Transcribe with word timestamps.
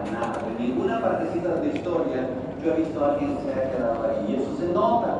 para 0.00 0.12
nada. 0.12 0.38
En 0.48 0.66
ninguna 0.66 1.00
partecita 1.00 1.48
de 1.48 1.66
la 1.66 1.74
historia 1.74 2.28
yo 2.64 2.72
he 2.72 2.76
visto 2.76 3.04
a 3.04 3.12
alguien 3.12 3.36
que 3.36 3.42
se 3.42 3.52
haya 3.52 3.70
quedado 3.70 4.02
ahí. 4.04 4.26
Y 4.28 4.34
eso 4.36 4.56
se 4.58 4.72
nota. 4.72 5.18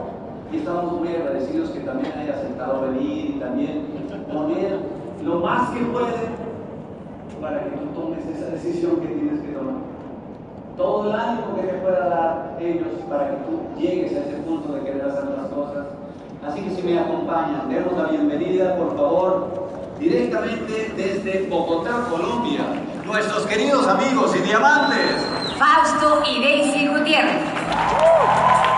Y 0.52 0.56
estamos 0.56 0.92
muy 0.92 1.08
agradecidos 1.08 1.70
que 1.70 1.80
también 1.80 2.12
haya 2.18 2.34
aceptado 2.34 2.80
venir 2.82 3.36
y 3.36 3.38
también 3.38 3.86
poner 4.32 4.78
lo 5.24 5.40
más 5.40 5.70
que 5.70 5.80
puede 5.84 6.50
para 7.40 7.64
que 7.64 7.70
tú 7.70 7.86
tomes 7.94 8.26
esa 8.26 8.50
decisión 8.50 8.96
que 8.96 9.08
tienes 9.08 9.40
que 9.40 9.52
tomar. 9.52 9.76
Todo 10.76 11.08
el 11.08 11.14
ánimo 11.14 11.56
que 11.56 11.62
te 11.62 11.74
pueda 11.74 12.08
dar 12.08 12.56
ellos 12.60 12.88
para 13.08 13.30
que 13.30 13.36
tú 13.44 13.80
llegues 13.80 14.12
a 14.16 14.20
ese 14.20 14.36
punto 14.38 14.72
de 14.72 14.80
querer 14.80 15.04
hacer 15.04 15.24
las 15.24 15.46
cosas. 15.48 15.86
Así 16.46 16.62
que 16.62 16.70
si 16.70 16.82
me 16.82 16.98
acompañan, 16.98 17.68
demos 17.68 17.96
la 17.96 18.04
bienvenida, 18.08 18.76
por 18.76 18.96
favor, 18.96 19.68
directamente 19.98 20.92
desde 20.96 21.48
Bogotá, 21.48 22.06
Colombia, 22.10 22.64
nuestros 23.10 23.44
queridos 23.46 23.88
amigos 23.88 24.36
y 24.36 24.40
diamantes, 24.40 25.26
Fausto 25.58 26.22
y 26.24 26.40
Daisy 26.40 26.86
Gutiérrez. 26.86 27.42
¡Uh! 27.42 28.69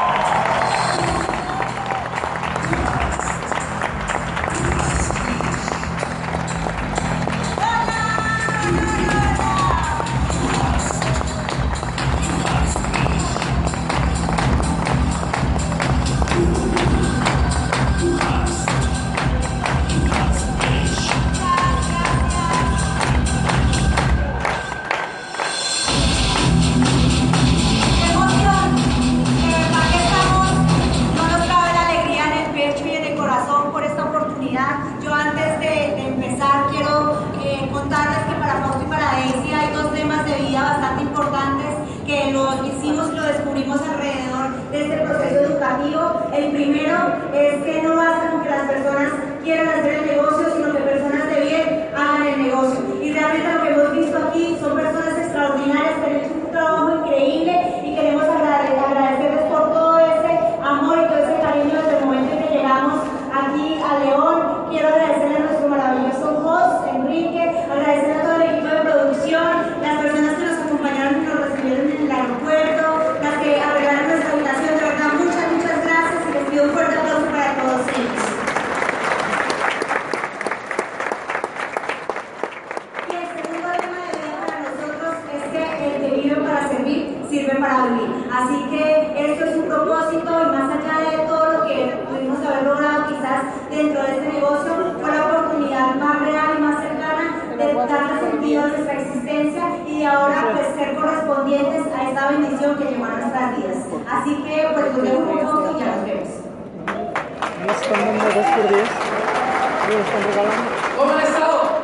¿Cómo 110.12 111.12
han 111.12 111.21
estado? 111.21 111.81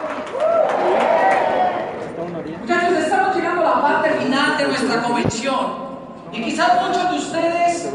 Muchachos, 2.60 2.98
estamos 2.98 3.36
llegando 3.36 3.60
a 3.62 3.64
la 3.64 3.80
parte 3.80 4.10
final 4.10 4.58
de 4.58 4.64
nuestra 4.68 5.02
convención. 5.02 5.88
Y 6.32 6.42
quizás 6.42 6.82
muchos 6.86 7.10
de 7.10 7.16
ustedes 7.16 7.90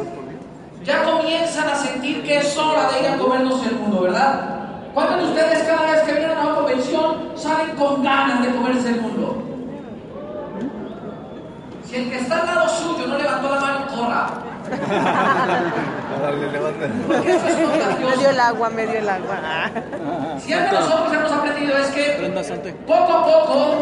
ya 0.84 1.04
comienzan 1.04 1.70
a 1.70 1.76
sentir 1.76 2.24
que 2.24 2.40
es 2.40 2.58
hora 2.58 2.90
de 2.92 3.02
ir 3.02 3.08
a 3.10 3.18
comernos 3.18 3.64
el 3.68 3.76
mundo, 3.76 4.02
¿verdad? 4.02 4.50
¿Cuántos 4.96 5.18
de 5.20 5.26
ustedes 5.26 5.68
cada 5.68 5.92
vez 5.92 6.02
que 6.02 6.14
vienen 6.14 6.36
a 6.36 6.42
una 6.42 6.56
convención 6.56 7.30
salen 7.36 7.76
con 7.76 8.02
ganas 8.02 8.42
de 8.42 8.56
comerse 8.56 8.90
el 8.90 9.02
mundo? 9.02 9.44
Si 11.86 11.96
el 11.96 12.10
que 12.10 12.18
está 12.18 12.40
al 12.40 12.48
lado 12.48 12.70
suyo 12.70 13.06
no 13.06 13.20
levantó 13.20 13.50
la 13.54 13.62
mano, 13.62 13.88
corra. 13.88 14.28
Me 18.04 18.18
dio 18.18 18.30
el 18.30 18.40
agua, 18.40 18.70
me 18.70 18.88
dio 18.88 19.00
el 19.00 19.10
agua. 19.10 19.36
Si 20.40 20.54
algo 20.54 20.80
nosotros 20.80 21.14
hemos 21.14 21.32
aprendido 21.32 21.78
es 21.78 21.88
que 21.90 22.34
poco 22.86 23.14
a 23.14 23.26
poco, 23.26 23.76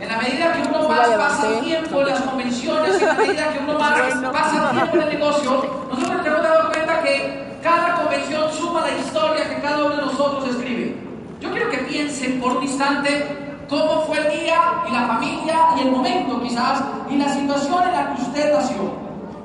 en 0.00 0.08
la 0.08 0.16
medida 0.16 0.52
que 0.52 0.68
uno 0.68 0.88
más 0.88 1.08
pasa 1.08 1.60
tiempo 1.60 2.00
en 2.00 2.06
las 2.06 2.20
convenciones, 2.20 3.00
en 3.00 3.06
la 3.06 3.14
medida 3.14 3.52
que 3.52 3.58
uno 3.58 3.78
más 3.78 4.00
pasa 4.32 4.70
tiempo 4.70 4.96
en 4.96 5.02
el 5.02 5.08
negocio, 5.10 5.50
nosotros 5.90 6.16
nos 6.16 6.26
hemos 6.26 6.42
dado 6.42 6.70
cuenta 6.70 7.02
que 7.02 7.58
cada 7.62 7.94
convención 7.96 8.52
suma 8.52 8.80
la 8.82 8.98
historia 8.98 9.48
que 9.48 9.60
cada 9.60 9.84
uno 9.84 9.96
de 9.96 10.02
nosotros 10.02 10.48
escribe. 10.48 10.96
Yo 11.40 11.50
quiero 11.50 11.70
que 11.70 11.78
piensen 11.78 12.40
por 12.40 12.56
un 12.56 12.62
instante 12.62 13.26
cómo 13.68 14.02
fue 14.02 14.18
el 14.18 14.40
día 14.40 14.60
y 14.88 14.92
la 14.92 15.06
familia 15.06 15.56
y 15.76 15.80
el 15.80 15.92
momento 15.92 16.42
quizás 16.42 16.82
y 17.08 17.16
la 17.16 17.28
situación 17.32 17.82
en 17.84 17.92
la 17.92 18.14
que 18.14 18.22
usted 18.22 18.52
nació. 18.52 18.99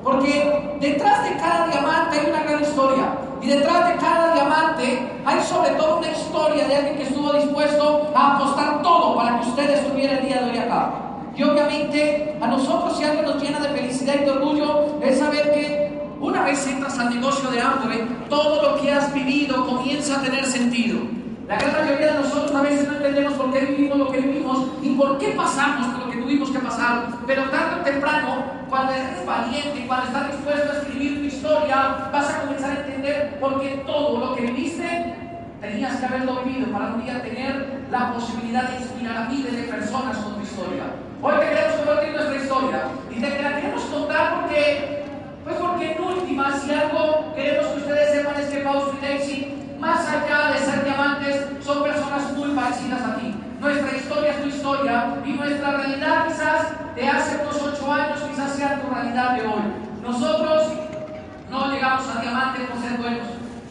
Porque 0.06 0.78
detrás 0.78 1.24
de 1.24 1.36
cada 1.36 1.66
diamante 1.66 2.20
hay 2.20 2.30
una 2.30 2.44
gran 2.44 2.62
historia. 2.62 3.06
Y 3.42 3.48
detrás 3.48 3.88
de 3.88 3.96
cada 3.96 4.34
diamante 4.34 5.12
hay 5.24 5.40
sobre 5.42 5.70
todo 5.70 5.98
una 5.98 6.12
historia 6.12 6.68
de 6.68 6.76
alguien 6.76 6.96
que 6.96 7.02
estuvo 7.02 7.32
dispuesto 7.32 8.12
a 8.14 8.36
apostar 8.36 8.82
todo 8.82 9.16
para 9.16 9.40
que 9.40 9.48
usted 9.48 9.68
estuviera 9.68 10.18
el 10.18 10.26
día 10.28 10.42
de 10.42 10.50
hoy 10.52 10.58
acá. 10.58 10.92
Y 11.34 11.42
obviamente 11.42 12.38
a 12.40 12.46
nosotros 12.46 12.96
si 12.96 13.02
algo 13.02 13.22
nos 13.22 13.42
llena 13.42 13.58
de 13.58 13.68
felicidad 13.70 14.14
y 14.14 14.24
de 14.24 14.30
orgullo 14.30 14.84
es 15.02 15.18
saber 15.18 15.52
que 15.52 16.00
una 16.20 16.44
vez 16.44 16.64
entras 16.68 16.96
al 17.00 17.12
negocio 17.12 17.50
de 17.50 17.60
hambre, 17.60 18.06
todo 18.30 18.62
lo 18.62 18.80
que 18.80 18.92
has 18.92 19.12
vivido 19.12 19.66
comienza 19.66 20.20
a 20.20 20.22
tener 20.22 20.46
sentido. 20.46 21.00
La 21.48 21.56
gran 21.58 21.84
mayoría 21.84 22.12
de 22.12 22.20
nosotros 22.20 22.54
a 22.54 22.62
veces 22.62 22.86
no 22.86 22.94
entendemos 22.94 23.32
por 23.32 23.52
qué 23.52 23.58
vivimos 23.58 23.98
lo 23.98 24.12
que 24.12 24.20
vivimos 24.20 24.68
y 24.82 24.90
por 24.90 25.18
qué 25.18 25.30
pasamos 25.30 25.88
por 25.88 26.06
lo 26.06 26.10
que 26.12 26.15
tuvimos 26.26 26.50
que 26.50 26.58
pasar, 26.58 27.06
pero 27.24 27.44
tarde 27.50 27.80
o 27.80 27.84
temprano, 27.84 28.44
cuando 28.68 28.92
eres 28.92 29.24
valiente, 29.24 29.78
y 29.78 29.86
cuando 29.86 30.06
estás 30.06 30.32
dispuesto 30.32 30.72
a 30.72 30.76
escribir 30.78 31.20
tu 31.20 31.24
historia, 31.26 32.08
vas 32.12 32.34
a 32.34 32.40
comenzar 32.40 32.70
a 32.70 32.80
entender 32.80 33.38
por 33.38 33.60
qué 33.60 33.84
todo 33.86 34.18
lo 34.18 34.34
que 34.34 34.42
viviste 34.42 35.14
tenías 35.60 35.96
que 35.96 36.06
haberlo 36.06 36.42
vivido 36.42 36.72
para 36.72 36.94
un 36.94 37.04
día 37.04 37.22
tener 37.22 37.86
la 37.92 38.12
posibilidad 38.12 38.70
de 38.70 38.76
inspirar 38.76 39.16
a 39.18 39.28
miles 39.28 39.52
de 39.52 39.62
personas 39.68 40.16
con 40.16 40.34
tu 40.34 40.42
historia. 40.42 40.84
Hoy 41.22 41.34
te 41.38 41.48
queremos 41.48 41.76
compartir 41.76 42.12
nuestra 42.12 42.36
historia 42.36 42.82
y 43.08 43.20
te 43.20 43.42
la 43.42 43.54
queremos 43.54 43.82
contar 43.84 44.40
porque, 44.40 45.04
pues 45.44 45.56
porque 45.56 45.92
en 45.92 46.02
última, 46.02 46.58
si 46.58 46.74
algo 46.74 47.34
queremos 47.36 47.66
que 47.66 47.78
ustedes 47.78 48.10
sepan 48.10 48.34
es 48.40 48.48
que 48.48 48.62
Fausto 48.62 48.96
y 49.00 49.06
Lexi, 49.06 49.54
más 49.78 50.08
allá 50.08 50.52
de 50.52 50.58
ser 50.58 50.84
diamantes, 50.84 51.46
son 51.64 51.84
personas 51.84 52.32
muy 52.32 52.50
parecidas 52.50 53.02
a 53.02 53.14
ti. 53.14 53.45
Nuestra 53.66 53.96
historia 53.96 54.30
es 54.30 54.42
tu 54.42 54.48
historia 54.48 55.16
y 55.24 55.32
nuestra 55.32 55.72
realidad 55.72 56.28
quizás 56.28 56.94
de 56.94 57.08
hace 57.08 57.36
unos 57.42 57.60
ocho 57.60 57.92
años 57.92 58.20
quizás 58.30 58.52
sea 58.52 58.80
tu 58.80 58.94
realidad 58.94 59.34
de 59.34 59.40
hoy. 59.42 59.66
Nosotros 60.04 60.68
no 61.50 61.72
llegamos 61.72 62.06
a 62.06 62.20
diamante 62.20 62.60
por 62.60 62.80
ser 62.80 62.96
buenos. 62.96 63.26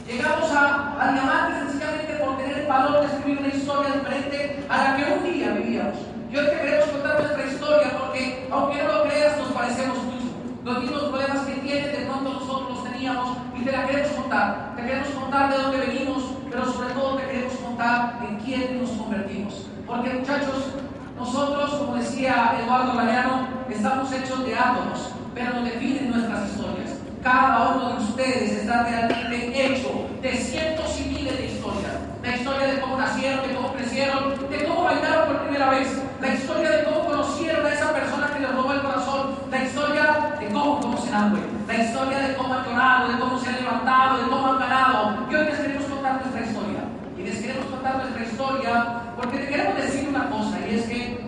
Llegamos 0.06 0.52
a, 0.52 1.00
a 1.00 1.60
sencillamente 1.60 2.14
por 2.16 2.36
tener 2.36 2.58
el 2.58 2.68
valor 2.68 3.00
de 3.00 3.06
escribir 3.08 3.40
una 3.40 3.48
historia 3.48 3.94
diferente 3.94 4.66
a 4.68 4.84
la 4.84 4.98
que 4.98 5.14
un 5.14 5.24
día 5.24 5.52
vivíamos. 5.54 5.96
Y 6.30 6.36
hoy 6.36 6.46
te 6.46 6.58
queremos 6.60 6.90
contar 6.90 7.22
nuestra 7.22 7.46
historia 7.46 7.98
porque, 7.98 8.50
aunque 8.52 8.84
no 8.84 8.92
lo 8.92 9.04
creas, 9.04 9.38
nos 9.38 9.48
parecemos 9.54 9.98
mucho. 10.04 10.28
Los 10.66 10.84
mismos 10.84 11.04
problemas 11.04 11.40
que 11.46 11.54
tienes, 11.62 11.98
de 11.98 12.06
pronto 12.06 12.34
nosotros 12.34 12.70
los 12.70 12.92
teníamos 12.92 13.38
y 13.58 13.64
te 13.64 13.72
la 13.72 13.86
queremos 13.88 14.12
contar. 14.12 14.74
Te 14.76 14.82
queremos 14.82 15.08
contar 15.08 15.52
de 15.52 15.58
dónde 15.58 15.78
venimos, 15.78 16.22
pero 16.52 16.66
sobre 16.66 16.94
todo 16.94 17.16
te 17.16 17.28
queremos 17.28 17.54
contar 17.54 18.20
en 18.28 18.36
quién 18.40 18.82
nos 18.82 18.90
convertimos. 18.90 19.68
Porque 19.88 20.10
muchachos, 20.14 20.74
nosotros, 21.16 21.76
como 21.76 21.96
decía 21.96 22.56
Eduardo 22.64 22.96
Galeano, 22.96 23.48
estamos 23.70 24.12
hechos 24.12 24.44
de 24.46 24.56
átomos, 24.56 25.12
pero 25.36 25.54
nos 25.54 25.66
definen 25.66 26.10
nuestras 26.10 26.50
historias. 26.50 26.92
Cada 27.22 27.70
uno 27.70 27.90
de 27.90 28.04
ustedes 28.04 28.52
está 28.52 28.84
realmente 28.84 29.66
hecho 29.66 30.08
de 30.22 30.38
cientos 30.38 31.00
y 31.00 31.10
miles 31.10 31.38
de 31.38 31.46
historias. 31.46 31.94
La 32.24 32.36
historia 32.36 32.68
de 32.68 32.82
cómo 32.82 32.98
nacieron, 32.98 33.48
de 33.48 33.54
cómo 33.54 33.74
crecieron, 33.74 34.50
de 34.50 34.66
cómo 34.66 34.84
bailaron 34.86 35.28
por 35.28 35.42
primera 35.44 35.70
vez. 35.70 36.02
La 36.20 36.34
historia 36.34 36.70
de 36.72 36.84
cómo 36.86 37.06
conocieron 37.06 37.66
a 37.66 37.74
esa 37.74 37.94
persona 37.94 38.28
que 38.34 38.40
les 38.40 38.56
robó 38.56 38.74
el 38.74 38.82
corazón. 38.82 39.36
La 39.52 39.64
historia 39.64 40.36
de 40.40 40.48
cómo 40.48 40.80
conocen 40.80 41.14
a 41.14 41.34
La 41.68 41.84
historia 41.84 42.20
de 42.20 42.36
cómo 42.36 42.54
han 42.56 42.66
llorado, 42.66 43.12
de 43.12 43.20
cómo 43.20 43.40
se 43.40 43.50
han 43.50 43.56
levantado, 43.56 44.18
de 44.18 44.30
cómo 44.30 44.48
han 44.48 44.60
ganado. 44.60 45.28
Y 45.30 45.36
hoy 45.36 45.46
les 45.46 45.60
queremos 45.60 45.86
contar 45.86 46.22
nuestra 46.22 46.42
historia. 46.42 46.80
Y 47.18 47.22
les 47.22 47.40
queremos 47.40 47.66
contar 47.66 47.96
nuestra 47.98 48.24
historia 48.24 49.05
queremos 49.22 49.76
decir 49.78 50.10
una 50.10 50.30
cosa 50.30 50.60
y 50.60 50.76
es 50.76 50.86
que 50.88 51.20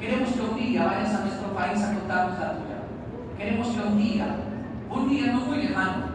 queremos 0.00 0.30
que 0.30 0.40
un 0.40 0.56
día 0.56 0.84
vayas 0.84 1.14
a 1.14 1.20
nuestro 1.20 1.48
país 1.54 1.82
a 1.82 1.94
contarnos 1.94 2.38
la 2.38 2.52
tuya. 2.52 2.78
Queremos 3.38 3.68
que 3.68 3.80
un 3.80 3.98
día, 3.98 4.26
un 4.90 5.08
día 5.08 5.32
no 5.32 5.40
muy 5.40 5.56
lejano, 5.58 6.14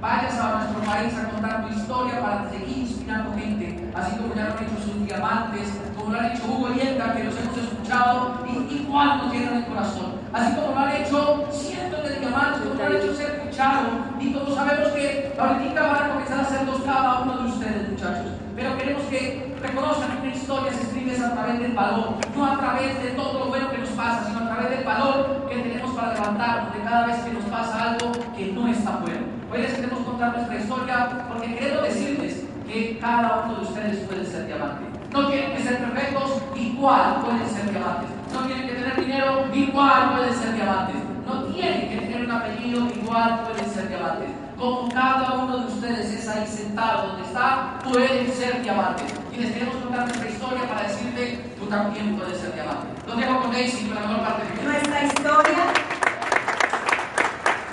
vayas 0.00 0.38
a 0.38 0.58
nuestro 0.58 0.80
país 0.80 1.14
a 1.14 1.30
contar 1.30 1.66
tu 1.66 1.74
historia 1.74 2.20
para 2.20 2.50
seguir 2.50 2.78
inspirando 2.78 3.34
gente, 3.34 3.90
así 3.94 4.16
como 4.16 4.34
ya 4.34 4.44
lo 4.44 4.52
han 4.52 4.64
hecho 4.64 4.82
sus 4.84 5.06
diamantes, 5.06 5.68
como 5.96 6.12
lo 6.12 6.18
han 6.18 6.26
hecho 6.26 6.42
Hugo 6.44 6.68
y 6.74 6.80
Edgar, 6.80 7.16
que 7.16 7.24
los 7.24 7.36
hemos 7.36 7.56
escuchado 7.56 8.44
y 8.48 8.74
igual 8.74 9.18
nos 9.18 9.32
llenan 9.32 9.54
el 9.54 9.66
corazón. 9.66 10.14
Así 10.32 10.54
como 10.56 10.72
lo 10.72 10.78
han 10.78 10.96
hecho 10.96 11.44
cientos 11.50 12.08
de 12.08 12.18
diamantes, 12.18 12.62
como 12.62 12.74
lo 12.74 12.86
han 12.86 12.96
hecho 12.96 13.14
ser 13.14 13.50
Charo, 13.50 13.86
y 14.18 14.32
como 14.32 14.52
sabemos 14.52 14.88
que 14.88 15.32
ahorita 15.38 15.80
van 15.80 16.02
a 16.02 16.08
comenzar 16.08 16.38
a 16.40 16.42
hacer 16.42 16.66
dos 16.66 16.82
cada 16.82 17.20
uno 17.20 17.38
de 17.38 17.48
ustedes, 17.50 17.90
muchachos. 17.90 18.43
Pero 18.56 18.78
queremos 18.78 19.02
que 19.04 19.52
reconozcan 19.60 20.12
que 20.12 20.28
una 20.28 20.36
historia 20.36 20.72
se 20.72 20.82
escribe 20.82 21.16
a 21.16 21.32
través 21.32 21.58
del 21.58 21.72
valor, 21.72 22.14
no 22.36 22.46
a 22.46 22.56
través 22.58 23.02
de 23.02 23.10
todo 23.10 23.40
lo 23.40 23.46
bueno 23.46 23.70
que 23.70 23.78
nos 23.78 23.88
pasa, 23.90 24.26
sino 24.26 24.38
a 24.44 24.54
través 24.54 24.70
del 24.70 24.84
valor 24.84 25.46
que 25.48 25.56
tenemos 25.56 25.92
para 25.92 26.14
levantarnos 26.14 26.72
de 26.72 26.80
cada 26.82 27.06
vez 27.06 27.16
que 27.16 27.32
nos 27.32 27.44
pasa 27.44 27.90
algo 27.90 28.12
que 28.36 28.52
no 28.52 28.68
está 28.68 28.90
bueno. 28.98 29.26
Hoy 29.52 29.62
les 29.62 29.74
queremos 29.74 29.98
contar 30.00 30.36
nuestra 30.36 30.56
historia 30.56 31.26
porque 31.28 31.54
queremos 31.54 31.82
decirles 31.82 32.44
que 32.66 32.98
cada 33.00 33.42
uno 33.44 33.56
de 33.56 33.64
ustedes 33.64 33.98
puede 34.06 34.24
ser 34.24 34.46
diamante. 34.46 34.84
No 35.12 35.28
tienen 35.28 35.56
que 35.56 35.62
ser 35.62 35.78
perfectos, 35.78 36.42
igual 36.54 37.22
pueden 37.24 37.48
ser 37.48 37.70
diamantes. 37.70 38.10
No 38.32 38.46
tienen 38.46 38.68
que 38.68 38.74
tener 38.74 39.00
dinero, 39.00 39.46
igual 39.52 40.12
pueden 40.12 40.34
ser 40.34 40.54
diamantes. 40.54 40.96
No 41.26 41.44
tienen 41.44 41.88
que 41.88 41.96
tener 41.96 42.24
un 42.24 42.30
apellido, 42.30 42.86
igual 42.86 43.40
pueden 43.46 43.70
ser 43.70 43.88
diamantes. 43.88 44.43
Como 44.64 44.88
cada 44.88 45.34
uno 45.34 45.58
de 45.58 45.66
ustedes 45.66 46.10
es 46.10 46.26
ahí 46.26 46.46
sentado 46.46 47.08
donde 47.08 47.28
está, 47.28 47.78
pueden 47.84 48.32
ser 48.32 48.62
diamantes. 48.62 49.12
Y 49.30 49.36
les 49.36 49.52
queremos 49.52 49.76
contar 49.76 50.06
nuestra 50.06 50.26
historia 50.26 50.66
para 50.66 50.88
decirte, 50.88 51.52
tú 51.58 51.66
también 51.66 52.16
puedes 52.16 52.38
ser 52.38 52.54
diamante. 52.54 52.86
Lo 53.06 53.14
dejo 53.14 53.42
con 53.42 53.52
Daisy, 53.52 53.84
con 53.84 53.96
la 53.96 54.00
mejor 54.08 54.24
parte 54.24 54.44
de 54.56 54.64
Nuestra 54.64 55.04
historia, 55.04 55.58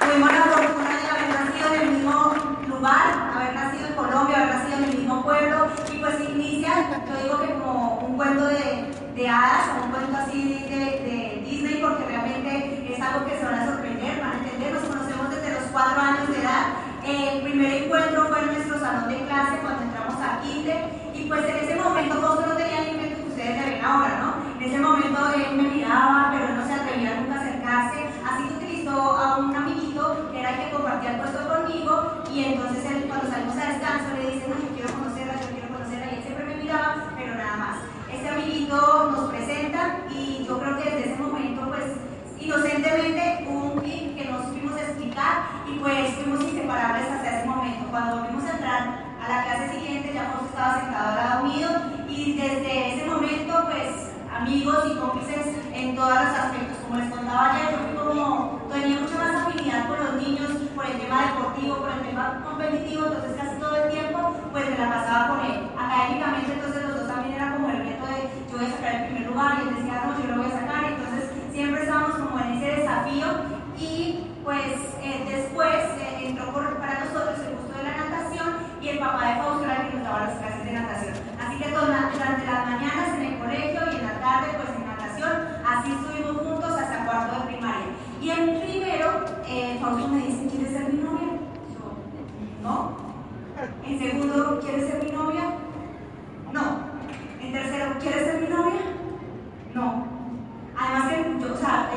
tuvimos 0.02 0.34
la 0.34 0.44
fortuna 0.44 0.90
de 1.00 1.08
haber 1.08 1.30
nacido 1.40 1.74
en 1.74 1.80
el 1.80 1.92
mismo 1.92 2.34
lugar, 2.68 3.32
haber 3.36 3.56
nacido 3.56 3.88
en 3.88 3.94
Colombia, 3.94 4.36
haber 4.36 4.56
nacido 4.56 4.78
en 4.80 4.84
el 4.84 4.98
mismo 4.98 5.24
pueblo, 5.24 5.68
y 5.94 5.98
pues 5.98 6.30
inicia, 6.30 6.74
yo 7.08 7.24
digo 7.24 7.42
que 7.42 7.54
como 7.54 8.00
un 8.00 8.18
cuento 8.18 8.48
de, 8.48 8.92
de 9.16 9.30
hadas, 9.30 9.80
o 9.80 9.86
un 9.86 9.92
cuento 9.92 10.18
así 10.18 10.68
de, 10.70 10.76
de 10.76 11.42
Disney, 11.50 11.80
porque 11.82 12.04
realmente 12.04 12.84
es 12.94 13.02
algo 13.02 13.26
que 13.26 13.38
se 13.40 13.46
van 13.46 13.60
a 13.60 13.66
sorprender, 13.66 14.20
van 14.20 14.32
a 14.32 14.38
entender, 14.40 14.74
nos 14.74 14.84
conocemos 14.84 15.30
desde 15.30 15.54
los 15.54 15.64
cuatro 15.72 16.02
años 16.02 16.28
de 16.28 16.42
edad. 16.42 16.81
El 17.06 17.42
primer 17.42 17.84
encuentro 17.84 18.28
fue 18.28 18.42
en 18.42 18.46
nuestro 18.54 18.80
salón 18.80 19.10
de 19.10 19.26
clase 19.26 19.58
cuando 19.64 19.82
entramos 19.82 20.16
a 20.22 20.40
Kinder 20.42 20.86
y 21.16 21.24
pues 21.24 21.50
en 21.50 21.56
ese 21.58 21.76
momento 21.76 22.22
Fausto 22.22 22.46
no 22.46 22.56
tenía 22.56 22.82
ni 22.82 22.92
mente 22.98 23.16
que 23.16 23.28
ustedes 23.28 23.58
le 23.58 23.72
ven 23.72 23.84
ahora, 23.84 24.20
¿no? 24.22 24.62
En 24.62 24.70
ese 24.70 24.80
momento 24.80 25.20
él 25.34 25.58
me 25.58 25.64
miraba, 25.64 26.30
pero 26.32 26.54
no 26.54 26.64
se 26.64 26.74
atrevía 26.74 27.20
nunca 27.20 27.40
a 27.40 27.42
acercarse, 27.42 28.06
así 28.06 28.44
que 28.48 28.54
utilizó 28.54 29.18
a 29.18 29.38
un 29.40 29.56
amiguito 29.56 30.30
que 30.32 30.40
era 30.40 30.52
el 30.52 30.58
que 30.62 30.76
compartía 30.76 31.12
el 31.14 31.22
puesto 31.22 31.48
conmigo 31.50 32.24
y 32.32 32.44
entonces 32.44 32.86
él, 32.86 33.06
cuando 33.10 33.32
salimos 33.32 33.58
a 33.58 33.66
descanso 33.66 34.06
le 34.16 34.32
dice, 34.32 34.48
no, 34.48 34.56
yo 34.62 34.70
quiero 34.76 34.94
conocerla, 34.94 35.34
yo 35.42 35.50
quiero 35.58 35.68
conocerla 35.74 36.06
y 36.06 36.16
él 36.16 36.24
siempre 36.24 36.46
me 36.46 36.56
miraba, 36.56 37.14
pero 37.18 37.34
nada 37.34 37.58
más. 37.58 37.78
Este 38.14 38.30
amiguito 38.30 39.12
nos 39.12 39.30
presenta 39.32 39.98
y 40.14 40.46
yo 40.48 40.60
creo 40.60 40.78
que 40.78 40.84
desde 40.84 41.14
ese 41.14 41.22
momento 41.22 41.66
pues 41.68 41.98
inocentemente 42.40 43.46
y 45.68 45.80
pues 45.80 46.16
fuimos 46.16 46.44
inseparables 46.44 47.08
hasta 47.10 47.40
ese 47.40 47.48
momento. 47.48 47.86
Cuando 47.90 48.18
volvimos 48.18 48.44
a 48.46 48.52
entrar 48.52 48.82
a 49.22 49.30
la 49.30 49.44
clase 49.44 49.80
siguiente 49.80 50.14
ya 50.14 50.32
José 50.34 50.46
estaba 50.50 50.80
sentado 50.80 51.10
al 51.10 51.16
lado 51.16 51.48
y 52.10 52.34
desde 52.34 52.96
ese 52.96 53.06
momento 53.06 53.54
pues 53.66 54.12
amigos 54.36 54.78
y 54.92 54.98
cómplices 54.98 55.48
en 55.74 55.96
todos 55.96 56.10
los 56.10 56.34
aspectos. 56.34 56.78
Como 56.84 56.98
les 56.98 57.10
contaba 57.12 57.54
ayer, 57.54 57.72
yo 57.72 57.78
fui 57.88 58.18
como, 58.18 58.62
tenía 58.72 59.00
mucha 59.00 59.18
más 59.18 59.36
afinidad 59.36 59.88
con 59.88 60.00
los 60.04 60.14
niños 60.22 60.50
por 60.76 60.86
el 60.86 61.00
tema 61.00 61.26
deportivo, 61.28 61.76
por 61.78 61.92
el 61.92 62.02
tema 62.02 62.42
competitivo, 62.44 63.06
entonces 63.06 63.36
casi 63.38 63.60
todo 63.60 63.76
el 63.76 63.92
tiempo 63.92 64.36
pues 64.52 64.70
me 64.70 64.78
la 64.78 64.90
pasaba 64.90 65.28
con 65.30 65.46
él. 65.46 65.70
Académicamente 65.78 66.54
entonces 66.54 66.84
los 66.84 66.96
dos 66.98 67.08
también 67.08 67.36
era 67.36 67.54
como 67.54 67.70
el 67.70 67.78
reto 67.78 68.06
de 68.08 68.20
yo 68.50 68.58
voy 68.58 68.66
a 68.66 68.72
sacar 68.72 68.96
el 68.96 69.06
primer 69.06 69.28
lugar 69.30 69.52
y 69.58 69.68
él 69.68 69.76
decía 69.76 70.04
no, 70.06 70.20
yo 70.20 70.36
lo 70.36 70.42
voy 70.42 70.52
a 70.52 70.60
sacar, 70.60 70.84
entonces 70.84 71.24
siempre 71.54 71.82
estábamos 71.84 72.18
como 72.18 72.40
en 72.40 72.52
ese 72.58 72.82
desafío 72.82 73.28
y 73.78 74.28
pues 74.44 74.74
eh, 75.04 75.26
después 75.30 75.76
eh, 76.02 76.28
entró 76.28 76.52
por, 76.52 76.78
para 76.78 77.06
nosotros 77.06 77.40
el 77.46 77.56
gusto 77.56 77.78
de 77.78 77.84
la 77.84 77.98
natación 77.98 78.56
y 78.82 78.88
el 78.90 79.00
papá 79.00 79.28
de 79.28 79.36
Fausto 79.36 79.64
era 79.64 79.82
el 79.82 79.92
que 79.92 79.98
nos 79.98 80.04
daba 80.04 80.20
las 80.26 80.38
clases 80.40 80.66
de 80.66 80.72
natación. 80.74 81.14
Así 81.40 81.58
que 81.58 81.70
durante 81.70 82.18
las 82.18 82.66
mañanas 82.66 83.10
en 83.18 83.22
el 83.22 83.40
colegio 83.40 83.82
y 83.92 83.96
en 83.96 84.06
la 84.08 84.20
tarde 84.20 84.48
pues 84.58 84.70
en 84.76 84.88
natación, 84.88 85.32
así 85.66 85.92
estuvimos 85.92 86.38
juntos 86.42 86.72
hasta 86.72 87.06
cuarto 87.06 87.40
de 87.40 87.54
primaria. 87.54 87.88
Y 88.22 88.30
en 88.30 88.62
primero, 88.62 89.26
eh, 89.48 89.78
Fausto 89.82 90.08
me 90.08 90.26
dice, 90.26 90.48
¿quieres 90.48 90.74
ser 90.74 90.94
mi 90.94 91.04
novia? 91.04 91.38
Yo, 91.74 91.94
no. 92.62 92.92
En 93.86 94.00
segundo, 94.00 94.60
¿quieres 94.62 94.90
ser 94.90 95.04
mi 95.04 95.12
novia? 95.12 95.44
No. 96.52 96.92
En 97.42 97.52
tercero, 97.52 97.96
¿quieres 98.00 98.26
ser 98.26 98.42
mi 98.42 98.48
novia? 98.48 98.82
No. 99.74 100.06
Además 100.78 101.12
yo, 101.40 101.54
o 101.54 101.58
sea, 101.58 101.90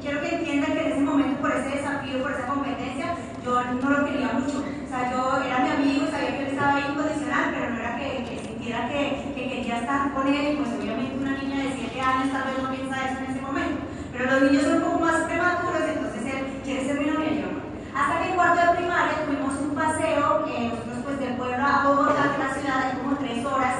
quiero 0.00 0.20
que 0.20 0.34
entiendan 0.34 0.72
que 0.72 0.80
en 0.80 0.92
ese 0.92 1.00
momento, 1.00 1.40
por 1.40 1.52
ese 1.52 1.76
desafío, 1.76 2.22
por 2.22 2.32
esa 2.32 2.46
competencia, 2.46 3.14
yo 3.44 3.62
no 3.62 3.90
lo 3.90 4.04
quería 4.06 4.32
mucho. 4.32 4.64
O 4.64 4.88
sea, 4.88 5.10
yo 5.10 5.42
era 5.44 5.58
mi 5.60 5.70
amigo, 5.70 6.06
sabía 6.10 6.36
que 6.36 6.42
él 6.44 6.48
estaba 6.48 6.74
ahí 6.74 6.84
incondicional, 6.90 7.50
pero 7.52 7.70
no 7.70 7.78
era 7.78 7.96
que, 7.96 8.40
sintiera 8.44 8.88
que, 8.88 9.32
que, 9.34 9.48
quería 9.48 9.80
estar 9.80 10.12
con 10.14 10.26
él, 10.26 10.58
pues 10.58 10.70
obviamente 10.78 11.18
una 11.18 11.36
niña 11.36 11.64
de 11.64 11.72
7 11.76 12.00
años 12.00 12.32
tal 12.32 12.44
vez 12.44 12.62
no 12.62 12.70
piensa 12.70 13.04
eso 13.04 13.18
en 13.18 13.30
ese 13.30 13.40
momento. 13.40 13.80
Pero 14.12 14.30
los 14.30 14.42
niños 14.42 14.62
son 14.62 14.76
un 14.76 14.82
poco 14.82 15.00
más 15.00 15.24
prematuros, 15.24 15.82
entonces 15.82 16.34
él 16.34 16.60
quiere 16.64 16.86
ser 16.86 16.98
mi 16.98 17.06
novia 17.06 17.32
yo 17.32 17.46
no. 17.52 17.60
Hasta 17.94 18.22
que 18.22 18.28
en 18.30 18.34
cuarto 18.36 18.60
de 18.60 18.76
primaria 18.78 19.24
tuvimos 19.26 19.54
un 19.60 19.74
paseo, 19.74 20.46
eh, 20.48 20.70
nosotros 20.70 20.98
pues 21.04 21.20
del 21.20 21.36
pueblo 21.36 21.64
a 21.64 21.86
Bogotá, 21.86 22.32
que 22.32 22.38
la 22.38 22.54
ciudad, 22.54 22.82
hay 22.86 22.96
como 22.98 23.16
tres 23.16 23.44
horas 23.44 23.76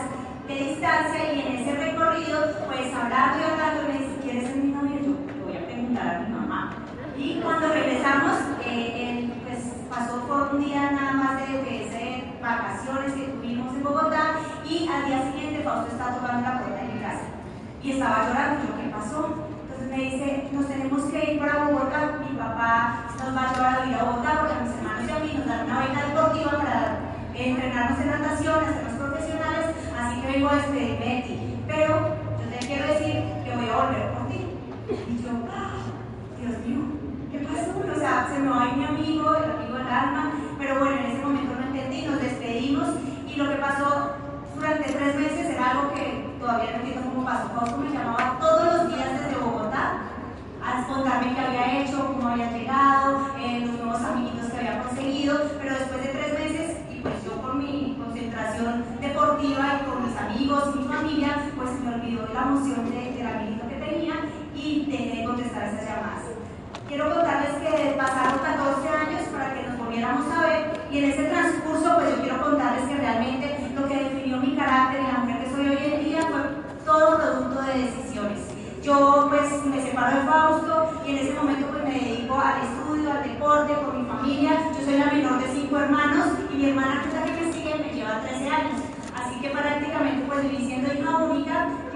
de 0.51 0.65
distancia, 0.71 1.33
y 1.33 1.41
en 1.41 1.57
ese 1.59 1.77
recorrido, 1.77 2.41
pues 2.67 2.93
hablando 2.93 3.39
y 3.39 3.51
hablando, 3.51 3.83
me 3.87 3.99
dice, 3.99 4.17
¿quieres 4.23 4.49
ser 4.49 4.57
mi 4.57 4.73
novia? 4.73 4.99
Yo 5.01 5.15
voy 5.45 5.57
a 5.57 5.67
preguntar 5.67 6.17
a 6.17 6.19
mi 6.21 6.35
mamá. 6.35 6.77
Y 7.17 7.41
cuando 7.41 7.69
regresamos, 7.69 8.39
eh, 8.65 9.11
él 9.11 9.33
pues 9.47 9.61
pasó 9.89 10.27
por 10.27 10.55
un 10.55 10.65
día 10.65 10.91
nada 10.91 11.13
más 11.13 11.41
de, 11.41 11.59
de, 11.59 12.25
vacaciones 12.43 13.13
que 13.13 13.25
tuvimos 13.25 13.75
en 13.75 13.83
Bogotá 13.83 14.41
y 14.65 14.89
al 14.89 15.05
día 15.05 15.31
siguiente 15.31 15.63
Fausto 15.63 15.93
estaba 15.93 16.15
tocando 16.15 16.41
la 16.41 16.59
puerta 16.59 16.83
de 16.83 16.95
mi 16.95 17.01
casa 17.01 17.27
y 17.83 17.93
estaba 17.93 18.27
llorando. 18.27 18.61
Yo, 18.67 18.77
¿qué 18.81 18.89
pasó? 18.89 19.35
Entonces 19.63 19.91
me 19.91 19.97
dice, 19.97 20.49
nos 20.53 20.67
tenemos 20.67 21.03
que 21.05 21.35
ir 21.35 21.39
para 21.39 21.65
Bogotá, 21.65 22.19
mi 22.29 22.37
papá 22.37 23.05
nos 23.19 23.37
va 23.37 23.43
a 23.43 23.53
llevar 23.53 23.75
a 23.77 23.85
vivir 23.85 23.99
a 24.01 24.05
Bogotá 24.05 24.31
porque 24.41 24.65
mis 24.65 24.73
hermanos 24.73 25.05
y 25.07 25.13
a 25.13 25.19
mí 25.19 25.35
nos 25.37 25.47
dan 25.47 25.67
una 25.67 25.81
beca 25.81 26.07
deportiva 26.07 26.51
para 26.53 26.99
entrenarnos 27.35 28.01
en 28.01 28.11
natación, 28.11 28.65
hacernos 28.65 28.95
profesionales, 28.95 29.67
así 30.01 30.21
que 30.21 30.33
vengo 30.33 30.49
a 30.49 30.57
despedirme. 30.57 31.25
Pero 31.67 32.17
yo 32.39 32.59
te 32.59 32.67
quiero 32.67 32.87
decir 32.89 33.23
que 33.45 33.57
voy 33.57 33.69
a 33.69 33.77
volver 33.77 34.13
por 34.13 34.29
ti. 34.29 34.41
Y 34.91 35.23
yo, 35.23 35.31
¡ah! 35.53 35.79
Dios 36.41 36.59
mío, 36.67 36.83
¿qué 37.31 37.39
pasó? 37.41 37.71
O 37.79 37.99
sea, 37.99 38.29
se 38.33 38.39
me 38.41 38.49
va 38.49 38.63
a 38.63 38.69
ir 38.69 38.77
mi 38.77 38.85
amigo, 38.85 39.35
el 39.35 39.51
amigo 39.51 39.77
del 39.77 39.89
alma, 39.89 40.33
pero 40.59 40.79
bueno, 40.79 40.97
en 40.97 41.07
ese 41.07 41.23
momento 41.23 41.53
no 41.55 41.67
entendí, 41.67 42.03
nos 42.03 42.21
despedimos 42.21 42.89
y 43.27 43.37
lo 43.37 43.49
que 43.49 43.57
pasó 43.57 44.13
durante 44.55 44.93
tres 44.93 45.17
meses 45.17 45.51
era 45.51 45.71
algo 45.71 45.95
que 45.95 46.37
todavía 46.39 46.71
no 46.73 46.77
entiendo 46.79 47.11
cómo 47.11 47.25
pasó. 47.25 47.49
Fausto 47.51 47.79
me 47.79 47.91
llamaba 47.91 48.39
todos 48.41 48.65
los 48.75 48.97
días 48.97 49.09
desde 49.13 49.37
Bogotá 49.41 49.99
a 50.65 50.87
contarme 50.87 51.35
qué 51.35 51.41
había 51.41 51.83
hecho, 51.83 52.07
cómo 52.07 52.29
había 52.29 52.51
llegado, 52.53 53.29
eh, 53.39 53.65
los 53.67 53.79
nuevos 53.81 54.03
amiguitos 54.03 54.51
que 54.51 54.59
había 54.59 54.83
conseguido, 54.83 55.41
pero 55.61 55.75
después 55.75 56.03
de 56.03 56.09
tres 56.09 56.39
meses, 56.39 56.77
y 56.91 57.01
pues 57.01 57.15
yo 57.25 57.33
por 57.41 57.55
mi 57.55 57.97
concentración 57.99 58.85
deportiva 59.01 59.81
y 59.81 59.85
con 59.89 59.90
mis 60.01 60.17
amigos 60.17 60.77
mi 60.77 60.85
familia, 60.85 61.51
pues 61.57 61.71
me 61.81 61.95
olvidó 61.95 62.29
la 62.33 62.43
emoción 62.43 62.91
de, 62.91 63.13
del 63.13 63.27
amiguito 63.27 63.69
que 63.69 63.77
tenía 63.77 64.15
y 64.55 64.87
dejé 64.91 65.21
de 65.21 65.25
contestar 65.25 65.69
esas 65.69 65.85
llamadas. 65.85 66.25
Quiero 66.89 67.15
contarles 67.15 67.55
que 67.63 67.95
pasaron 67.97 68.41
14 68.41 68.89
años 68.89 69.23
para 69.33 69.55
que 69.55 69.63
nos 69.69 69.79
volviéramos 69.79 70.27
a 70.33 70.47
ver 70.47 70.81
y 70.91 70.99
en 70.99 71.05
ese 71.05 71.25
transcurso 71.25 71.95
pues 71.97 72.17
yo 72.17 72.23
quiero 72.23 72.43
contarles 72.43 72.89
que 72.89 72.97
realmente 72.97 73.71
lo 73.75 73.89
que 73.89 73.95
definió 73.95 74.37
mi 74.39 74.50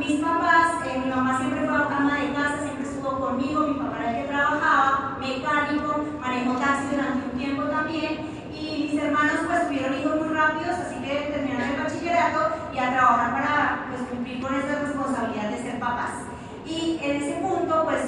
mis 0.07 0.21
papás, 0.21 0.85
eh, 0.87 1.01
mi 1.03 1.11
mamá 1.11 1.39
siempre 1.39 1.67
fue 1.67 1.77
ama 1.77 2.19
de 2.21 2.33
casa, 2.35 2.59
siempre 2.63 2.85
estuvo 2.85 3.19
conmigo, 3.19 3.61
mi 3.67 3.75
papá 3.75 3.97
era 4.01 4.11
el 4.11 4.23
que 4.23 4.29
trabajaba, 4.29 5.17
mecánico, 5.19 6.05
manejó 6.21 6.53
taxi 6.57 6.89
durante 6.91 7.25
un 7.25 7.39
tiempo 7.39 7.63
también, 7.65 8.21
y 8.53 8.91
mis 8.93 9.03
hermanos 9.03 9.41
pues 9.47 9.67
tuvieron 9.67 9.99
hijos 9.99 10.17
muy 10.17 10.29
rápidos, 10.29 10.79
así 10.79 10.97
que 10.97 11.33
terminaron 11.33 11.71
el 11.71 11.83
bachillerato 11.83 12.41
y 12.75 12.79
a 12.79 12.93
trabajar 12.93 13.33
para 13.33 13.87
pues, 13.89 14.03
cumplir 14.11 14.43
con 14.43 14.55
esa 14.55 14.81
responsabilidad 14.81 15.51
de 15.51 15.63
ser 15.63 15.81
papás. 15.81 16.13
Y 16.67 17.01
en 17.03 17.23
ese 17.23 17.33
punto 17.41 17.85
pues 17.85 18.03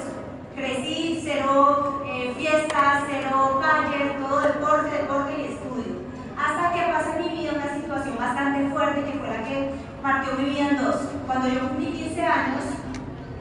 crecí, 0.55 1.21
cero 1.23 2.03
eh, 2.05 2.33
fiestas, 2.37 3.03
cero 3.09 3.59
calle, 3.61 4.17
todo 4.19 4.41
deporte, 4.41 4.97
deporte 4.97 5.33
y 5.37 5.53
estudio. 5.53 5.93
Hasta 6.37 6.73
que 6.73 6.91
pasé 6.93 7.17
en 7.17 7.23
mi 7.23 7.39
vida 7.39 7.53
una 7.55 7.73
situación 7.75 8.17
bastante 8.17 8.69
fuerte 8.69 9.03
que 9.03 9.17
fue 9.17 9.27
la 9.29 9.43
que 9.43 9.86
partió 10.01 10.33
mi 10.33 10.49
vida. 10.49 10.67
Cuando 11.25 11.47
yo 11.49 11.67
cumplí 11.67 11.87
15 11.87 12.21
años, 12.21 12.63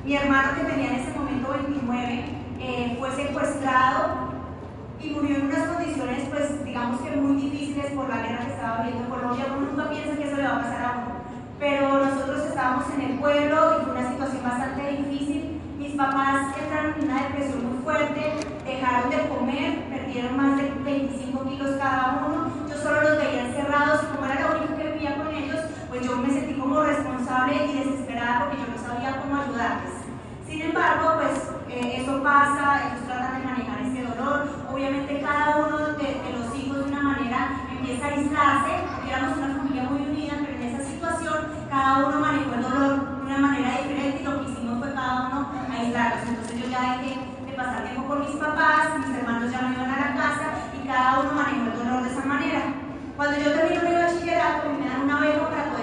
mi 0.05 0.17
hermano 0.17 0.49
que 0.57 0.65
tenía 0.65 0.93
en 0.93 1.01
ese 1.01 1.19
momento 1.19 1.53
29 1.53 2.25
eh, 2.61 2.97
fue 2.99 3.11
secuestrado 3.13 4.27
y 5.01 5.11
murió 5.11 5.37
en 5.37 5.47
unas 5.47 5.69
condiciones, 5.69 6.29
pues 6.31 6.65
digamos 6.65 7.01
que 7.01 7.17
muy 7.17 7.43
difíciles 7.43 7.93
por 7.93 8.09
la 8.09 8.19
guerra 8.19 8.45
que 8.45 8.53
estaba 8.53 8.83
viviendo 8.83 9.05
en 9.05 9.11
Colombia. 9.11 9.47
Uno 9.57 9.67
nunca 9.67 9.91
piensa 9.91 10.17
que 10.17 10.25
eso 10.25 10.37
le 10.37 10.43
va 10.43 10.57
a 10.57 10.63
pasar 10.63 10.85
a 10.85 10.93
uno. 10.99 11.17
Pero 11.59 12.05
nosotros 12.05 12.47
estábamos 12.47 12.85
en 12.95 13.01
el 13.01 13.19
pueblo 13.19 13.81
y 13.81 13.85
fue 13.85 13.93
una 13.93 14.11
situación 14.11 14.43
bastante 14.43 14.91
difícil. 14.93 15.61
Mis 15.79 15.95
papás 15.95 16.57
entraron 16.59 16.95
en 16.99 17.05
una 17.11 17.23
depresión 17.23 17.67
muy 17.67 17.83
fuerte, 17.85 18.33
dejaron 18.65 19.11
de 19.11 19.29
comer, 19.29 19.85
perdieron 19.91 20.37
más 20.37 20.57
de 20.57 20.71
25 20.85 21.45
kilos 21.49 21.77
cada 21.79 22.27
uno. 22.27 22.51
Yo 22.69 22.77
solo 22.77 23.03
los 23.03 23.19
veía 23.19 23.47
encerrados 23.47 24.03
y 24.03 24.17
como 24.17 24.27
era 24.27 24.41
lo 24.41 24.59
único 24.59 24.77
que 24.77 24.93
vivía 24.93 25.17
con 25.17 25.35
ellos, 25.35 25.61
pues 25.97 26.09
yo 26.09 26.17
me 26.19 26.31
sentí 26.31 26.53
como 26.55 26.83
responsable 26.83 27.55
y 27.73 27.79
desesperada 27.79 28.41
porque 28.41 28.57
yo 28.59 28.69
no 28.69 28.79
sabía 28.87 29.21
cómo 29.23 29.41
ayudarles. 29.41 29.95
Sin 30.47 30.61
embargo, 30.61 31.15
pues 31.17 31.51
eh, 31.71 32.03
eso 32.03 32.23
pasa, 32.23 32.83
ellos 32.85 33.07
tratan 33.07 33.41
de 33.41 33.47
manejar 33.47 33.81
ese 33.81 34.03
dolor. 34.05 34.49
Obviamente 34.71 35.21
cada 35.23 35.57
uno 35.57 35.79
de, 35.97 36.21
los 36.37 36.55
hijos 36.55 36.85
de 36.85 36.93
una 36.93 37.03
manera 37.03 37.63
empieza 37.71 38.07
a 38.07 38.11
aislarse, 38.11 38.73
éramos 39.09 39.39
una 39.39 39.57
familia 39.57 39.83
muy 39.85 40.03
unida, 40.03 40.35
pero 40.39 40.59
en 40.59 40.63
esa 40.69 40.85
situación 40.85 41.37
cada 41.71 42.07
uno 42.07 42.21
manejó 42.21 42.55
el 42.55 42.63
dolor 42.63 43.17
de 43.17 43.23
una 43.25 43.39
manera 43.39 43.71
diferente 43.81 44.21
y 44.21 44.25
lo 44.25 44.45
que 44.45 44.53
hicimos 44.53 44.79
fue 44.79 44.93
cada 44.93 45.29
uno 45.29 45.49
aislarlos. 45.73 46.29
Entonces 46.29 46.61
yo 46.61 46.69
ya 46.69 46.99
dejé 46.99 47.21
de 47.47 47.53
pasar 47.57 47.85
tiempo 47.85 48.07
con 48.07 48.21
mis 48.21 48.37
papás, 48.37 48.99
mis 48.99 49.17
hermanos 49.17 49.51
ya 49.51 49.63
no 49.63 49.73
iban 49.73 49.91
a 49.91 49.97
la 49.97 50.15
casa 50.15 50.47
y 50.77 50.87
cada 50.87 51.21
uno 51.21 51.33
manejó 51.33 51.73
el 51.73 51.79
dolor 51.79 52.03
de 52.03 52.11
esa 52.11 52.25
manera. 52.27 52.63
Cuando 53.17 53.39
yo 53.41 53.51
termino 53.51 53.83
mi 53.83 53.97
bachillerato, 53.97 54.69
me 54.79 54.87
dan 54.87 55.01
una 55.05 55.21
beca 55.21 55.49
para 55.49 55.76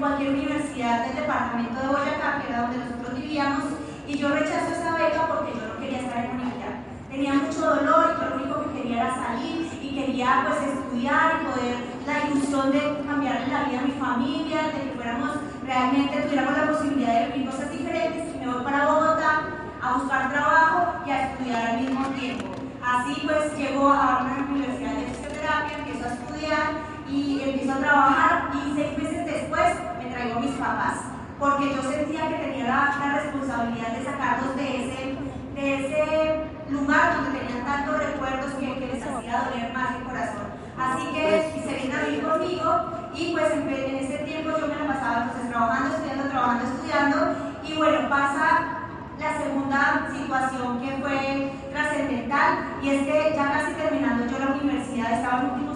cualquier 0.00 0.30
universidad 0.30 1.06
del 1.06 1.16
departamento 1.16 1.80
de 1.80 1.88
Boyacá, 1.88 2.40
que 2.40 2.48
era 2.52 2.62
donde 2.62 2.78
nosotros 2.78 3.20
vivíamos, 3.20 3.64
y 4.06 4.18
yo 4.18 4.28
rechazo 4.28 4.72
esa 4.72 4.94
beca 4.96 5.26
porque 5.28 5.52
yo 5.58 5.66
no 5.68 5.80
quería 5.80 6.00
estar 6.00 6.24
en 6.24 6.30
unidad. 6.32 6.74
Tenía 7.10 7.34
mucho 7.34 7.60
dolor 7.60 8.14
y 8.14 8.20
yo 8.20 8.28
lo 8.28 8.36
único 8.36 8.64
que 8.64 8.82
quería 8.82 9.02
era 9.02 9.14
salir 9.14 9.68
y 9.82 9.94
quería 9.94 10.46
pues 10.46 10.72
estudiar 10.72 11.40
y 11.40 11.46
poder, 11.46 11.76
la 12.06 12.28
ilusión 12.28 12.70
de 12.72 13.04
cambiarle 13.06 13.46
la 13.52 13.64
vida 13.64 13.80
a 13.80 13.82
mi 13.82 13.92
familia, 13.92 14.62
de 14.64 14.90
que 14.90 14.94
fuéramos 14.96 15.30
realmente, 15.64 16.22
tuviéramos 16.22 16.56
la 16.58 16.72
posibilidad 16.72 17.20
de 17.20 17.32
vivir 17.32 17.50
cosas 17.50 17.70
diferentes 17.70 18.34
y 18.34 18.38
me 18.38 18.52
voy 18.52 18.62
para 18.64 18.86
Bogotá 18.86 19.42
a 19.80 19.92
buscar 19.94 20.30
trabajo 20.30 20.94
y 21.06 21.10
a 21.10 21.30
estudiar 21.30 21.66
al 21.66 21.80
mismo 21.80 22.06
tiempo. 22.08 22.46
Así 22.84 23.22
pues 23.24 23.56
llego 23.56 23.88
a 23.88 24.24
una 24.24 24.46
universidad 24.50 24.92
de 24.92 25.06
fisioterapia, 25.06 25.78
empiezo 25.78 26.04
a 26.04 26.12
estudiar 26.12 26.93
y 27.14 27.40
empiezo 27.44 27.72
a 27.72 27.78
trabajar 27.78 28.50
y 28.54 28.74
seis 28.74 28.98
meses 28.98 29.24
después 29.24 29.74
me 30.02 30.10
traigo 30.10 30.40
mis 30.40 30.50
papás 30.52 31.14
porque 31.38 31.74
yo 31.74 31.82
sentía 31.82 32.28
que 32.28 32.34
tenía 32.34 32.66
la, 32.66 33.20
responsabilidad 33.22 33.88
de 33.88 34.04
sacarlos 34.04 34.56
de 34.56 34.66
ese, 34.84 35.16
de 35.54 35.74
ese 35.74 36.44
lugar 36.70 37.16
donde 37.16 37.38
tenían 37.38 37.64
tantos 37.64 37.98
recuerdos 37.98 38.54
que, 38.54 38.78
que 38.78 38.86
les 38.86 39.02
hacía 39.02 39.44
doler 39.44 39.72
más 39.72 39.96
el 39.96 40.02
corazón. 40.04 40.46
Así 40.78 41.06
que 41.12 41.62
se 41.64 41.74
vienen 41.74 41.96
a 41.96 42.04
vivir 42.04 42.24
conmigo 42.24 43.10
y 43.14 43.32
pues 43.32 43.52
en, 43.52 43.68
en, 43.68 43.96
ese 43.96 44.18
tiempo 44.24 44.58
yo 44.58 44.66
me 44.66 44.74
la 44.74 44.94
pasaba 44.94 45.22
entonces 45.24 45.50
trabajando, 45.50 45.94
estudiando, 45.94 46.30
trabajando, 46.30 46.64
estudiando 46.64 47.16
y 47.62 47.76
bueno, 47.76 48.08
pasa 48.08 48.80
la 49.20 49.38
segunda 49.38 50.08
situación 50.12 50.80
que 50.80 50.96
fue 50.96 51.52
trascendental 51.72 52.58
y 52.82 52.88
es 52.90 53.02
que 53.06 53.32
ya 53.36 53.52
casi 53.52 53.72
terminando 53.74 54.26
yo 54.26 54.38
la 54.38 54.52
universidad, 54.52 55.12
estaba 55.12 55.40
en 55.40 55.50
último 55.50 55.73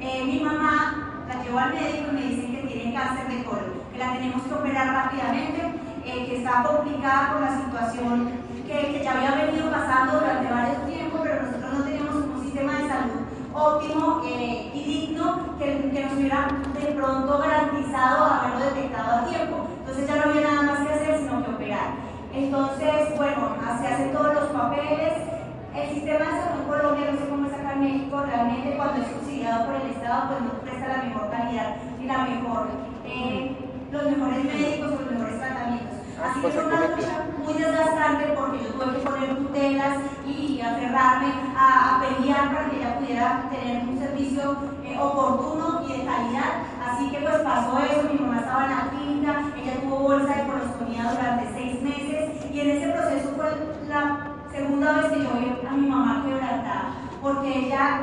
eh, 0.00 0.24
mi 0.24 0.40
mamá 0.40 1.24
la 1.28 1.42
llevó 1.42 1.58
al 1.58 1.74
médico 1.74 2.08
y 2.10 2.14
me 2.14 2.22
dicen 2.22 2.56
que 2.56 2.68
tiene 2.68 2.94
cáncer 2.94 3.28
de 3.28 3.44
colon, 3.44 3.82
que 3.92 3.98
la 3.98 4.12
tenemos 4.14 4.42
que 4.42 4.54
operar 4.54 4.86
rápidamente, 4.88 5.60
eh, 6.04 6.26
que 6.26 6.38
está 6.38 6.62
complicada 6.62 7.32
por 7.32 7.40
la 7.42 7.60
situación 7.64 8.32
que, 8.66 8.92
que, 8.92 9.04
ya 9.04 9.12
había 9.12 9.46
venido 9.46 9.70
pasando 9.70 10.20
durante 10.20 10.52
varios 10.52 10.86
tiempos, 10.86 11.20
pero 11.22 11.42
nosotros 11.42 11.72
no 11.78 11.84
teníamos 11.84 12.14
un 12.16 12.42
sistema 12.42 12.72
de 12.78 12.88
salud 12.88 13.20
óptimo 13.52 14.22
eh, 14.24 14.70
y 14.74 14.84
digno 14.84 15.58
que, 15.58 15.90
que, 15.90 16.04
nos 16.04 16.12
hubiera 16.14 16.48
de 16.78 16.92
pronto 16.92 17.38
garantizado 17.38 18.24
haberlo 18.24 18.64
detectado 18.66 19.18
a 19.18 19.24
tiempo. 19.26 19.68
Entonces 19.80 20.06
ya 20.06 20.16
no 20.16 20.30
había 20.30 20.50
nada 20.50 20.62
más 20.62 20.86
que 20.86 20.94
hacer 20.94 21.18
sino 21.18 21.44
que 21.44 21.50
operar. 21.50 21.90
Entonces, 22.32 23.16
bueno, 23.16 23.56
se 23.80 23.86
hacen 23.86 24.12
todos 24.12 24.34
los 24.34 24.44
papeles. 24.50 25.39
El 25.74 25.88
sistema 25.94 26.18
de 26.18 26.42
salud 26.42 26.62
en 26.62 26.68
Colombia, 26.68 27.10
no 27.12 27.18
sé 27.18 27.28
cómo 27.30 27.46
es 27.46 27.54
acá 27.54 27.72
en 27.74 27.80
México, 27.80 28.22
realmente 28.26 28.76
cuando 28.76 29.02
es 29.02 29.08
subsidiado 29.08 29.66
por 29.66 29.74
el 29.76 29.90
Estado, 29.90 30.28
pues 30.28 30.40
no 30.42 30.50
presta 30.60 30.88
la 30.88 31.02
mejor 31.04 31.30
calidad 31.30 31.76
y 32.00 32.04
la 32.06 32.18
mejor, 32.26 32.66
eh, 33.06 33.56
los 33.92 34.02
mejores 34.02 34.44
médicos 34.44 34.88
o 34.90 35.02
los 35.02 35.12
mejores 35.12 35.38
tratamientos. 35.38 35.96
Así 36.20 36.40
que 36.40 36.48
fue 36.50 36.64
una 36.66 36.80
lucha 36.88 37.24
muy 37.38 37.54
desgastante 37.54 38.24
porque 38.34 38.58
yo 38.64 38.70
tuve 38.72 38.98
que 38.98 39.06
poner 39.06 39.36
tutelas 39.36 39.98
y 40.26 40.60
aferrarme 40.60 41.32
a, 41.56 41.96
a 41.96 42.00
pelear 42.02 42.50
para 42.52 42.68
que 42.68 42.76
ella 42.76 42.98
pudiera 42.98 43.48
tener 43.50 43.88
un 43.88 43.98
servicio 43.98 44.56
eh, 44.84 44.98
oportuno 44.98 45.82
y 45.86 45.92
de 45.98 46.04
calidad. 46.04 46.66
Así 46.84 47.10
que 47.10 47.18
pues 47.18 47.38
pasó 47.46 47.78
eso, 47.78 48.08
mi 48.12 48.18
mamá 48.18 48.40
estaba 48.40 48.64
en 48.64 48.70
la 48.70 48.90
clínica, 48.90 49.44
ella 49.56 49.80
tuvo 49.82 49.98
bolsa 50.00 50.34
de 50.34 50.46
colostomía 50.46 51.10
durante 51.10 51.54
seis 51.54 51.80
meses 51.80 52.44
y 52.52 52.60
en 52.60 52.70
ese 52.70 52.88
proceso 52.90 53.30
fue 53.36 53.46
la 53.88 54.29
segunda 54.52 54.92
vez 54.92 55.12
que 55.12 55.22
yo 55.22 55.30
vi 55.38 55.66
a 55.66 55.72
mi 55.72 55.88
mamá 55.88 56.24
quebrantada, 56.24 56.94
porque 57.22 57.66
ella 57.66 58.00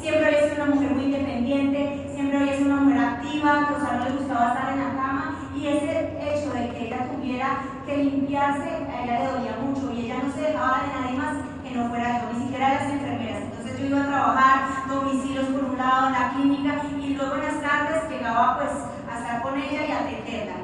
siempre 0.00 0.26
había 0.26 0.50
sido 0.50 0.64
una 0.64 0.74
mujer 0.74 0.90
muy 0.92 1.04
independiente, 1.04 2.10
siempre 2.14 2.38
había 2.38 2.56
sido 2.56 2.74
una 2.74 2.82
mujer 2.82 2.98
activa, 3.00 3.66
que 3.68 3.74
o 3.74 3.80
sea, 3.80 3.96
no 3.98 4.04
le 4.04 4.10
gustaba 4.12 4.48
estar 4.48 4.72
en 4.72 4.78
la 4.78 5.02
cama 5.02 5.36
y 5.56 5.66
ese 5.66 6.18
hecho 6.20 6.52
de 6.52 6.68
que 6.70 6.86
ella 6.86 7.08
tuviera 7.10 7.58
que 7.86 7.96
limpiarse 7.96 8.68
a 8.68 9.02
ella 9.02 9.18
le 9.18 9.26
dolía 9.32 9.56
mucho 9.62 9.92
y 9.92 10.04
ella 10.04 10.16
no 10.22 10.32
se 10.32 10.40
dejaba 10.40 10.82
de 10.82 11.00
nadie 11.00 11.18
más 11.18 11.36
que 11.62 11.74
no 11.74 11.88
fuera 11.88 12.20
yo, 12.20 12.32
ni 12.38 12.44
siquiera 12.44 12.74
las 12.74 12.92
enfermeras. 12.92 13.42
Entonces 13.44 13.78
yo 13.78 13.86
iba 13.86 14.02
a 14.02 14.06
trabajar 14.06 14.88
domicilios 14.88 15.46
por 15.46 15.64
un 15.64 15.78
lado 15.78 16.06
en 16.06 16.12
la 16.12 16.30
clínica 16.34 16.82
y 17.00 17.14
luego 17.14 17.34
en 17.34 17.42
las 17.42 17.60
tardes 17.60 18.10
llegaba 18.10 18.58
pues 18.58 18.70
a 19.10 19.18
estar 19.18 19.42
con 19.42 19.58
ella 19.58 19.86
y 19.86 19.92
a 19.92 20.00
atenderla. 20.00 20.54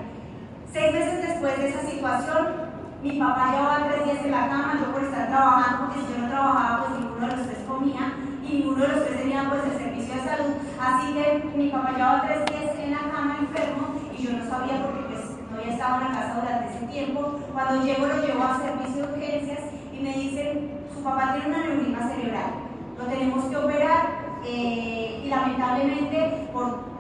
Seis 0.73 0.93
meses 0.93 1.29
después 1.29 1.59
de 1.59 1.69
esa 1.69 1.83
situación, 1.83 2.70
mi 3.03 3.19
papá 3.19 3.53
llevaba 3.53 3.89
tres 3.89 4.05
días 4.05 4.25
en 4.27 4.31
la 4.31 4.49
cama, 4.49 4.79
yo 4.79 4.93
por 4.93 5.03
estar 5.03 5.29
trabajando, 5.29 5.87
porque 5.87 6.01
si 6.01 6.13
yo 6.13 6.19
no 6.19 6.29
trabajaba 6.29 6.85
pues 6.85 7.01
ninguno 7.01 7.27
de 7.27 7.37
los 7.37 7.47
tres 7.47 7.59
comía 7.67 8.13
y 8.45 8.53
ninguno 8.53 8.83
de 8.83 8.89
los 8.89 9.07
tres 9.07 9.19
tenía 9.21 9.49
pues 9.49 9.65
el 9.65 9.79
servicio 9.79 10.15
de 10.15 10.21
salud. 10.21 10.53
Así 10.79 11.15
que 11.15 11.51
mi 11.57 11.69
papá 11.71 11.93
llevaba 11.93 12.23
tres 12.27 12.45
días 12.45 12.77
en 12.77 12.91
la 12.93 13.11
cama 13.11 13.39
enfermo 13.41 13.97
y 14.13 14.23
yo 14.23 14.33
no 14.37 14.45
sabía 14.45 14.85
porque 14.85 15.01
pues 15.09 15.21
no 15.51 15.57
había 15.57 15.73
estado 15.73 15.95
en 15.97 16.05
la 16.05 16.21
casa 16.21 16.41
durante 16.41 16.77
ese 16.77 16.87
tiempo. 16.87 17.41
Cuando 17.53 17.85
llego 17.85 18.07
lo 18.07 18.21
llevo 18.21 18.45
a 18.45 18.61
servicio 18.61 19.07
de 19.07 19.13
urgencias 19.15 19.61
y 19.97 20.03
me 20.03 20.13
dicen, 20.13 20.71
su 20.93 21.03
papá 21.03 21.33
tiene 21.33 21.49
un 21.49 21.55
aneurisma 21.55 22.09
cerebral, 22.09 22.53
lo 22.99 23.05
tenemos 23.05 23.45
que 23.47 23.57
operar 23.57 24.01
eh, 24.45 25.23
y 25.25 25.29
lamentablemente 25.29 26.49
por, 26.53 26.91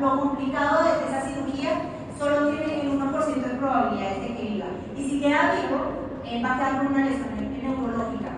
lo 0.00 0.20
complicado 0.20 0.84
de 0.84 0.90
esa 1.06 1.20
cirugía 1.26 1.70
solo 2.18 2.50
tiene 2.50 2.80
el 2.82 3.00
1% 3.00 3.34
de 3.34 3.54
probabilidades 3.54 4.20
de 4.20 4.36
que 4.36 4.42
viva. 4.42 4.66
Y 4.96 5.08
si 5.08 5.20
queda 5.20 5.54
vivo, 5.54 6.20
eh, 6.24 6.42
va 6.42 6.54
a 6.54 6.56
quedar 6.56 6.78
con 6.78 6.86
una 6.88 7.04
lesión 7.06 7.28
neurológica. 7.62 8.30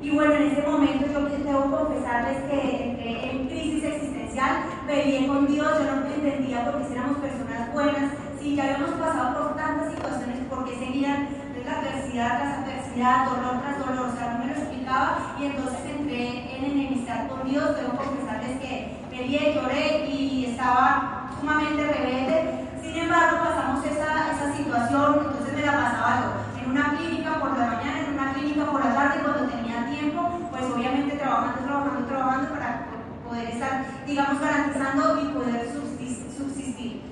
Y 0.00 0.10
bueno, 0.10 0.34
en 0.34 0.42
ese 0.42 0.62
momento 0.62 1.06
yo 1.06 1.28
que 1.28 1.42
confesarles 1.42 2.42
que 2.50 2.90
entré 2.90 3.30
en 3.30 3.48
crisis 3.48 3.84
existencial, 3.84 4.64
peleé 4.86 5.26
con 5.26 5.46
Dios, 5.46 5.68
yo 5.78 5.96
no 5.96 6.06
entendía 6.06 6.64
por 6.64 6.82
qué 6.82 6.92
éramos 6.92 7.18
personas 7.18 7.72
buenas, 7.72 8.12
si 8.40 8.56
ya 8.56 8.64
habíamos 8.64 8.90
pasado 8.90 9.38
por 9.38 9.56
tantas 9.56 9.92
situaciones, 9.92 10.38
por 10.50 10.64
qué 10.64 10.76
seguían 10.76 11.28
la 11.64 11.78
adversidad 11.78 12.38
tras 12.38 12.58
adversidad, 12.58 13.26
dolor 13.26 13.62
tras 13.62 13.78
dolor, 13.78 14.08
o 14.08 14.16
sea, 14.16 14.32
no 14.32 14.38
me 14.40 14.46
lo 14.46 14.58
explicaba 14.58 15.36
y 15.38 15.44
entonces 15.44 15.78
entré 15.86 16.56
en 16.56 16.64
enemistad 16.64 17.28
con 17.28 17.48
Dios, 17.48 17.76
debo 17.76 17.96
confesarles 17.96 18.60
que 18.60 18.96
peleé, 19.10 19.54
lloré 19.54 20.10
y 20.10 20.46
estaba 20.46 21.30
sumamente 21.38 21.84
rebelde. 21.84 22.61
Sin 22.82 22.96
embargo, 22.96 23.38
pasamos 23.44 23.86
esa, 23.86 24.32
esa 24.32 24.56
situación, 24.56 25.26
entonces 25.26 25.54
me 25.54 25.62
la 25.62 25.72
pasaba 25.72 26.20
yo 26.20 26.62
en 26.62 26.70
una 26.70 26.96
clínica 26.96 27.40
por 27.40 27.56
la 27.56 27.66
mañana, 27.66 28.00
en 28.00 28.12
una 28.14 28.32
clínica 28.34 28.66
por 28.66 28.84
la 28.84 28.94
tarde, 28.94 29.22
cuando 29.22 29.48
tenía 29.48 29.86
tiempo, 29.86 30.48
pues 30.50 30.64
obviamente 30.64 31.16
trabajando, 31.16 31.62
trabajando, 31.64 32.06
trabajando 32.06 32.48
para 32.50 32.86
poder 33.26 33.48
estar, 33.48 33.84
digamos, 34.06 34.40
garantizando 34.40 35.22
y 35.22 35.24
poder 35.32 35.72
subsistir. 35.72 37.02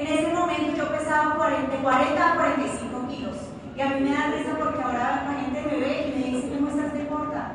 En 0.00 0.06
ese 0.06 0.32
momento 0.32 0.76
yo 0.76 0.88
pesaba 0.90 1.36
40, 1.36 1.76
de 1.76 1.82
40 1.82 2.32
a 2.32 2.34
45 2.34 3.08
kilos. 3.08 3.36
Y 3.76 3.80
a 3.82 3.88
mí 3.90 4.00
me 4.00 4.12
da 4.12 4.28
risa 4.28 4.56
porque 4.58 4.82
ahora 4.82 5.26
la 5.28 5.40
gente 5.40 5.60
me 5.60 5.76
ve 5.78 6.08
y 6.08 6.18
me 6.18 6.36
dice, 6.36 6.56
¿cómo 6.56 6.70
estás 6.70 6.94
de 6.94 7.06
corta? 7.06 7.52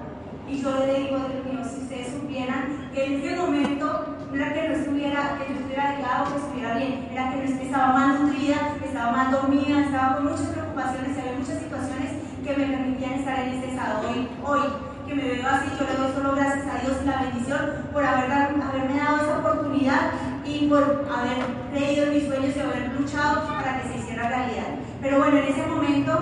Y 0.47 0.61
yo 0.61 0.69
le 0.77 0.93
digo, 0.93 1.17
Dios 1.17 1.45
mío, 1.45 1.65
si 1.65 1.81
ustedes 1.81 2.13
supieran 2.13 2.91
que 2.93 3.03
en 3.03 3.13
ese 3.13 3.35
momento 3.35 4.15
era 4.31 4.53
que 4.53 4.69
no 4.69 4.75
estuviera, 4.75 5.39
que 5.39 5.53
yo 5.53 5.59
estuviera 5.59 5.91
delgado, 5.93 6.25
que 6.25 6.37
estuviera 6.37 6.77
bien, 6.77 7.09
era 7.11 7.31
que 7.31 7.37
no 7.37 7.43
estaba 7.75 7.91
mal 7.91 8.23
nutrida, 8.23 8.55
estaba 8.81 9.11
mal 9.11 9.31
dormida, 9.31 9.81
estaba 9.81 10.15
con 10.15 10.31
muchas 10.31 10.47
preocupaciones, 10.47 11.17
había 11.19 11.37
muchas 11.37 11.59
situaciones 11.59 12.09
que 12.41 12.55
me 12.55 12.65
permitían 12.67 13.13
estar 13.15 13.39
en 13.39 13.49
este 13.49 13.67
estado 13.71 13.99
hoy, 14.07 14.29
hoy 14.45 14.61
que 15.05 15.13
me 15.13 15.23
veo 15.23 15.45
así, 15.45 15.67
yo 15.77 15.83
le 15.83 15.99
doy 15.99 16.11
solo 16.15 16.35
gracias 16.35 16.65
a 16.71 16.79
Dios 16.79 16.95
y 17.03 17.05
la 17.05 17.21
bendición 17.21 17.59
por 17.91 18.05
haber, 18.05 18.31
haberme 18.31 18.95
dado 18.97 19.17
esa 19.17 19.39
oportunidad 19.39 20.11
y 20.45 20.67
por 20.69 20.83
haber 21.11 21.37
creído 21.73 22.05
en 22.05 22.13
mis 22.13 22.27
sueños 22.27 22.55
y 22.55 22.59
haber 22.61 22.95
luchado 22.97 23.43
para 23.45 23.81
que 23.81 23.89
se 23.89 23.97
hiciera 23.97 24.29
realidad. 24.29 24.79
Pero 25.01 25.17
bueno, 25.17 25.37
en 25.37 25.43
ese 25.43 25.67
momento 25.67 26.13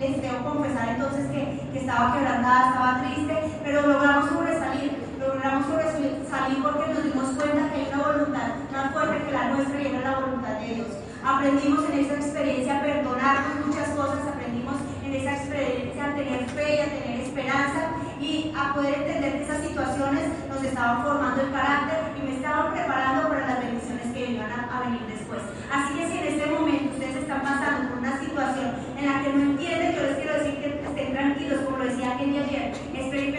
les 0.00 0.20
debo 0.20 0.50
confesar 0.50 0.88
entonces 0.88 1.30
que, 1.30 1.62
que 1.72 1.78
estaba 1.78 2.12
quebrantada, 2.12 2.70
estaba 2.70 3.02
triste, 3.06 3.34
pero 3.62 3.86
logramos 3.86 4.30
sobresalir, 4.30 4.98
logramos 5.36 5.66
sobresalir 5.66 6.62
porque 6.62 6.94
nos 6.94 7.04
dimos 7.04 7.28
cuenta 7.36 7.68
que 7.68 7.76
hay 7.76 7.88
una 7.92 8.08
voluntad 8.08 8.48
más 8.72 8.92
fuerte 8.92 9.24
que 9.26 9.32
la 9.32 9.48
nuestra 9.50 9.82
y 9.82 9.86
era 9.86 10.00
la 10.00 10.20
voluntad 10.20 10.54
de 10.60 10.74
Dios. 10.74 10.88
Aprendimos 11.22 11.84
en 11.90 11.98
esa 11.98 12.14
experiencia 12.14 12.78
a 12.78 12.82
perdonarnos 12.82 13.66
muchas 13.66 13.88
cosas, 13.90 14.20
aprendimos 14.32 14.76
en 15.04 15.14
esa 15.14 15.36
experiencia 15.36 16.04
a 16.04 16.14
tener 16.14 16.48
fe 16.48 16.76
y 16.76 16.80
a 16.80 16.88
tener 16.88 17.20
esperanza 17.20 17.80
y 18.18 18.54
a 18.56 18.72
poder 18.72 18.94
entender 18.94 19.32
que 19.32 19.42
esas 19.44 19.60
situaciones 19.60 20.24
nos 20.48 20.62
estaban 20.64 21.02
formando 21.02 21.42
el 21.42 21.52
carácter 21.52 21.98
y 22.16 22.20
me 22.22 22.36
estaban 22.36 22.72
preparando 22.72 23.28
para 23.28 23.46
las 23.46 23.60
bendiciones 23.60 24.06
que 24.14 24.30
iban 24.32 24.50
a, 24.50 24.80
venir 24.88 25.04
después. 25.06 25.42
Así 25.70 25.98
que 25.98 26.06
si 26.06 26.18
en 26.18 26.26
este 26.32 26.46
momento 26.46 26.94
ustedes 26.94 27.16
están 27.16 27.42
pasando 27.42 27.90
por 27.90 27.98
una 27.98 28.18
situación 28.20 28.72
en 28.96 29.04
la 29.04 29.22
que 29.22 29.32
no 29.34 29.42
entienden, 29.42 29.96
yo 29.96 30.02
les 30.02 30.16
quiero 30.16 30.32
decir 30.38 30.54
que 30.62 30.80
estén 30.80 31.12
tranquilos, 31.12 31.60
como 31.66 31.76
lo 31.76 31.84
decía 31.84 32.16
Kenny 32.16 32.38
ayer, 32.38 32.72
esperen 32.94 33.32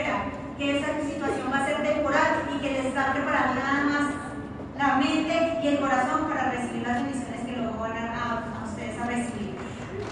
que 0.58 0.80
esa 0.80 0.88
situación 1.02 1.52
va 1.54 1.60
a 1.60 1.66
ser 1.68 1.84
temporal 1.84 2.50
y 2.56 2.60
que 2.60 2.72
les 2.72 2.86
está 2.86 3.14
preparando 3.14 3.62
nada 3.62 3.84
más 3.84 4.28
la 4.76 4.96
mente 4.96 5.60
y 5.62 5.68
el 5.68 5.80
corazón 5.80 6.28
para 6.28 6.50
recibir 6.50 6.82
las 6.88 7.04
bendiciones 7.04 7.46
que 7.46 7.52
luego 7.52 7.80
van 7.80 7.98
a, 7.98 8.64
ustedes 8.66 9.00
a 9.00 9.06
recibir. 9.06 9.56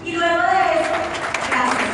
Y 0.04 0.12
luego 0.12 0.42
de 0.42 0.62
eso, 0.78 0.96
gracias. 1.50 1.90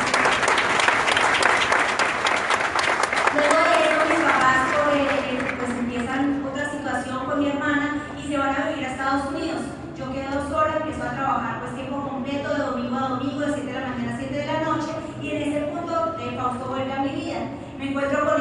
Luego 3.33 3.57
de 3.57 3.75
eso, 3.89 4.01
mis 4.09 4.19
papás 4.19 4.57
pues, 4.85 5.55
pues 5.57 5.79
empiezan 5.79 6.45
otra 6.45 6.69
situación 6.69 7.25
con 7.25 7.39
mi 7.39 7.49
hermana 7.49 8.03
y 8.23 8.27
se 8.27 8.37
van 8.37 8.55
a 8.55 8.69
vivir 8.69 8.85
a 8.85 8.91
Estados 8.91 9.31
Unidos. 9.33 9.61
Yo 9.97 10.11
quedo 10.11 10.47
sola, 10.49 10.77
empiezo 10.77 11.03
a 11.03 11.09
trabajar 11.09 11.59
pues 11.59 11.75
tiempo 11.75 12.07
completo, 12.07 12.53
de 12.53 12.59
domingo 12.59 12.97
a 12.97 13.09
domingo, 13.09 13.39
de 13.39 13.53
7 13.53 13.65
de 13.65 13.79
la 13.79 13.87
mañana 13.87 14.13
a 14.13 14.17
7 14.17 14.35
de 14.35 14.45
la 14.45 14.61
noche, 14.61 14.91
y 15.23 15.31
en 15.31 15.41
ese 15.41 15.61
punto 15.67 16.15
eh, 16.19 16.37
Fausto 16.37 16.65
vuelve 16.67 16.93
a 16.93 16.99
mi 17.01 17.09
vida. 17.09 17.39
Me 17.77 17.89
encuentro 17.89 18.32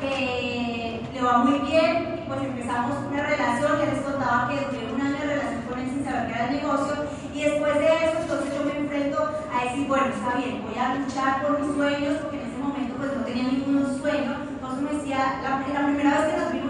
que 0.00 1.00
le 1.12 1.22
va 1.22 1.38
muy 1.38 1.58
bien, 1.60 2.24
pues 2.26 2.40
empezamos 2.42 2.96
una 3.10 3.22
relación, 3.22 3.78
ya 3.78 3.92
les 3.92 4.02
contaba 4.02 4.48
que 4.48 4.66
duré 4.70 4.92
un 4.94 5.00
año 5.00 5.18
de 5.18 5.26
relación 5.26 5.62
con 5.68 5.78
él 5.78 5.90
sin 5.90 6.04
saber 6.04 6.26
qué 6.26 6.32
era 6.32 6.44
el 6.46 6.56
negocio, 6.56 6.94
y 7.34 7.42
después 7.42 7.74
de 7.74 7.86
eso, 7.86 8.18
entonces 8.20 8.54
yo 8.56 8.64
me 8.64 8.78
enfrento 8.78 9.30
a 9.52 9.64
decir, 9.64 9.88
bueno, 9.88 10.06
está 10.06 10.36
bien, 10.36 10.62
voy 10.62 10.78
a 10.78 10.94
luchar 10.94 11.42
por 11.42 11.60
mis 11.60 11.74
sueños, 11.74 12.18
porque 12.20 12.36
en 12.36 12.48
ese 12.48 12.58
momento 12.58 12.94
pues 12.98 13.16
no 13.16 13.24
tenía 13.24 13.44
ningún 13.44 14.00
sueño. 14.00 14.36
Entonces 14.50 14.82
me 14.82 14.98
decía, 14.98 15.40
la, 15.42 15.64
primera 15.64 16.20
vez 16.20 16.34
que 16.34 16.40
nos 16.40 16.52
vimos 16.52 16.69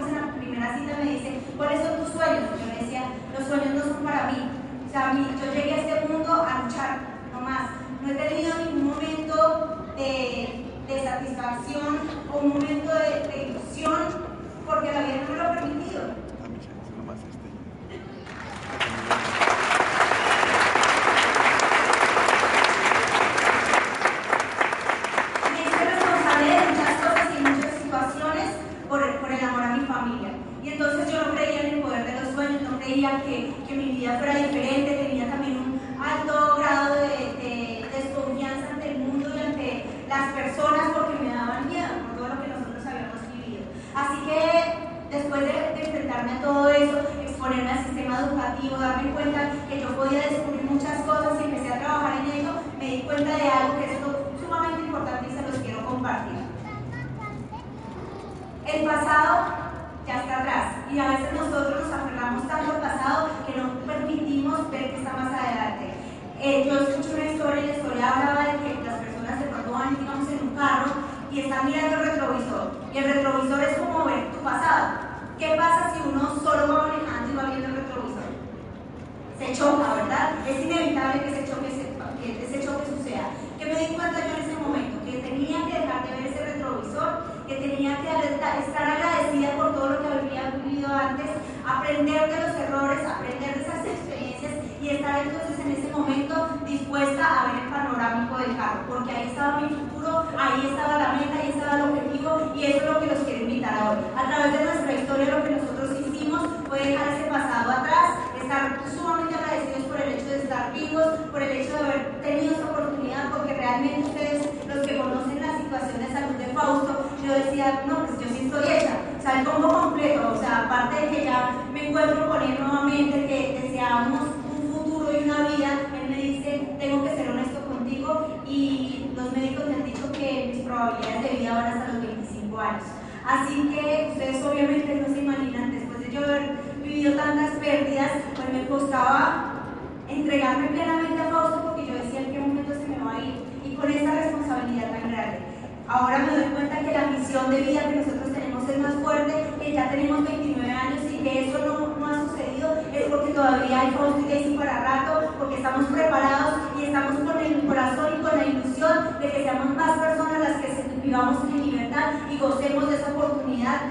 Ahora 145.91 146.19
me 146.19 146.37
doy 146.37 146.45
cuenta 146.53 146.79
que 146.79 146.93
la 146.93 147.07
misión 147.07 147.49
de 147.49 147.61
vida 147.63 147.81
que 147.81 147.97
nosotros 147.97 148.31
tenemos 148.31 148.69
es 148.69 148.79
más 148.79 148.93
fuerte, 149.03 149.33
que 149.59 149.73
ya 149.73 149.89
tenemos 149.89 150.23
29 150.23 150.71
años 150.71 151.01
y 151.11 151.17
que 151.17 151.49
eso 151.49 151.57
no, 151.99 152.05
ha 152.05 152.21
sucedido, 152.29 152.77
es 152.93 153.09
porque 153.09 153.33
todavía 153.33 153.81
hay 153.81 153.89
y 153.89 154.57
para 154.57 154.83
rato, 154.83 155.33
porque 155.37 155.55
estamos 155.55 155.87
preparados 155.87 156.53
y 156.79 156.85
estamos 156.85 157.19
con 157.19 157.37
el 157.37 157.67
corazón 157.67 158.07
y 158.17 158.21
con 158.23 158.37
la 158.37 158.45
ilusión 158.45 159.19
de 159.19 159.31
que 159.31 159.43
seamos 159.43 159.75
más 159.75 159.99
personas 159.99 160.39
las 160.39 160.61
que 160.61 160.85
vivamos 161.03 161.43
en 161.49 161.65
libertad 161.69 162.13
y 162.31 162.37
gocemos 162.37 162.89
de 162.89 162.95
esa 162.95 163.11
oportunidad 163.11 163.81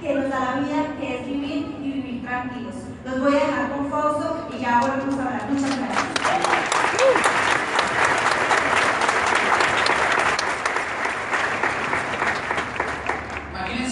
que 0.00 0.14
nos 0.14 0.30
da 0.30 0.40
la 0.40 0.60
vida, 0.60 0.86
que 0.98 1.18
es 1.18 1.26
vivir 1.26 1.76
y 1.82 1.92
vivir 1.92 2.22
tranquilos. 2.24 2.76
Los 3.04 3.20
voy 3.20 3.34
a 3.34 3.40
dejar 3.40 3.72
con 3.72 3.90
Fausto 3.90 4.48
y 4.56 4.62
ya 4.62 4.80
volvemos 4.80 5.18
a 5.18 5.26
hablar. 5.26 5.50
Muchas 5.50 5.76
gracias. 5.76 6.10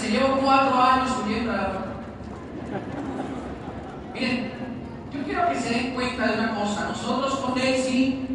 llevo 0.09 0.38
cuatro 0.49 0.81
años 0.81 1.09
subiendo 1.09 1.51
a 1.51 1.55
la 1.57 1.67
puerta. 1.67 1.89
Miren, 4.15 4.51
yo 5.13 5.23
quiero 5.23 5.49
que 5.49 5.55
se 5.55 5.69
den 5.69 5.93
cuenta 5.93 6.25
de 6.25 6.39
una 6.39 6.55
cosa. 6.55 6.87
Nosotros 6.89 7.35
con 7.35 7.53
Daisy, 7.53 8.25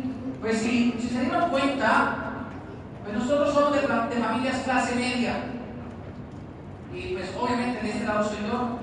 pues 0.41 0.59
si, 0.59 0.93
se 0.93 1.21
dieron 1.23 1.51
cuenta, 1.51 2.15
pues 3.03 3.19
nosotros 3.19 3.53
somos 3.53 3.73
de, 3.73 3.81
familias 3.81 4.59
clase 4.59 4.95
media. 4.95 5.35
Y 6.95 7.15
pues 7.15 7.31
obviamente 7.37 7.83
de 7.83 7.91
este 7.91 8.05
lado 8.05 8.29
soy 8.29 8.39
yo. 8.47 8.79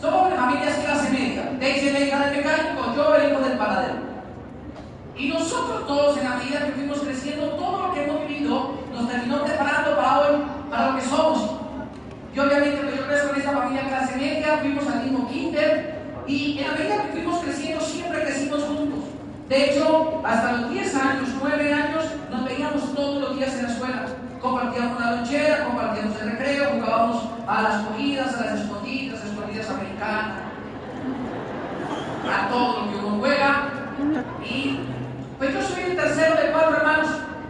Somos 0.00 0.30
de 0.30 0.36
familias 0.36 0.76
clase 0.76 1.10
media. 1.10 1.58
Daisy 1.60 1.88
es 1.88 1.92
la 1.92 2.00
hija 2.00 2.20
del 2.20 2.36
mecánico, 2.38 2.94
yo 2.96 3.16
el 3.16 3.32
hijo 3.32 3.40
del 3.42 3.58
padre 3.58 3.88
Y 5.14 5.28
nosotros 5.28 5.86
todos, 5.86 6.16
en 6.16 6.24
la 6.24 6.36
medida 6.36 6.64
que 6.64 6.72
fuimos 6.72 7.00
creciendo, 7.00 7.50
todo 7.50 7.88
lo 7.88 7.92
que 7.92 8.04
hemos 8.04 8.26
vivido 8.26 8.85
nos 8.96 9.08
terminó 9.08 9.44
preparando 9.44 9.96
para 9.96 10.20
hoy, 10.20 10.36
para 10.70 10.90
lo 10.90 10.96
que 10.96 11.02
somos. 11.02 11.50
Y 12.34 12.38
obviamente, 12.38 12.80
pues, 12.82 12.96
yo 12.96 13.06
crezco 13.06 13.30
en 13.30 13.40
esta 13.40 13.52
familia 13.52 13.88
clase 13.88 14.16
media, 14.16 14.58
fuimos 14.58 14.86
al 14.88 15.04
mismo 15.04 15.28
kinder, 15.28 15.96
y 16.26 16.58
en 16.58 16.66
la 16.66 16.74
medida 16.74 17.02
que 17.02 17.12
fuimos 17.12 17.38
creciendo, 17.40 17.80
siempre 17.80 18.22
crecimos 18.22 18.62
juntos. 18.64 19.04
De 19.48 19.64
hecho, 19.64 20.22
hasta 20.24 20.52
los 20.52 20.70
10 20.70 20.94
años, 20.96 21.28
9 21.40 21.72
años, 21.72 22.04
nos 22.30 22.44
veíamos 22.44 22.94
todos 22.94 23.20
los 23.22 23.36
días 23.36 23.54
en 23.54 23.62
la 23.62 23.68
escuela. 23.70 24.06
Compartíamos 24.40 25.00
la 25.00 25.10
lonchera, 25.12 25.64
compartíamos 25.64 26.20
el 26.20 26.30
recreo, 26.32 26.70
jugábamos 26.74 27.28
a 27.46 27.62
las 27.62 27.82
cogidas, 27.82 28.34
a 28.34 28.44
las 28.44 28.60
escondidas, 28.60 29.24
escondidas 29.24 29.70
americanas, 29.70 30.38
a 32.28 32.48
todo 32.48 32.80
lo 32.80 32.90
que 32.90 32.96
uno 32.98 33.18
juega. 33.18 33.68
Y 34.44 34.80
pues 35.38 35.54
yo 35.54 35.62
soy 35.62 35.82
el 35.90 35.96
tercero 35.96 36.34
de 36.34 36.50
cuatro 36.50 36.76
hermanos. 36.76 37.08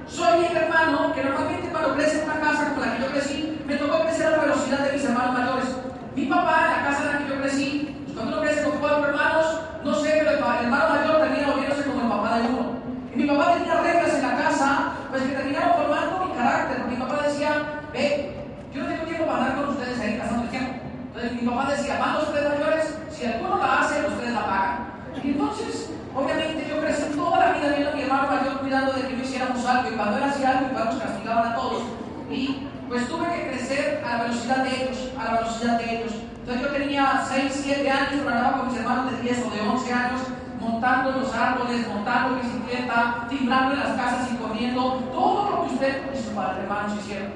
Soy 0.09 0.45
el 0.45 0.57
hermano 0.57 1.13
que 1.13 1.25
normalmente 1.25 1.69
cuando 1.69 1.95
crece 1.95 2.23
en 2.23 2.31
una 2.31 2.41
casa 2.41 2.71
como 2.71 2.81
la 2.81 2.97
que 2.97 3.03
yo 3.03 3.11
crecí, 3.11 3.63
me 3.67 3.75
tocó 3.75 4.03
crecer 4.05 4.27
a 4.27 4.31
la 4.31 4.39
velocidad 4.39 4.79
de 4.79 4.93
mis 4.93 5.05
hermanos 5.05 5.33
mayores. 5.35 5.67
Mi 6.15 6.27
papá, 6.27 6.65
en 6.65 6.71
la 6.71 6.89
casa 6.89 7.03
en 7.03 7.13
la 7.13 7.19
que 7.19 7.29
yo 7.29 7.41
crecí, 7.43 8.07
cuando 8.15 8.33
uno 8.33 8.43
crece 8.43 8.63
con 8.63 8.79
cuatro 8.79 9.09
hermanos, 9.09 9.61
no 9.85 9.95
sé, 9.97 10.15
pero 10.19 10.31
el, 10.31 10.37
hermano 10.37 10.89
mayor 10.89 11.21
termina 11.21 11.51
volviéndose 11.51 11.85
como 11.85 12.03
el 12.03 12.09
papá 12.09 12.39
de 12.39 12.49
uno. 12.49 12.77
Y 13.13 13.17
mi 13.19 13.27
papá 13.27 13.55
tenía 13.55 13.81
reglas 13.81 14.15
en 14.15 14.23
la 14.23 14.37
casa, 14.37 14.93
pues 15.11 15.23
que 15.23 15.29
terminaron 15.35 15.75
formando 15.75 16.27
mi 16.27 16.33
carácter. 16.35 16.85
Mi 16.89 16.97
papá 16.97 17.23
decía, 17.27 17.51
ve, 17.93 18.47
yo 18.73 18.83
no 18.83 18.89
tengo 18.89 19.05
tiempo 19.05 19.27
para 19.27 19.39
andar 19.39 19.57
con 19.57 19.69
ustedes 19.71 20.01
ahí 20.01 20.19
pasando 20.19 20.45
el 20.45 20.51
tiempo. 20.51 20.73
Entonces 21.09 21.33
mi 21.33 21.49
papá 21.49 21.71
decía, 21.73 21.99
van 21.99 22.15
los 22.15 22.33
tres 22.33 22.49
mayores, 22.49 22.99
si 23.11 23.27
alguno 23.27 23.59
la 23.59 23.81
hace, 23.81 24.07
ustedes 24.07 24.33
la 24.33 24.47
pagan. 24.47 24.96
Y 25.27 25.31
entonces, 25.31 25.91
obviamente, 26.15 26.67
yo 26.71 26.81
crecí 26.81 27.03
toda 27.17 27.39
la 27.39 27.53
vida 27.55 27.69
viendo 27.71 27.91
a 27.91 27.95
mi 27.95 28.03
hermano 28.03 28.29
mayor 28.29 28.61
cuidando 28.61 28.93
de 28.93 29.09
que 29.09 29.17
no 29.17 29.23
hiciéramos 29.25 29.67
algo. 29.67 29.91
Y 29.91 29.97
cuando 29.97 30.19
él 30.19 30.25
hacía 30.25 30.51
algo, 30.51 30.71
igual 30.71 30.85
nos 30.85 31.03
castigaban 31.03 31.53
a 31.53 31.57
todos. 31.57 31.83
Y 32.31 32.69
pues 32.89 33.09
tuve 33.09 33.27
que 33.35 33.49
crecer 33.51 34.05
a 34.07 34.17
la 34.17 34.23
velocidad 34.23 34.59
de 34.59 34.71
ellos, 34.71 35.11
a 35.19 35.25
la 35.25 35.41
velocidad 35.41 35.79
de 35.79 35.97
ellos. 35.97 36.13
Entonces 36.39 36.63
yo 36.63 36.69
tenía 36.69 37.25
6, 37.29 37.61
7 37.65 37.91
años, 37.91 38.21
pero 38.25 38.31
andaba 38.31 38.59
con 38.59 38.69
mis 38.69 38.79
hermanos 38.79 39.11
de 39.11 39.23
10 39.23 39.45
o 39.47 39.51
de 39.51 39.61
11 39.69 39.93
años, 39.93 40.21
montando 40.61 41.11
los 41.11 41.35
árboles, 41.35 41.89
montando 41.89 42.37
bicicleta, 42.41 43.27
timbrando 43.29 43.75
en 43.75 43.81
las 43.81 43.97
casas 43.97 44.29
y 44.33 44.37
corriendo, 44.37 45.03
todo 45.13 45.51
lo 45.51 45.67
que 45.67 45.75
usted 45.75 46.03
y 46.15 46.17
sus 46.17 46.29
hermanos 46.29 46.99
hicieron. 47.01 47.33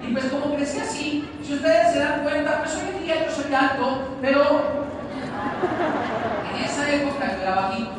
Y 0.00 0.12
pues 0.12 0.26
como 0.26 0.54
crecí 0.54 0.78
así, 0.78 1.28
si 1.42 1.54
ustedes 1.54 1.92
se 1.92 1.98
dan 1.98 2.22
cuenta, 2.22 2.60
pues 2.60 2.76
hoy 2.76 2.96
en 2.96 3.02
día 3.02 3.26
yo 3.26 3.32
soy 3.32 3.52
alto, 3.52 4.16
pero 4.22 4.84
en 7.44 7.50
época 7.50 7.50
yo 7.50 7.50
era 7.50 7.54
bajito. 7.54 7.90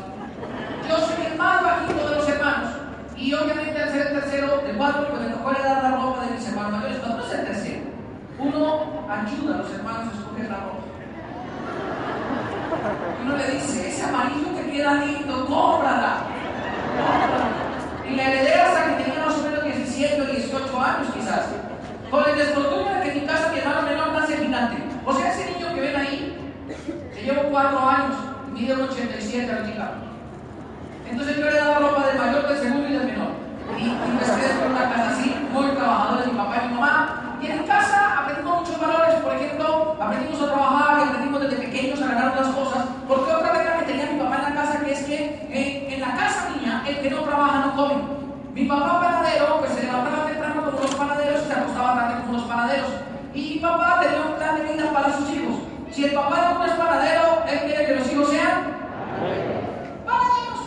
Yo 0.89 0.97
soy 0.97 1.25
el 1.25 1.37
más 1.37 1.63
bajito 1.63 2.09
de 2.09 2.15
los 2.15 2.29
hermanos. 2.29 2.71
Y 3.17 3.33
obviamente 3.33 3.81
al 3.81 3.89
ser 3.89 4.07
el 4.07 4.19
tercero 4.19 4.57
de 4.57 4.73
cuatro, 4.73 5.07
pues 5.09 5.21
me 5.21 5.29
tocó 5.29 5.51
dar 5.51 5.83
la 5.83 5.91
ropa 5.91 6.25
de 6.25 6.31
mis 6.31 6.47
hermanos 6.47 6.71
mayores. 6.71 7.07
No 7.07 7.23
es 7.23 7.33
el 7.33 7.45
tercero. 7.45 7.81
Uno 8.37 9.07
ayuda 9.09 9.55
a 9.55 9.57
los 9.59 9.71
hermanos 9.71 10.13
a 10.13 10.17
escoger 10.17 10.49
la 10.49 10.57
ropa. 10.57 10.83
Uno 13.23 13.37
le 13.37 13.51
dice, 13.51 13.89
ese 13.89 14.03
amarillo 14.03 14.47
te 14.55 14.71
queda 14.71 14.93
lindo, 15.05 15.45
cómprala. 15.45 16.17
Y 18.07 18.15
la 18.15 18.23
heredera 18.23 18.67
hasta 18.67 18.97
que 18.97 19.03
tenía 19.03 19.25
más 19.25 19.37
o 19.37 19.43
menos 19.43 19.63
17 19.63 20.21
o 20.21 20.25
18 20.25 20.81
años 20.81 21.07
quizás. 21.13 21.45
Con 22.11 22.29
el 22.29 22.37
desfortunio 22.37 22.93
de 22.93 23.01
que 23.01 23.11
en 23.11 23.21
mi 23.21 23.27
casa 23.27 23.51
hermano 23.55 23.81
menor 23.81 24.11
nace 24.13 24.37
gigante. 24.37 24.77
O 25.05 25.13
sea, 25.13 25.31
ese 25.31 25.51
niño 25.51 25.73
que 25.73 25.81
ven 25.81 25.95
ahí, 25.95 26.37
que 27.15 27.23
llevo 27.23 27.49
4 27.49 27.89
años, 27.89 28.15
mide 28.55 28.73
un 28.73 28.81
87 28.83 29.51
ahorita. 29.51 29.91
Entonces 31.11 31.37
yo 31.37 31.45
le 31.45 31.59
daba 31.59 31.79
ropa 31.79 32.07
del 32.07 32.17
mayor, 32.17 32.47
del 32.47 32.57
segundo 32.57 32.87
y 32.87 32.93
del 32.93 33.05
menor. 33.05 33.31
Y, 33.77 33.83
y 33.83 34.17
quedé 34.17 34.59
con 34.59 34.71
una 34.71 34.89
casa 34.89 35.09
así, 35.11 35.35
muy 35.51 35.67
trabajadora 35.75 36.21
de 36.21 36.31
mi 36.31 36.37
papá 36.37 36.55
y 36.63 36.67
mi 36.67 36.73
mamá. 36.73 37.37
Y 37.41 37.47
en 37.47 37.63
casa 37.67 38.21
aprendimos 38.21 38.59
muchos 38.61 38.79
valores, 38.79 39.15
por 39.15 39.35
ejemplo, 39.35 39.97
aprendimos 39.99 40.41
a 40.41 40.45
trabajar 40.45 40.99
y 40.99 41.09
aprendimos 41.09 41.41
desde 41.41 41.57
pequeños 41.57 42.01
a 42.01 42.07
ganar 42.07 42.31
unas 42.31 42.55
cosas. 42.55 42.85
Porque 43.07 43.33
otra 43.33 43.51
regla 43.51 43.79
que 43.79 43.85
tenía 43.85 44.11
mi 44.11 44.19
papá 44.19 44.37
en 44.37 44.55
la 44.55 44.61
casa 44.61 44.79
que 44.79 44.93
es 44.93 45.03
que 45.03 45.15
eh, 45.51 45.93
en 45.93 45.99
la 45.99 46.15
casa 46.15 46.49
mía, 46.55 46.83
el 46.87 47.01
que 47.01 47.09
no 47.09 47.21
trabaja 47.21 47.65
no 47.65 47.75
come. 47.75 47.95
Mi 48.53 48.65
papá 48.65 49.01
panadero, 49.01 49.59
pues 49.59 49.71
se 49.73 49.83
levantaba 49.83 50.27
temprano 50.27 50.71
como 50.71 50.79
los 50.79 50.95
panaderos 50.95 51.43
y 51.43 51.47
se 51.47 51.53
acostaba 51.53 51.95
tarde 51.95 52.21
como 52.21 52.37
los 52.37 52.47
panaderos. 52.47 52.89
Y 53.33 53.55
mi 53.55 53.59
papá 53.59 53.99
tenía 54.01 54.21
un 54.21 54.35
plan 54.37 54.55
de 54.55 54.73
vida 54.73 54.93
para 54.93 55.11
sus 55.17 55.29
hijos. 55.29 55.54
Si 55.95 56.03
el 56.03 56.11
papá 56.11 56.55
no 56.59 56.65
es 56.65 56.73
panadero, 56.73 57.43
él 57.47 57.59
quiere 57.67 57.85
que 57.85 57.95
los 57.95 58.11
hijos 58.11 58.29
sean 58.29 58.67
panaderos. 60.03 60.59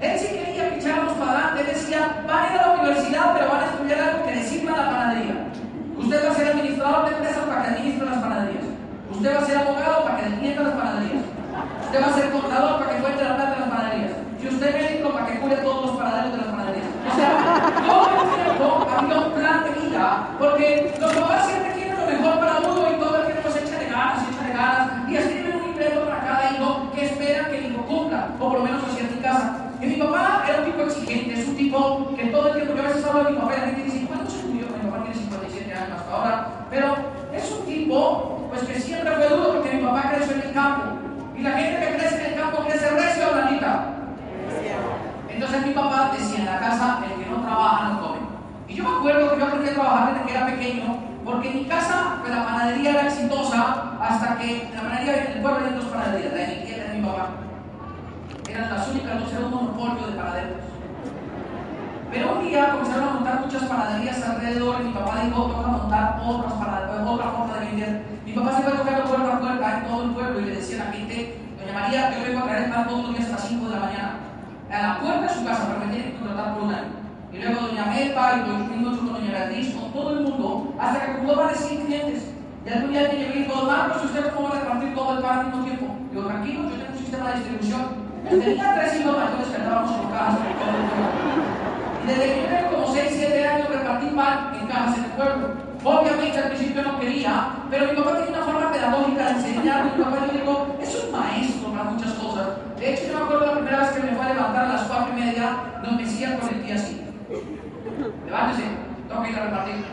Él 0.00 0.18
sí 0.18 0.26
quería 0.34 0.70
que 0.70 0.78
echáramos 0.80 1.12
para 1.12 1.30
adelante. 1.30 1.60
Él 1.60 1.66
decía, 1.68 2.24
van 2.26 2.42
a 2.42 2.52
ir 2.52 2.58
a 2.58 2.66
la 2.66 2.72
universidad, 2.72 3.34
pero 3.38 3.50
van 3.52 3.60
a 3.60 3.66
estudiar 3.66 4.00
algo 4.00 4.26
que 4.26 4.34
les 4.34 4.48
sirva 4.48 4.74
a 4.74 4.76
la 4.78 4.90
panadería. 4.90 5.46
Usted 5.96 6.26
va 6.26 6.32
a 6.32 6.34
ser 6.34 6.48
administrador 6.48 7.04
de 7.04 7.14
empresas 7.14 7.44
para 7.44 7.62
que 7.62 7.68
administre 7.68 8.06
las 8.06 8.18
panaderías. 8.18 8.64
Usted 9.12 9.36
va 9.36 9.38
a 9.38 9.46
ser 9.46 9.56
abogado 9.58 10.02
para 10.02 10.16
que 10.16 10.26
entienda 10.26 10.62
las 10.64 10.74
panaderías. 10.74 11.22
Usted 11.84 12.02
va 12.02 12.06
a 12.08 12.12
ser 12.14 12.30
contador 12.30 12.78
para 12.80 12.90
que 12.90 12.98
cuente 12.98 13.22
la 13.22 13.36
plata 13.36 13.50
de 13.54 13.60
las 13.60 13.68
panaderías. 13.68 14.12
Y 14.42 14.46
usted 14.48 14.74
médico 14.74 15.10
para 15.10 15.26
que 15.26 15.38
cure 15.38 15.54
a 15.54 15.62
todos 15.62 15.86
los 15.86 15.96
panaderos 15.96 16.32
de 16.32 16.38
las 16.38 16.46
panaderías. 16.46 16.86
O 17.06 17.14
sea, 17.14 17.30
todo 17.86 18.10
el 18.10 18.42
tiempo 18.42 18.86
había 18.90 19.18
un 19.18 19.32
plan 19.38 19.62
de 19.62 19.70
vida, 19.86 20.28
porque 20.36 20.94
los 20.98 21.12
papás 21.14 21.46
siempre 21.46 21.72
quieren 21.74 21.94
lo 21.94 22.06
mejor 22.06 22.40
para 22.40 22.58
uno 22.58 22.90
y 22.90 22.98
todo 22.98 23.16
el 23.18 23.26
tiempo 23.26 23.50
se 23.50 23.60
echa 23.64 23.78
de 23.78 23.86
ganas, 23.86 24.22
se 24.22 24.30
echa 24.30 24.42
de 24.46 24.52
ganas, 24.52 25.10
y 25.10 25.16
escriben 25.16 25.56
un 25.56 25.66
libreto 25.72 26.04
para 26.04 26.20
cada 26.20 26.52
hijo 26.52 26.92
que 26.94 27.06
espera 27.06 27.48
que 27.48 27.58
el 27.58 27.72
hijo 27.72 27.82
cumpla, 27.86 28.28
o 28.38 28.48
por 28.48 28.58
lo 28.58 28.64
menos 28.64 28.82
así 28.84 29.00
en 29.00 29.16
mi 29.16 29.22
casa. 29.22 29.56
Y 29.80 29.86
mi 29.86 29.94
papá 29.96 30.44
es 31.14 31.48
un 31.48 31.56
tipo 31.56 32.14
que 32.16 32.26
todo 32.26 32.48
el 32.48 32.54
tiempo, 32.54 32.74
yo 32.74 32.82
a 32.82 32.88
veces 32.88 33.04
hablo 33.06 33.24
de 33.24 33.30
mi 33.30 33.38
papá 33.38 33.54
y 33.56 33.60
la 33.60 33.66
gente 33.66 33.82
dice, 33.84 34.06
¿cuándo 34.06 34.30
se 34.30 34.42
murió? 34.44 34.66
Mi 34.66 34.90
papá 34.90 35.04
tiene 35.04 35.20
57 35.20 35.74
años 35.74 36.00
hasta 36.00 36.12
ahora, 36.14 36.48
pero 36.68 36.96
es 37.32 37.50
un 37.50 37.64
tipo 37.64 38.48
pues 38.50 38.62
que 38.64 38.80
siempre 38.80 39.14
fue 39.16 39.28
duro 39.28 39.54
porque 39.54 39.76
mi 39.76 39.82
papá 39.84 40.12
creció 40.14 40.34
en 40.34 40.42
el 40.42 40.52
campo. 40.52 40.82
Y 41.34 41.42
la 41.42 41.52
gente 41.52 41.80
que 41.80 41.96
crece 41.96 42.26
en 42.26 42.32
el 42.32 42.40
campo 42.40 42.64
crece 42.64 42.90
recio 42.90 43.24
o 43.28 43.32
blandita. 43.32 43.94
Entonces 45.30 45.66
mi 45.66 45.72
papá 45.72 46.10
decía 46.12 46.40
en 46.40 46.46
la 46.46 46.58
casa, 46.58 46.98
el 47.08 47.24
que 47.24 47.30
no 47.30 47.42
trabaja 47.42 47.88
no 47.88 48.00
come. 48.00 48.18
Y 48.68 48.74
yo 48.74 48.84
me 48.84 48.98
acuerdo 48.98 49.30
que 49.30 49.38
yo 49.38 49.46
aprendí 49.46 49.70
a 49.70 49.74
trabajar 49.74 50.12
desde 50.12 50.26
que 50.26 50.34
era 50.34 50.46
pequeño, 50.46 50.98
porque 51.24 51.48
en 51.48 51.56
mi 51.56 51.64
casa 51.64 52.18
pues, 52.20 52.34
la 52.34 52.44
panadería 52.44 52.90
era 52.90 53.06
exitosa 53.06 53.96
hasta 53.98 54.36
que 54.36 54.68
la 54.74 54.82
panadería 54.82 55.24
en 55.24 55.32
el 55.32 55.40
pueblo 55.40 55.58
había 55.58 55.78
dos 55.78 55.86
panaderías, 55.86 56.32
la 56.32 56.38
de 56.38 56.46
mi 56.48 56.66
tía 56.66 56.84
de 56.84 56.98
mi 56.98 57.06
papá. 57.06 57.28
Eran 58.50 58.70
las 58.74 58.88
únicas 58.88 59.20
dos, 59.20 59.32
era 59.32 59.46
un 59.46 59.50
monopolio 59.54 60.06
de 60.06 60.16
panaderos. 60.16 60.67
Pero 62.10 62.38
un 62.38 62.46
día 62.46 62.70
comenzaron 62.70 63.08
a 63.08 63.12
montar 63.12 63.40
muchas 63.40 63.64
panaderías 63.64 64.22
alrededor 64.22 64.76
y 64.80 64.84
mi 64.84 64.92
papá 64.92 65.20
dijo, 65.24 65.48
vamos 65.48 65.64
a 65.64 65.68
montar 65.68 66.22
otras 66.24 66.52
panaderías, 66.54 67.06
otra 67.06 67.30
forma 67.30 67.54
de 67.54 67.66
vender. 67.66 68.02
Mi 68.24 68.32
papá 68.32 68.56
se 68.56 68.62
fue 68.62 68.72
tocando 68.72 69.04
puerta 69.04 69.36
a 69.36 69.40
puerta 69.40 69.78
en 69.78 69.84
todo 69.86 70.02
el 70.04 70.10
pueblo 70.10 70.40
y 70.40 70.44
le 70.44 70.56
decía 70.56 70.82
a 70.82 70.84
la 70.86 70.92
gente, 70.92 71.40
doña 71.58 71.80
María, 71.80 72.10
yo 72.16 72.24
vengo 72.24 72.40
a 72.40 72.48
traer 72.48 72.70
pan 72.70 72.88
todos 72.88 73.02
los 73.08 73.16
días 73.16 73.28
a 73.28 73.32
las 73.32 73.48
5 73.48 73.68
de 73.68 73.74
la 73.74 73.80
mañana. 73.80 74.12
A 74.72 74.82
la 74.82 75.00
puerta 75.00 75.20
de 75.20 75.28
su 75.28 75.44
casa, 75.44 75.66
pero 75.68 75.86
me 75.86 75.92
tienen 75.92 76.12
que 76.12 76.18
contratar 76.18 76.54
por 76.54 76.62
un. 76.64 76.74
Y 77.32 77.38
luego 77.38 77.60
doña 77.60 77.84
Melba 77.86 78.32
y 78.36 78.48
los 78.48 78.68
mismos 78.68 78.96
con 78.96 79.12
doña 79.12 79.30
Beatriz, 79.30 79.74
con 79.74 79.92
todo 79.92 80.10
el 80.12 80.20
mundo, 80.20 80.74
hasta 80.78 81.04
que 81.04 81.10
acumuló 81.12 81.36
más 81.36 81.52
de 81.52 81.58
100 81.68 81.86
clientes. 81.86 82.22
Y 82.64 82.68
algún 82.70 82.90
día 82.90 83.00
alguien 83.00 83.20
llegó 83.20 83.34
y 83.34 83.42
dijo, 83.44 83.66
Marcos, 83.66 84.04
¿usted 84.04 84.32
cómo 84.34 84.48
va 84.48 84.56
a 84.56 84.60
repartir 84.60 84.94
todo 84.94 85.16
el 85.16 85.22
pan 85.22 85.38
al 85.38 85.46
mismo 85.46 85.64
tiempo? 85.64 85.86
Digo, 86.10 86.26
tranquilo, 86.26 86.62
yo 86.64 86.76
tengo 86.76 86.92
un 86.92 86.98
sistema 86.98 87.28
de 87.28 87.34
distribución. 87.36 88.08
Tenía 88.28 88.74
tres 88.74 89.00
hijos 89.00 89.16
mayores 89.16 89.48
que 89.48 89.56
andábamos 89.56 89.92
por 89.92 90.08
pueblo. 90.08 91.57
Desde 92.08 92.24
que 92.24 92.48
yo 92.50 92.70
como 92.70 92.94
6, 92.94 93.06
7 93.12 93.46
años 93.46 93.68
repartí 93.68 94.06
pan 94.16 94.52
en 94.58 94.66
cajas 94.66 94.96
en 94.96 95.04
el 95.04 95.10
pueblo. 95.10 95.46
Obviamente 95.84 96.38
al 96.38 96.48
principio 96.48 96.82
no 96.82 96.98
quería, 96.98 97.50
pero 97.70 97.86
mi 97.86 97.96
papá 97.96 98.16
tenía 98.16 98.30
una 98.30 98.46
forma 98.46 98.72
pedagógica 98.72 99.24
de 99.24 99.30
enseñar. 99.32 99.84
Mi 99.84 100.02
papá 100.02 100.16
yo 100.26 100.32
digo, 100.32 100.78
es 100.80 101.04
un 101.04 101.12
maestro 101.12 101.70
para 101.70 101.84
muchas 101.84 102.12
cosas. 102.14 102.46
De 102.78 102.94
hecho, 102.94 103.12
yo 103.12 103.18
me 103.18 103.24
acuerdo 103.24 103.46
la 103.46 103.52
primera 103.52 103.78
vez 103.80 103.90
que 103.90 104.00
me 104.00 104.12
fue 104.12 104.24
a 104.24 104.34
levantar 104.34 104.64
a 104.64 104.72
las 104.72 104.82
4 104.82 105.12
y 105.12 105.20
media, 105.20 105.44
nos 105.82 105.98
decía 105.98 106.38
con 106.38 106.48
el 106.48 106.60
pie 106.62 106.74
así. 106.74 107.04
Levántese, 108.24 108.62
tengo 109.06 109.22
que 109.22 109.30
ir 109.30 109.38
a 109.38 109.44
repartir. 109.44 109.84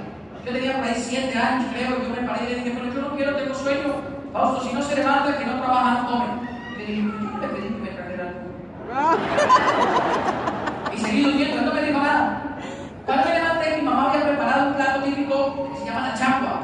Yo 0.45 0.51
tenía 0.53 0.73
por 0.77 0.83
ahí 0.85 0.95
7 0.95 1.37
años, 1.37 1.65
creo, 1.73 1.89
y 1.99 2.03
yo 2.03 2.09
me 2.21 2.27
paré 2.27 2.45
y 2.45 2.47
le 2.47 2.55
dije, 2.55 2.71
pero 2.79 2.93
yo 2.93 3.01
no 3.01 3.15
quiero, 3.15 3.35
tengo 3.35 3.53
sueño. 3.53 3.93
Fausto, 4.31 4.63
si 4.63 4.73
no 4.73 4.81
se 4.81 4.95
levanta, 4.95 5.37
que 5.37 5.45
no 5.45 5.59
trabaja 5.59 6.01
no 6.01 6.07
come. 6.09 6.25
Le 6.77 6.85
dije, 6.85 7.01
yo 7.01 7.39
le 7.41 7.47
pedí 7.47 7.67
que 7.67 7.81
me 7.81 7.89
trajera 7.89 8.27
Y 11.15 11.23
durmiendo, 11.23 11.59
él 11.59 11.65
no 11.65 11.73
me 11.73 11.81
dijo 11.81 11.99
nada. 11.99 12.41
Cuando 13.05 13.25
me 13.25 13.33
levanté, 13.35 13.77
mi 13.77 13.83
mamá 13.83 14.11
había 14.11 14.27
preparado 14.27 14.67
un 14.67 14.73
plato 14.73 15.03
típico 15.03 15.69
que 15.71 15.79
se 15.79 15.85
llama 15.85 16.09
la 16.09 16.13
changua. 16.13 16.59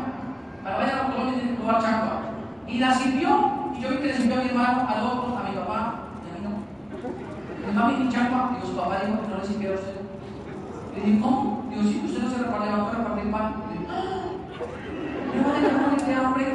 Para 0.62 0.78
vayan 0.78 1.00
a 1.00 1.08
Colombia 1.08 1.36
tienen 1.36 1.56
que 1.56 1.64
probar 1.64 1.82
changua. 1.82 2.22
Y 2.68 2.80
la 2.80 2.94
sirvió, 2.94 3.30
y 3.78 3.82
yo 3.82 3.90
vi 3.90 3.98
que 3.98 4.08
le 4.08 4.18
sirvió 4.18 4.36
a 4.36 4.44
mi 4.44 4.50
hermano, 4.50 4.88
al 4.90 5.06
otro, 5.06 5.38
a 5.38 5.50
mi 5.50 5.56
papá, 5.56 5.94
y 6.20 6.30
a 6.30 6.34
mí 6.36 6.42
no. 6.44 6.52
Dijo, 7.60 7.72
mami, 7.74 8.04
mi 8.04 8.10
changua. 8.12 8.50
Digo, 8.54 8.68
su 8.68 8.76
papá 8.76 8.96
dijo 9.06 9.22
que 9.22 9.28
no 9.30 9.38
le 9.38 9.46
sirviera 9.46 9.76
a 9.76 9.80
usted. 9.80 10.02
Le 10.96 11.02
dije, 11.02 11.22
¿cómo? 11.22 11.66
Digo, 11.70 11.84
sí, 11.84 12.02
usted 12.06 12.22
no 12.24 12.30
se 12.30 12.38
reparte, 12.44 12.66
levantó 12.66 12.92
a 12.92 12.96
repartir 13.00 13.32
pan. 13.32 13.54
Le 13.72 13.80
dije, 13.80 13.88
¡ah! 13.90 14.28
No 15.32 15.44
va 15.48 15.94
a 15.94 15.98
tener 15.98 16.26
hambre. 16.26 16.46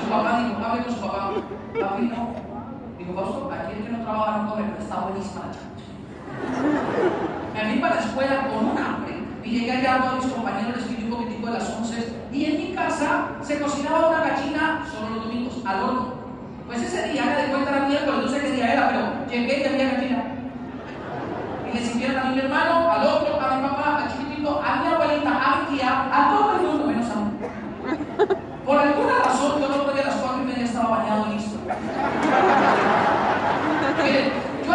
Su 0.00 0.04
papá 0.08 0.30
dijo, 0.38 0.64
hable 0.64 0.82
con 0.84 0.94
su 0.94 1.00
papá. 1.02 1.30
Papi, 1.78 2.02
no. 2.08 2.20
Digo, 2.96 3.12
Fausto, 3.20 3.50
aquí 3.52 3.76
el 3.76 3.84
que 3.84 3.92
no 3.92 4.00
trabaja 4.00 4.38
no 4.38 4.50
come, 4.50 4.62
pero 4.64 4.82
está 4.82 4.96
buenísima 5.00 5.40
la 5.44 5.52
chancha. 5.52 5.71
Me 7.54 7.70
fui 7.70 7.80
para 7.80 7.94
la 7.96 8.00
escuela 8.00 8.48
con 8.48 8.70
un 8.70 8.78
hambre 8.78 9.22
y 9.44 9.50
llegué 9.50 9.72
allá 9.72 9.94
a 9.96 10.14
mis 10.16 10.26
compañeros, 10.26 10.76
les 10.76 10.84
escribí 10.84 11.04
un 11.04 11.10
poquitico 11.10 11.46
de 11.46 11.52
las 11.52 11.68
11 11.68 12.12
y 12.32 12.44
en 12.46 12.56
mi 12.56 12.74
casa 12.74 13.28
se 13.42 13.60
cocinaba 13.60 14.08
una 14.08 14.20
gallina 14.20 14.84
solo 14.90 15.16
los 15.16 15.24
domingos, 15.24 15.54
al 15.64 15.82
horno. 15.82 16.14
Pues 16.66 16.82
ese 16.82 17.12
día, 17.12 17.24
me 17.24 17.42
de 17.42 17.48
cuenta 17.50 17.70
era 17.70 17.88
miércoles, 17.88 18.24
no 18.24 18.28
sé 18.28 18.40
qué 18.40 18.50
día 18.52 18.72
era, 18.72 18.88
pero 18.88 19.26
llegué 19.28 19.60
y 19.60 19.64
había 19.66 19.92
gallina. 19.92 20.24
Y 21.68 21.76
le 21.76 21.84
sirvieron 21.84 22.18
a 22.18 22.30
mi 22.30 22.38
hermano, 22.38 22.90
al 22.90 23.06
otro, 23.06 23.40
a 23.40 23.56
mi 23.56 23.68
papá, 23.68 24.02
al 24.02 24.10
chiquitito, 24.10 24.62
a 24.64 24.76
mi 24.76 24.86
abuelita, 24.88 25.30
a 25.30 25.56
mi 25.56 25.76
tía, 25.76 26.06
a 26.10 26.30
todo 26.30 26.56
el 26.56 26.62
mundo 26.62 26.86
menos 26.86 27.10
a 27.10 27.16
mí. 27.16 27.30
Por 28.64 28.78
alguna 28.78 29.18
razón, 29.24 29.60
yo 29.60 29.68
no 29.68 29.84
podía 29.84 30.02
a 30.02 30.06
las 30.06 30.14
cuatro 30.16 30.42
y 30.42 30.46
media 30.46 30.64
estaba 30.64 30.98
bañado 30.98 31.26
listo. 31.26 31.58
Miren, 34.02 34.32
yo 34.64 34.72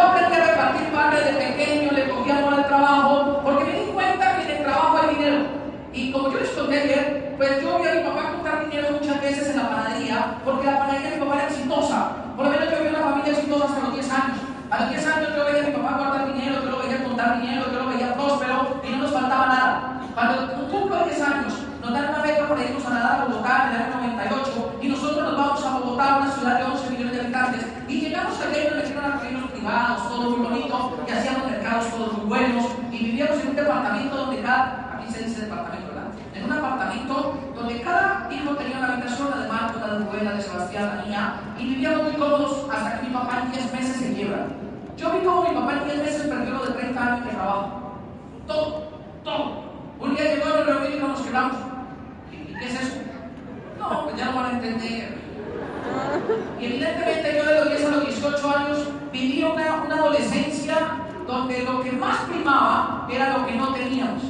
a 0.68 0.72
repartir 0.72 0.94
pan 0.94 1.12
desde 1.12 1.34
pequeño, 1.34 1.92
le 1.92 2.10
cogía 2.10 2.38
amor 2.40 2.54
al 2.56 2.68
trabajo, 2.68 3.42
porque 3.44 3.64
me 3.64 3.80
di 3.80 3.92
cuenta 3.92 4.36
que 4.36 4.44
en 4.44 4.58
el 4.58 4.64
trabajo 4.64 5.00
hay 5.02 5.16
dinero. 5.16 5.46
Y 5.94 6.12
como 6.12 6.32
yo 6.32 6.40
les 6.40 6.50
conté 6.50 6.82
ayer, 6.82 7.36
pues 7.38 7.62
yo 7.62 7.80
vi 7.80 7.88
a 7.88 7.94
mi 7.94 8.04
papá 8.04 8.32
contar 8.34 8.66
dinero 8.70 8.88
muchas 8.92 9.22
veces 9.22 9.50
en 9.50 9.58
la 9.58 9.70
panadería, 9.70 10.38
porque 10.44 10.66
la 10.66 10.80
panadería 10.80 11.10
de 11.12 11.16
mi 11.18 11.26
papá 11.26 11.36
era 11.36 11.48
exitosa. 11.48 12.10
Por 12.36 12.46
lo 12.46 12.52
menos 12.52 12.70
yo 12.72 12.84
vi 12.84 12.90
una 12.90 13.00
familia 13.00 13.34
exitosa 13.34 13.66
hasta 13.66 13.82
los 13.82 13.94
10 13.94 14.12
años. 14.12 14.38
A 14.70 14.80
los 14.82 14.90
10 14.90 15.08
años 15.08 15.30
yo 15.36 15.46
veía 15.46 15.64
a 15.64 15.68
mi 15.68 15.72
papá 15.72 15.98
guardar 15.98 16.34
dinero, 16.34 16.64
yo 16.64 16.70
lo 16.70 16.80
veía 16.80 17.04
contar 17.04 17.42
dinero, 17.42 17.72
yo 17.72 17.80
lo 17.84 17.90
veía 17.90 18.14
próspero 18.14 18.82
y 18.84 18.90
no 18.92 18.98
nos 18.98 19.12
faltaba 19.12 19.46
nada. 19.48 20.02
Cuando 20.14 20.68
cumplo 20.68 21.06
10 21.06 21.22
años, 21.22 21.54
nos 21.82 21.94
dan 21.94 22.10
una 22.10 22.22
beca 22.22 22.48
para 22.50 22.64
irnos 22.64 22.86
a 22.86 22.90
nadar 22.90 23.22
a 23.22 23.26
Bogotá 23.26 23.70
en 23.70 23.76
el 23.76 23.82
año 23.84 23.96
98 24.02 24.80
y 24.82 24.88
nosotros 24.90 25.24
nos 25.24 25.38
vamos 25.38 25.66
a 25.66 25.78
Bogotá, 25.80 26.18
una 26.18 26.32
ciudad 26.32 26.60
de 26.60 26.64
11 26.66 26.90
millones 26.90 27.14
de 27.14 27.22
habitantes, 27.22 27.66
y 27.88 28.02
llegamos 28.02 28.36
allá 28.42 28.62
y 28.62 28.66
nos 28.68 28.76
metieron 28.76 29.06
a 29.06 29.20
privados, 29.68 30.18
muy 30.18 30.46
bonito, 30.46 30.98
y 31.06 31.12
hacíamos 31.12 31.52
mercados 31.52 31.92
todos 31.92 32.18
muy 32.18 32.28
buenos, 32.28 32.66
y 32.92 32.98
vivíamos 32.98 33.40
en 33.42 33.50
un 33.50 33.56
departamento 33.56 34.16
donde 34.16 34.42
cada, 34.42 34.96
aquí 34.96 35.12
se 35.12 35.24
dice 35.26 35.42
departamento, 35.42 35.88
¿verdad? 35.88 36.12
En 36.34 36.46
un 36.46 36.52
apartamento 36.54 37.34
donde 37.54 37.82
cada 37.82 38.30
hijo 38.32 38.56
tenía 38.56 38.78
una 38.78 38.94
habitación, 38.94 39.30
la 39.30 39.38
de 39.42 39.48
Marco, 39.50 39.80
la 39.80 39.94
de 39.94 40.06
Rubén, 40.06 40.38
de 40.38 40.42
Sebastián, 40.42 40.98
la 40.98 41.06
mía, 41.06 41.34
y 41.60 41.66
vivíamos 41.66 42.04
muy 42.04 42.14
cómodos 42.14 42.66
hasta 42.72 43.00
que 43.00 43.08
mi 43.08 43.14
papá 43.14 43.42
en 43.44 43.52
10 43.52 43.74
meses 43.74 43.96
se 43.98 44.14
quiebra. 44.14 44.48
Yo 44.96 45.12
vi 45.12 45.26
como 45.26 45.50
mi 45.50 45.56
papá 45.56 45.74
en 45.74 45.86
10 45.86 45.98
meses 45.98 46.22
perdió 46.28 46.54
lo 46.54 46.66
de 46.66 46.72
30 46.72 47.06
años 47.06 47.26
de 47.26 47.32
trabajo. 47.32 48.00
Todo, 48.48 48.84
todo. 49.24 49.64
Un 50.00 50.16
día 50.16 50.34
llegó 50.34 50.46
a 50.46 50.60
la 50.60 50.64
reunión 50.64 50.94
y 50.94 51.00
nos 51.00 51.22
quedamos. 51.22 51.58
¿Y 52.32 52.54
qué 52.54 52.66
es 52.66 52.82
eso? 52.82 52.96
No, 53.80 54.06
pues 54.06 54.16
ya 54.16 54.26
no 54.28 54.36
van 54.38 54.46
a 54.46 54.52
entender. 54.52 55.18
Y 56.60 56.66
evidentemente 56.66 57.36
yo 57.38 57.46
de 57.46 57.56
los 57.60 57.70
10 57.70 57.86
a 57.86 57.92
los 57.92 58.06
18 58.06 58.58
años 58.58 58.97
viví 59.12 59.44
una, 59.44 59.84
una 59.86 59.96
adolescencia 59.96 60.76
donde 61.28 61.64
lo 61.64 61.84
que 61.84 61.92
más 61.92 62.18
primaba 62.22 63.08
era 63.10 63.38
lo 63.38 63.46
que 63.46 63.56
no 63.56 63.74
teníamos. 63.74 64.24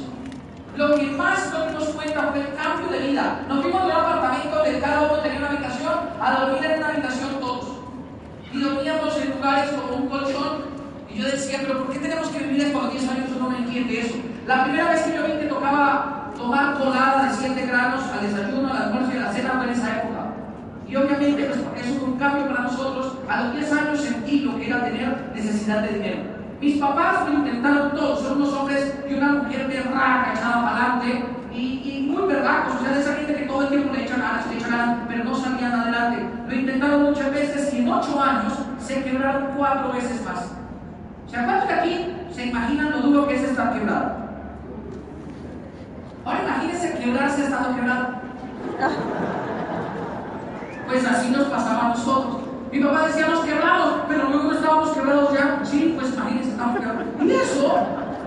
Lo 0.76 0.94
que 0.94 1.06
más 1.06 1.52
nos 1.52 1.68
dimos 1.68 1.88
cuenta 1.88 2.30
fue 2.30 2.40
el 2.40 2.54
cambio 2.54 2.88
de 2.88 3.08
vida. 3.08 3.40
Nos 3.48 3.62
fuimos 3.62 3.82
de 3.82 3.86
un 3.86 3.96
apartamento 3.96 4.56
donde 4.56 4.80
cada 4.80 5.02
uno 5.02 5.14
tenía 5.22 5.38
una 5.38 5.48
habitación 5.48 5.94
a 6.20 6.32
dormir 6.32 6.64
en 6.64 6.78
una 6.78 6.88
habitación 6.88 7.40
todos. 7.40 7.66
Y 8.52 8.60
dormíamos 8.60 9.16
en 9.16 9.30
lugares 9.30 9.70
como 9.72 9.96
un 9.96 10.08
colchón. 10.08 10.78
Y 11.10 11.18
yo 11.18 11.24
decía, 11.24 11.60
pero 11.66 11.84
¿por 11.84 11.92
qué 11.92 11.98
tenemos 11.98 12.28
que 12.28 12.38
vivir 12.44 12.62
esto 12.62 12.78
a 12.78 12.82
los 12.84 12.92
10 12.92 13.08
años? 13.10 13.30
Yo 13.30 13.40
no 13.40 13.50
me 13.50 13.58
entiende 13.58 14.00
eso. 14.00 14.14
La 14.46 14.64
primera 14.64 14.90
vez 14.90 15.02
que 15.02 15.16
yo 15.16 15.24
vi 15.24 15.32
que 15.32 15.46
tocaba 15.46 16.30
tomar 16.36 16.78
colada 16.78 17.24
de 17.24 17.34
7 17.34 17.66
granos 17.66 18.04
al 18.12 18.20
desayuno, 18.20 18.70
al 18.70 18.82
almuerzo 18.82 19.10
y 19.14 19.16
a 19.18 19.20
la 19.22 19.32
cena 19.32 19.50
fue 19.56 19.64
en 19.64 19.70
esa 19.70 19.96
época. 19.98 20.27
Y 20.88 20.96
obviamente, 20.96 21.44
pues 21.44 21.84
eso 21.84 22.00
fue 22.00 22.08
un 22.08 22.18
cambio 22.18 22.48
para 22.48 22.62
nosotros, 22.62 23.18
a 23.28 23.42
los 23.42 23.52
10 23.56 23.72
años 23.72 24.00
sentí 24.00 24.40
lo 24.40 24.56
que 24.56 24.68
era 24.68 24.84
tener 24.84 25.30
necesidad 25.34 25.82
de 25.82 25.94
dinero. 25.94 26.38
Mis 26.60 26.78
papás 26.78 27.28
lo 27.28 27.34
intentaron 27.34 27.92
todo, 27.92 28.16
son 28.16 28.40
unos 28.40 28.54
hombres 28.54 28.94
y 29.08 29.14
una 29.14 29.32
mujer 29.32 29.68
berraca, 29.68 30.32
echada 30.34 30.62
para 30.64 30.94
adelante 30.94 31.24
y, 31.52 32.08
muy 32.10 32.26
berracos, 32.26 32.76
o 32.76 32.78
sea, 32.82 32.92
de 32.94 33.00
esa 33.00 33.14
gente 33.14 33.34
que 33.34 33.42
todo 33.42 33.62
el 33.62 33.68
tiempo 33.68 33.92
le 33.92 34.04
echan 34.04 34.20
ganas, 34.20 34.46
le 34.48 34.56
echan 34.56 34.70
ganas, 34.70 34.98
pero 35.08 35.24
no 35.24 35.34
salían 35.34 35.72
adelante. 35.72 36.24
Lo 36.48 36.54
intentaron 36.54 37.02
muchas 37.02 37.32
veces 37.32 37.74
y 37.74 37.78
en 37.78 37.88
8 37.88 38.22
años 38.22 38.52
se 38.80 39.04
quebraron 39.04 39.48
4 39.56 39.92
veces 39.92 40.24
más. 40.24 40.52
Sea, 41.28 41.44
¿cuántos 41.44 41.68
de 41.68 41.74
aquí 41.74 42.06
se 42.34 42.46
imaginan 42.46 42.92
lo 42.92 43.00
duro 43.02 43.28
que 43.28 43.36
es 43.36 43.42
estar 43.42 43.72
quebrado? 43.74 44.16
Ahora 46.24 46.42
imagínense 46.42 46.98
quebrarse 46.98 47.44
estando 47.44 47.76
quebrado. 47.76 48.08
Pues 50.88 51.04
así 51.04 51.30
nos 51.30 51.48
pasaba 51.48 51.84
a 51.84 51.88
nosotros. 51.90 52.38
Mi 52.72 52.80
papá 52.80 53.08
decía, 53.08 53.28
nos 53.28 53.44
quebramos, 53.44 53.92
pero 54.08 54.30
luego 54.30 54.52
estábamos 54.52 54.90
quebrados 54.92 55.34
ya. 55.34 55.60
Sí, 55.62 55.94
pues 55.94 56.14
imagínense, 56.14 56.50
estamos 56.50 56.80
quebrados. 56.80 57.04
Y 57.20 57.30
eso, 57.30 57.74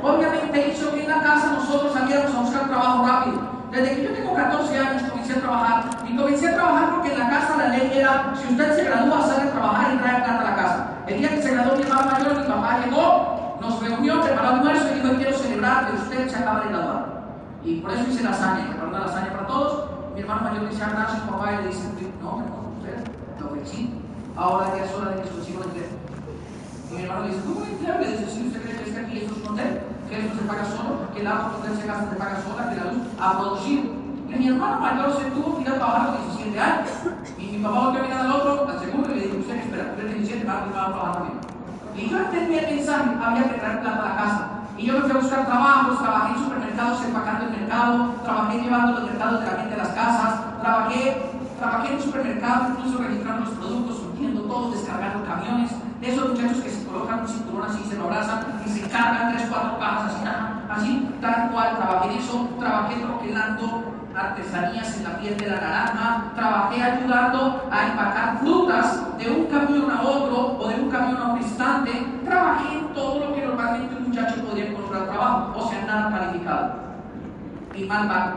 obviamente, 0.03 0.69
hizo 0.69 0.91
que 0.91 1.03
en 1.03 1.09
la 1.09 1.23
casa 1.23 1.53
nosotros 1.53 1.91
saliéramos 1.91 2.35
a 2.35 2.39
buscar 2.41 2.67
trabajo 2.67 3.07
rápido. 3.07 3.39
Desde 3.71 3.95
que 3.95 4.03
yo 4.03 4.13
tengo 4.13 4.35
14 4.35 4.77
años 4.77 5.03
comencé 5.09 5.33
a 5.33 5.41
trabajar. 5.41 5.83
Y 6.07 6.15
comencé 6.15 6.49
a 6.49 6.53
trabajar 6.53 6.89
porque 6.91 7.13
en 7.13 7.19
la 7.19 7.29
casa 7.29 7.57
la 7.57 7.67
ley 7.69 7.91
era, 7.95 8.33
si 8.35 8.53
usted 8.53 8.75
se 8.75 8.83
gradúa, 8.83 9.21
sale 9.23 9.49
a 9.49 9.51
trabajar 9.51 9.93
y 9.95 9.97
trae 9.97 10.23
plata 10.23 10.39
a 10.39 10.43
la 10.43 10.55
casa. 10.55 10.87
El 11.07 11.17
día 11.17 11.29
que 11.29 11.41
se 11.41 11.53
graduó 11.55 11.75
mi 11.77 11.81
hermano 11.81 12.11
mayor, 12.11 12.37
mi 12.41 12.47
papá 12.47 12.79
llegó, 12.85 13.57
nos 13.59 13.81
reunió, 13.81 14.21
preparó 14.21 14.47
almuerzo 14.49 14.87
y 14.91 14.99
dijo, 14.99 15.15
quiero 15.15 15.35
celebrar 15.35 15.87
que 15.87 15.97
usted 15.97 16.29
se 16.29 16.35
acaba 16.35 16.59
de 16.59 16.69
graduar. 16.69 17.05
Y 17.63 17.81
por 17.81 17.91
eso 17.91 18.03
hice 18.07 18.23
lasaña, 18.23 18.67
preparó 18.67 18.89
una 18.89 18.99
lasaña 18.99 19.31
para 19.31 19.47
todos. 19.47 19.89
Mi 20.13 20.21
hermano 20.21 20.41
mayor 20.41 20.69
dice, 20.69 20.83
ah, 20.83 20.91
gracias 20.93 21.21
papá, 21.21 21.53
y 21.53 21.63
le 21.63 21.67
dice, 21.69 22.10
no, 22.37 22.71
no, 23.39 23.53
que 23.53 23.65
sí. 23.65 23.93
Ahora 24.35 24.75
ya 24.75 24.85
es 24.85 24.93
hora 24.93 25.11
de 25.11 25.21
que 25.21 25.29
sus 25.29 25.49
hijos 25.49 25.65
entren. 25.67 25.91
Y 26.89 26.93
mi 26.95 27.03
hermano 27.03 27.27
dice, 27.27 27.39
¿cómo 27.45 27.65
entrar? 27.65 27.99
Le 27.99 28.11
dice, 28.11 28.29
si 28.29 28.47
usted 28.47 28.61
cree 28.63 28.83
que 28.83 28.89
es 28.89 28.97
aquí 28.97 29.17
es 29.19 29.31
un 29.31 29.51
hotel, 29.51 29.81
que 30.09 30.19
esto 30.19 30.37
se 30.37 30.43
paga 30.43 30.65
solo, 30.65 31.07
que 31.13 31.21
el 31.21 31.27
agua 31.27 31.51
que 31.51 31.57
usted 31.61 31.81
se 31.81 31.87
gasta 31.87 32.09
se 32.09 32.15
paga 32.15 32.43
sola, 32.43 32.69
que 32.69 32.75
la 32.75 32.91
luz 32.91 33.03
a 33.19 33.39
producir. 33.39 33.91
Y 34.29 34.35
mi 34.35 34.47
hermano 34.47 34.79
mayor 34.79 35.17
se 35.17 35.31
tuvo 35.31 35.57
que 35.57 35.61
ir 35.63 35.69
a 35.69 35.75
trabajar 35.75 36.01
a 36.01 36.11
los 36.11 36.37
17 36.37 36.59
años. 36.59 36.89
Y 37.37 37.45
mi 37.47 37.63
papá 37.63 37.79
volvió 37.79 37.99
a 37.99 38.03
mirar 38.03 38.21
al 38.21 38.31
otro, 38.31 38.67
al 38.67 38.79
segundo, 38.79 39.11
y 39.11 39.15
le 39.15 39.21
dijo, 39.27 39.37
usted 39.39 39.55
espera, 39.55 39.83
usted 39.91 40.05
tiene 40.05 40.19
17, 40.19 40.47
va 40.47 40.53
a 40.53 40.71
trabajar 40.71 41.13
también. 41.13 41.51
Y 41.95 42.09
yo 42.09 42.17
entendí 42.17 42.55
el 42.55 42.75
mensaje, 42.75 43.09
había 43.21 43.43
que 43.43 43.59
traer 43.59 43.81
plata 43.81 43.99
a 43.99 44.09
la 44.09 44.15
casa. 44.15 44.47
Y 44.77 44.85
yo 44.85 44.93
me 44.93 45.01
fui 45.01 45.11
a 45.11 45.21
buscar 45.21 45.45
trabajos, 45.45 45.99
trabajé 45.99 46.33
en 46.33 46.43
supermercados 46.43 47.05
empacando 47.05 47.45
el 47.45 47.51
mercado, 47.51 48.15
trabajé 48.23 48.61
llevando 48.61 48.99
los 48.99 49.03
mercados 49.03 49.39
de 49.41 49.45
la 49.45 49.57
gente 49.57 49.75
a 49.75 49.77
las 49.77 49.89
casas, 49.89 50.33
trabajé, 50.61 51.31
trabajé 51.61 51.89
en 51.89 51.95
un 51.95 52.01
supermercado, 52.01 52.69
incluso 52.71 52.97
registrando 52.97 53.45
los 53.45 53.53
productos, 53.53 53.97
surtiendo 53.97 54.41
todo, 54.41 54.71
descargando 54.71 55.23
camiones, 55.23 55.71
de 56.01 56.09
esos 56.09 56.29
muchachos 56.29 56.57
que 56.63 56.71
se 56.71 56.85
colocan 56.87 57.19
un 57.19 57.27
cinturón 57.27 57.69
así, 57.69 57.83
se 57.87 57.97
lo 57.97 58.05
abrazan 58.05 58.39
y 58.65 58.69
se 58.69 58.89
cargan 58.89 59.31
tres, 59.31 59.45
cuatro 59.47 59.77
cajas 59.77 60.11
así, 60.11 60.23
así, 60.69 61.09
tal 61.21 61.51
cual, 61.51 61.77
trabajé 61.77 62.11
en 62.11 62.17
eso, 62.17 62.49
trabajé 62.59 62.95
troquelando 62.95 63.93
artesanías 64.15 64.97
en 64.97 65.03
la 65.03 65.17
piel 65.19 65.37
de 65.37 65.49
la 65.51 65.61
naranja, 65.61 66.23
trabajé 66.35 66.81
ayudando 66.81 67.69
a 67.71 67.87
empacar 67.87 68.39
frutas 68.39 69.17
de 69.19 69.29
un 69.29 69.45
camión 69.45 69.91
a 69.91 70.01
otro 70.01 70.57
o 70.59 70.67
de 70.67 70.81
un 70.81 70.89
camión 70.89 71.21
a 71.21 71.33
un 71.33 71.41
instante, 71.43 71.91
trabajé 72.25 72.79
en 72.79 72.87
todo 72.95 73.19
lo 73.19 73.35
que 73.35 73.45
normalmente 73.45 73.95
un 73.97 74.09
muchacho 74.09 74.43
podría 74.43 74.65
encontrar 74.65 75.05
trabajo, 75.05 75.59
o 75.59 75.69
sea, 75.69 75.85
nada 75.85 76.09
calificado 76.09 76.73
y 77.75 77.83
mal 77.85 78.07
pago. 78.07 78.31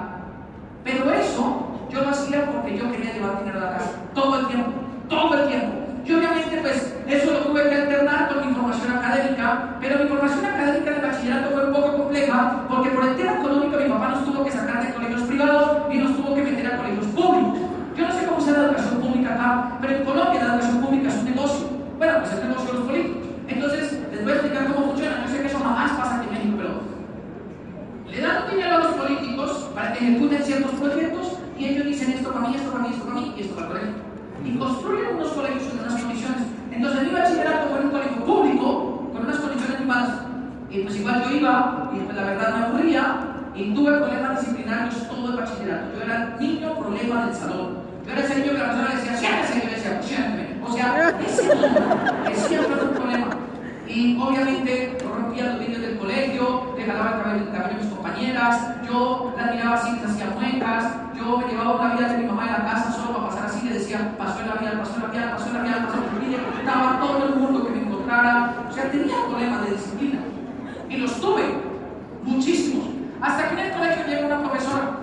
Pero 0.85 1.11
eso 1.11 1.64
yo 1.95 2.03
lo 2.03 2.11
hacía 2.11 2.45
porque 2.51 2.77
yo 2.77 2.91
quería 2.91 3.13
llevar 3.13 3.39
dinero 3.39 3.59
a 3.59 3.71
la 3.71 3.79
casa, 3.79 3.93
todo 4.15 4.41
el 4.41 4.47
tiempo, 4.49 4.71
todo 5.09 5.35
el 5.35 5.49
tiempo. 5.49 5.69
Y 6.05 6.13
obviamente, 6.13 6.59
pues, 6.61 6.95
eso 7.07 7.33
lo 7.33 7.39
tuve 7.39 7.69
que 7.69 7.75
alternar 7.77 8.29
con 8.29 8.49
mi 8.49 8.55
formación 8.55 8.97
académica, 8.97 9.77
pero 9.81 10.03
mi 10.03 10.09
formación 10.09 10.45
académica 10.45 10.91
de 10.91 11.01
bachillerato 11.01 11.51
fue 11.51 11.67
un 11.67 11.73
poco 11.73 11.97
compleja, 11.97 12.67
porque 12.69 12.91
por 12.91 13.05
el 13.05 13.17
tema 13.17 13.35
económico 13.35 13.79
mi 13.79 13.89
papá 13.89 14.09
nos 14.09 14.25
tuvo 14.25 14.45
que 14.45 14.51
sacar 14.51 14.85
de 14.85 14.93
colegios 14.93 15.23
privados 15.23 15.95
y 15.95 15.99
nos 15.99 16.17
tuvo 16.17 16.35
que 16.35 16.43
meter 16.43 16.67
a 16.67 16.77
colegios 16.77 17.07
públicos. 17.07 17.59
Yo 17.97 18.09
no 18.09 18.13
sé 18.13 18.27
cómo 18.27 18.41
sea 18.41 18.53
la 18.55 18.65
educación 18.65 19.01
pública 19.01 19.35
acá, 19.35 19.79
pero 19.81 19.95
en 19.95 20.05
Colombia 20.05 20.41
la 20.43 20.55
educación 20.55 20.81
pública 20.81 21.09
es 21.09 21.15
un 21.15 21.25
negocio. 21.25 21.67
Bueno, 21.97 22.19
pues 22.19 22.33
es 22.33 22.39
el 22.41 22.49
negocio 22.49 22.73
de 22.73 22.79
los 22.79 22.87
políticos. 22.89 23.23
Entonces, 23.47 23.99
les 24.11 24.23
voy 24.25 24.33
a 24.33 24.35
explicar 24.35 24.67
cómo 24.67 24.87
funciona. 24.89 25.25
Yo 25.25 25.33
sé 25.33 25.41
que 25.41 25.47
eso 25.47 25.59
jamás 25.61 25.93
pasa 25.93 26.17
aquí 26.17 26.27
en 26.27 26.35
México, 26.35 26.57
pero 26.59 26.75
le 28.11 28.21
dan 28.21 28.51
dinero 28.51 28.75
a 28.75 28.79
los 28.79 28.95
políticos 28.95 29.71
para 29.75 29.93
que 29.93 30.05
ejecuten 30.05 30.43
ciertos 30.43 30.73
proyectos 30.73 31.24
y 31.65 31.69
ellos 31.69 31.87
dicen 31.87 32.11
esto 32.13 32.31
para 32.31 32.49
mí, 32.49 32.57
esto 32.57 32.71
para 32.71 32.85
mí, 32.85 32.91
esto 32.93 33.05
para 33.05 33.21
mí 33.21 33.35
y 33.37 33.41
esto 33.41 33.55
para 33.55 33.67
el 33.67 33.73
colegio. 33.73 33.95
Y 34.45 34.59
construyen 34.59 35.17
unos 35.17 35.29
colegios 35.29 35.63
en 35.73 35.79
unas 35.81 36.03
condiciones. 36.03 36.43
Entonces 36.71 37.03
mi 37.05 37.11
bachillerato 37.11 37.69
fue 37.69 37.79
en 37.79 37.85
un 37.87 37.91
colegio 37.91 38.25
público 38.25 39.11
con 39.13 39.23
unas 39.23 39.37
condiciones 39.39 39.87
malas. 39.87 40.11
Y 40.71 40.81
pues 40.81 40.97
igual 40.97 41.25
yo 41.25 41.37
iba 41.37 41.91
y 41.95 41.99
pues 42.01 42.17
la 42.17 42.25
verdad 42.25 42.55
me 42.55 42.65
aburría 42.67 43.17
y 43.55 43.73
tuve 43.73 43.97
problemas 43.97 44.41
disciplinarios 44.41 45.09
todo 45.09 45.31
el 45.31 45.37
bachillerato. 45.37 45.97
Yo 45.97 46.03
era 46.03 46.37
niño 46.39 46.79
problema 46.79 47.27
del 47.27 47.35
salón. 47.35 47.79
Yo 48.05 48.13
era 48.13 48.21
ese 48.21 48.35
niño 48.41 48.53
que 48.53 48.59
la 48.59 48.67
persona 48.67 48.95
decía, 48.97 49.17
siéntese, 49.17 49.63
yo 49.65 49.71
decía, 49.71 50.03
siénteme. 50.03 50.61
O 50.63 50.73
sea, 50.73 51.19
ese 51.25 52.49
niño 52.51 52.61
un 52.61 52.67
problema. 52.67 52.94
Y 53.95 54.19
obviamente 54.21 54.99
rompía 55.03 55.53
los 55.53 55.61
vidrios 55.61 55.83
del 55.83 55.99
colegio, 55.99 56.75
le 56.77 56.85
jalaba 56.85 57.17
el 57.17 57.23
cabello, 57.23 57.45
el 57.45 57.53
cabello 57.53 57.79
a 57.79 57.83
mis 57.83 57.93
compañeras, 57.93 58.87
yo 58.87 59.35
la 59.37 59.53
miraba 59.53 59.75
así, 59.77 59.93
les 59.93 60.11
hacía 60.11 60.31
muecas, 60.31 60.93
yo 61.17 61.39
me 61.39 61.47
llevaba 61.47 61.81
una 61.81 61.95
vida 61.95 62.09
de 62.09 62.19
mi 62.19 62.27
mamá 62.27 62.47
en 62.47 62.53
la 62.53 62.65
casa 62.73 62.93
solo 62.93 63.15
para 63.15 63.29
pasar 63.29 63.47
así, 63.47 63.69
le 63.69 63.79
decía, 63.79 64.15
pasó 64.19 64.41
el 64.41 64.49
labial, 64.49 64.79
pasó 64.81 64.97
el 64.97 65.03
labial, 65.03 65.31
pasó 65.31 65.47
el 65.47 65.55
labial, 65.55 65.87
pasó 65.87 65.99
el 65.99 66.23
labial, 66.23 66.41
estaba 66.61 67.01
todo 67.01 67.25
el 67.25 67.35
tenía 68.95 69.27
problemas 69.27 69.65
de 69.65 69.77
disciplina. 69.77 70.21
Y 70.89 70.97
los 70.97 71.21
tuve, 71.21 71.43
muchísimos. 72.23 72.87
Hasta 73.21 73.49
que 73.49 73.55
en 73.55 73.67
el 73.67 73.73
colegio 73.73 74.07
llegó 74.07 74.27
una 74.27 74.43
profesora. 74.43 74.99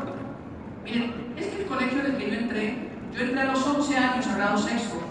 Miren, 0.83 1.33
es 1.37 1.47
que 1.47 1.61
el 1.61 1.67
colegio 1.67 1.99
en 1.99 2.05
el 2.05 2.17
que 2.17 2.31
yo 2.31 2.37
entré, 2.37 2.89
yo 3.13 3.21
entré 3.21 3.41
a 3.41 3.45
los 3.45 3.65
11 3.65 3.97
años 3.97 4.27
a 4.27 4.37
grado 4.37 4.57
sexto. 4.57 5.10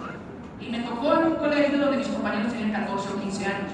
Y 0.60 0.70
me 0.70 0.80
tocó 0.80 1.14
en 1.14 1.26
un 1.28 1.34
colegio 1.36 1.78
donde 1.78 1.98
mis 1.98 2.08
compañeros 2.08 2.52
tenían 2.52 2.72
14 2.72 3.08
o 3.08 3.20
15 3.20 3.46
años. 3.46 3.72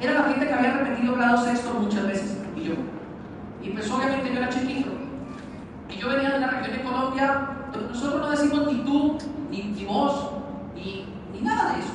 Era 0.00 0.12
la 0.14 0.22
gente 0.24 0.46
que 0.46 0.54
había 0.54 0.72
repetido 0.72 1.14
grado 1.14 1.44
sexto 1.44 1.74
muchas 1.74 2.06
veces, 2.06 2.38
y 2.56 2.64
yo. 2.64 2.74
Y 3.62 3.70
pues 3.70 3.90
obviamente 3.90 4.32
yo 4.32 4.38
era 4.38 4.48
chiquito. 4.48 4.90
Y 5.88 5.96
yo 5.96 6.08
venía 6.08 6.30
de 6.30 6.38
una 6.38 6.50
región 6.50 6.76
de 6.76 6.82
Colombia 6.82 7.48
donde 7.72 7.88
nosotros 7.88 8.20
no 8.20 8.30
decimos 8.30 8.72
ni 8.72 8.78
tú, 8.84 9.18
ni, 9.50 9.62
ni 9.62 9.86
ni, 10.74 11.06
ni 11.32 11.40
nada 11.40 11.74
de 11.74 11.80
eso. 11.80 11.92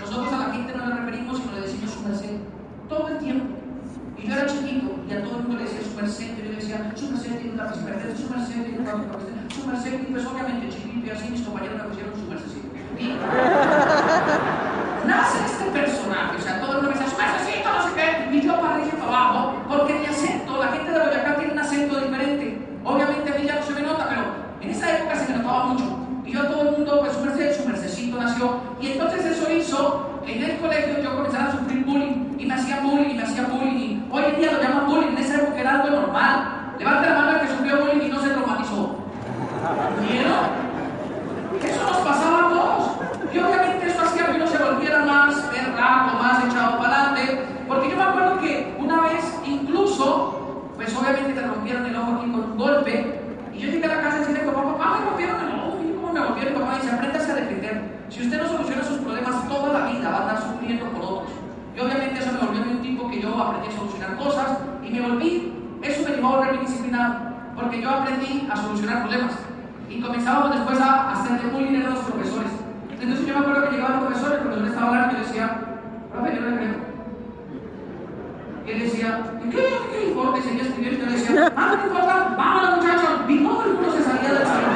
Nosotros 0.00 0.32
a 0.32 0.48
la 0.48 0.54
gente 0.54 0.74
no 0.76 0.86
le 0.86 0.94
referimos, 0.94 1.38
sino 1.38 1.52
le 1.52 1.60
decimos 1.60 1.90
su 1.90 2.00
merced. 2.02 2.36
Todo 2.88 3.08
el 3.08 3.18
tiempo. 3.18 3.56
Y 4.16 4.26
yo 4.26 4.34
era 4.34 4.46
chiquito 4.46 4.94
y 5.08 5.12
a 5.12 5.22
todo 5.22 5.36
el 5.36 5.42
mundo 5.44 5.58
le 5.58 5.64
decía 5.64 5.82
su 5.82 5.96
merced. 5.96 6.36
Yo 6.36 6.44
le 6.44 6.56
decía, 6.56 6.92
su 6.96 7.10
merced 7.10 7.38
tiene 7.38 7.52
una 7.54 7.64
verde, 7.64 8.16
su 8.16 8.30
merced 8.30 8.64
tiene 8.64 8.78
una 8.78 8.94
verde, 8.94 9.54
su 9.54 9.66
merced. 9.66 10.00
Y 10.00 10.12
pues 10.12 10.26
obviamente 10.26 10.68
chiquito 10.70 11.06
y 11.06 11.10
así 11.10 11.30
mis 11.30 11.42
compañeros 11.42 11.78
me 11.78 11.88
pusieron 11.88 12.14
su 12.14 12.26
mercedcito. 12.26 12.67
Nace 15.06 15.38
este 15.46 15.70
personaje, 15.70 16.36
o 16.36 16.40
sea, 16.40 16.60
todo 16.60 16.72
el 16.72 16.78
mundo 16.82 16.90
me 16.90 16.96
decía, 16.98 17.08
su 17.08 17.16
mercedcito, 17.16 17.72
no 17.72 17.80
sé 17.82 17.90
qué. 17.94 18.28
Y 18.36 18.40
yo 18.40 18.60
para 18.60 18.74
arriba 18.74 18.90
para 18.98 19.06
abajo, 19.06 19.54
porque 19.68 19.94
mi 19.94 20.06
acento, 20.06 20.58
la 20.58 20.66
gente 20.68 20.90
de 20.90 20.98
Boyacá 20.98 21.36
tiene 21.36 21.52
un 21.52 21.58
acento 21.60 22.00
diferente. 22.00 22.58
Obviamente 22.84 23.32
a 23.32 23.36
mí 23.38 23.46
ya 23.46 23.54
no 23.56 23.62
se 23.62 23.72
me 23.72 23.82
nota, 23.82 24.08
pero 24.08 24.22
en 24.60 24.70
esa 24.70 24.98
época 24.98 25.14
se 25.16 25.32
me 25.32 25.38
notaba 25.38 25.66
mucho. 25.66 25.84
Y 26.24 26.32
yo 26.32 26.42
a 26.42 26.48
todo 26.48 26.62
el 26.62 26.70
mundo, 26.72 26.98
pues 27.00 27.12
su 27.12 27.20
merced, 27.20 27.56
su 27.56 27.68
mercedcito 27.68 28.20
nació. 28.20 28.60
Y 28.80 28.88
entonces 28.92 29.24
eso 29.24 29.48
hizo 29.50 30.20
que 30.26 30.36
en 30.36 30.42
el 30.50 30.58
colegio 30.58 31.00
yo 31.02 31.14
comenzara 31.14 31.46
a 31.46 31.52
sufrir 31.52 31.84
bullying. 31.84 32.34
Y 32.38 32.46
me 32.46 32.54
hacían 32.54 32.82
bullying, 32.82 33.10
y 33.10 33.14
me 33.14 33.22
hacían 33.22 33.46
bullying. 33.50 33.78
Y 33.78 34.02
hoy 34.10 34.24
en 34.24 34.36
día 34.36 34.52
lo 34.52 34.62
llaman 34.62 34.86
bullying, 34.86 35.08
en 35.08 35.18
esa 35.18 35.36
época 35.36 35.60
era 35.60 35.80
algo 35.80 35.90
normal. 36.00 36.74
Levanta 36.78 37.08
la 37.08 37.14
mano 37.14 37.30
el 37.30 37.40
que 37.40 37.48
sufrió 37.54 37.78
bullying 37.80 38.06
y 38.06 38.08
no 38.10 38.20
se 38.20 38.28
traumatizó. 38.30 38.96
¿Vieron? 40.02 40.68
Eso 41.62 41.82
nos 41.82 41.96
pasaba 41.98 42.38
a 42.38 42.48
todos. 42.50 42.90
Y 43.32 43.38
obviamente 43.38 43.86
eso 43.88 44.02
hacía 44.02 44.26
que 44.26 44.36
uno 44.36 44.46
se 44.46 44.58
volviera 44.58 45.04
más 45.04 45.50
berraco, 45.50 46.22
más 46.22 46.44
echado 46.44 46.78
para 46.78 47.10
adelante. 47.10 47.44
Porque 47.66 47.90
yo 47.90 47.96
me 47.96 48.02
acuerdo 48.02 48.40
que 48.40 48.76
una 48.78 49.00
vez 49.02 49.24
incluso, 49.44 50.70
pues 50.76 50.94
obviamente 50.96 51.32
te 51.32 51.46
rompieron 51.46 51.86
el 51.86 51.96
ojo 51.96 52.12
aquí 52.12 52.30
con 52.30 52.52
un 52.52 52.56
golpe. 52.56 53.20
Y 53.54 53.58
yo 53.58 53.70
llegué 53.70 53.84
a 53.84 53.96
la 53.96 54.02
casa 54.02 54.18
y 54.18 54.32
decía, 54.32 54.46
papá, 54.46 54.72
papá, 54.72 54.98
me 54.98 55.06
rompieron 55.06 55.40
el 55.40 55.58
ojo. 55.58 55.78
Y 55.84 55.92
¿cómo 55.94 56.12
me 56.12 56.20
rompieron? 56.20 56.52
Y 56.52 56.58
papá 56.58 56.72
me 56.72 56.78
dice, 56.78 56.94
apréndase 56.94 57.32
a 57.32 57.34
defender. 57.34 57.98
Si 58.08 58.22
usted 58.22 58.42
no 58.42 58.48
soluciona 58.48 58.84
sus 58.84 58.98
problemas 58.98 59.48
toda 59.48 59.80
la 59.80 59.86
vida, 59.86 60.10
va 60.10 60.16
a 60.16 60.20
estar 60.20 60.52
sufriendo 60.52 60.86
por 60.86 61.02
otros. 61.02 61.28
Y 61.76 61.80
obviamente 61.80 62.20
eso 62.20 62.32
me 62.32 62.38
volvió 62.38 62.62
un 62.62 62.82
tipo 62.82 63.10
que 63.10 63.20
yo 63.20 63.36
aprendí 63.36 63.68
a 63.68 63.76
solucionar 63.76 64.16
cosas 64.16 64.58
y 64.82 64.90
me 64.90 65.00
volví, 65.00 65.52
eso 65.82 66.08
me 66.08 66.16
llevó 66.16 66.28
a 66.28 66.36
volverme 66.38 66.60
disciplinado, 66.62 67.14
porque 67.54 67.82
yo 67.82 67.90
aprendí 67.90 68.48
a 68.50 68.56
solucionar 68.56 69.02
problemas. 69.02 69.34
Después 70.28 70.78
a 70.80 71.12
hacerle 71.12 71.50
bullying 71.50 71.86
a 71.86 71.90
los 71.90 72.00
profesores. 72.00 72.52
Entonces 73.00 73.26
yo 73.26 73.32
me 73.34 73.40
acuerdo 73.40 73.64
que 73.64 73.76
llegaba 73.76 73.94
el 73.94 74.00
profesor, 74.00 74.32
el 74.32 74.40
profesor 74.40 74.68
estaba 74.68 74.88
hablando 74.88 75.12
y 75.12 75.16
yo 75.16 75.22
decía, 75.26 75.46
profe, 76.12 76.34
yo 76.34 76.40
no 76.42 76.48
le 76.50 76.56
creo. 76.56 76.76
Y 78.66 78.70
él 78.70 78.78
decía, 78.80 79.08
¿y 79.42 79.48
qué, 79.48 79.62
qué 79.90 80.08
importa? 80.08 80.38
Y 80.38 80.42
yo 80.42 80.48
le 81.06 81.12
decía, 81.12 81.52
ah, 81.56 81.74
no 81.78 81.86
importa, 81.86 82.34
vámonos 82.36 82.76
muchachos. 82.76 83.10
Y 83.26 83.42
todo 83.42 83.64
el 83.64 83.72
mundo 83.72 83.92
se 83.92 84.02
salía 84.02 84.32
del 84.34 84.46
salón. 84.46 84.70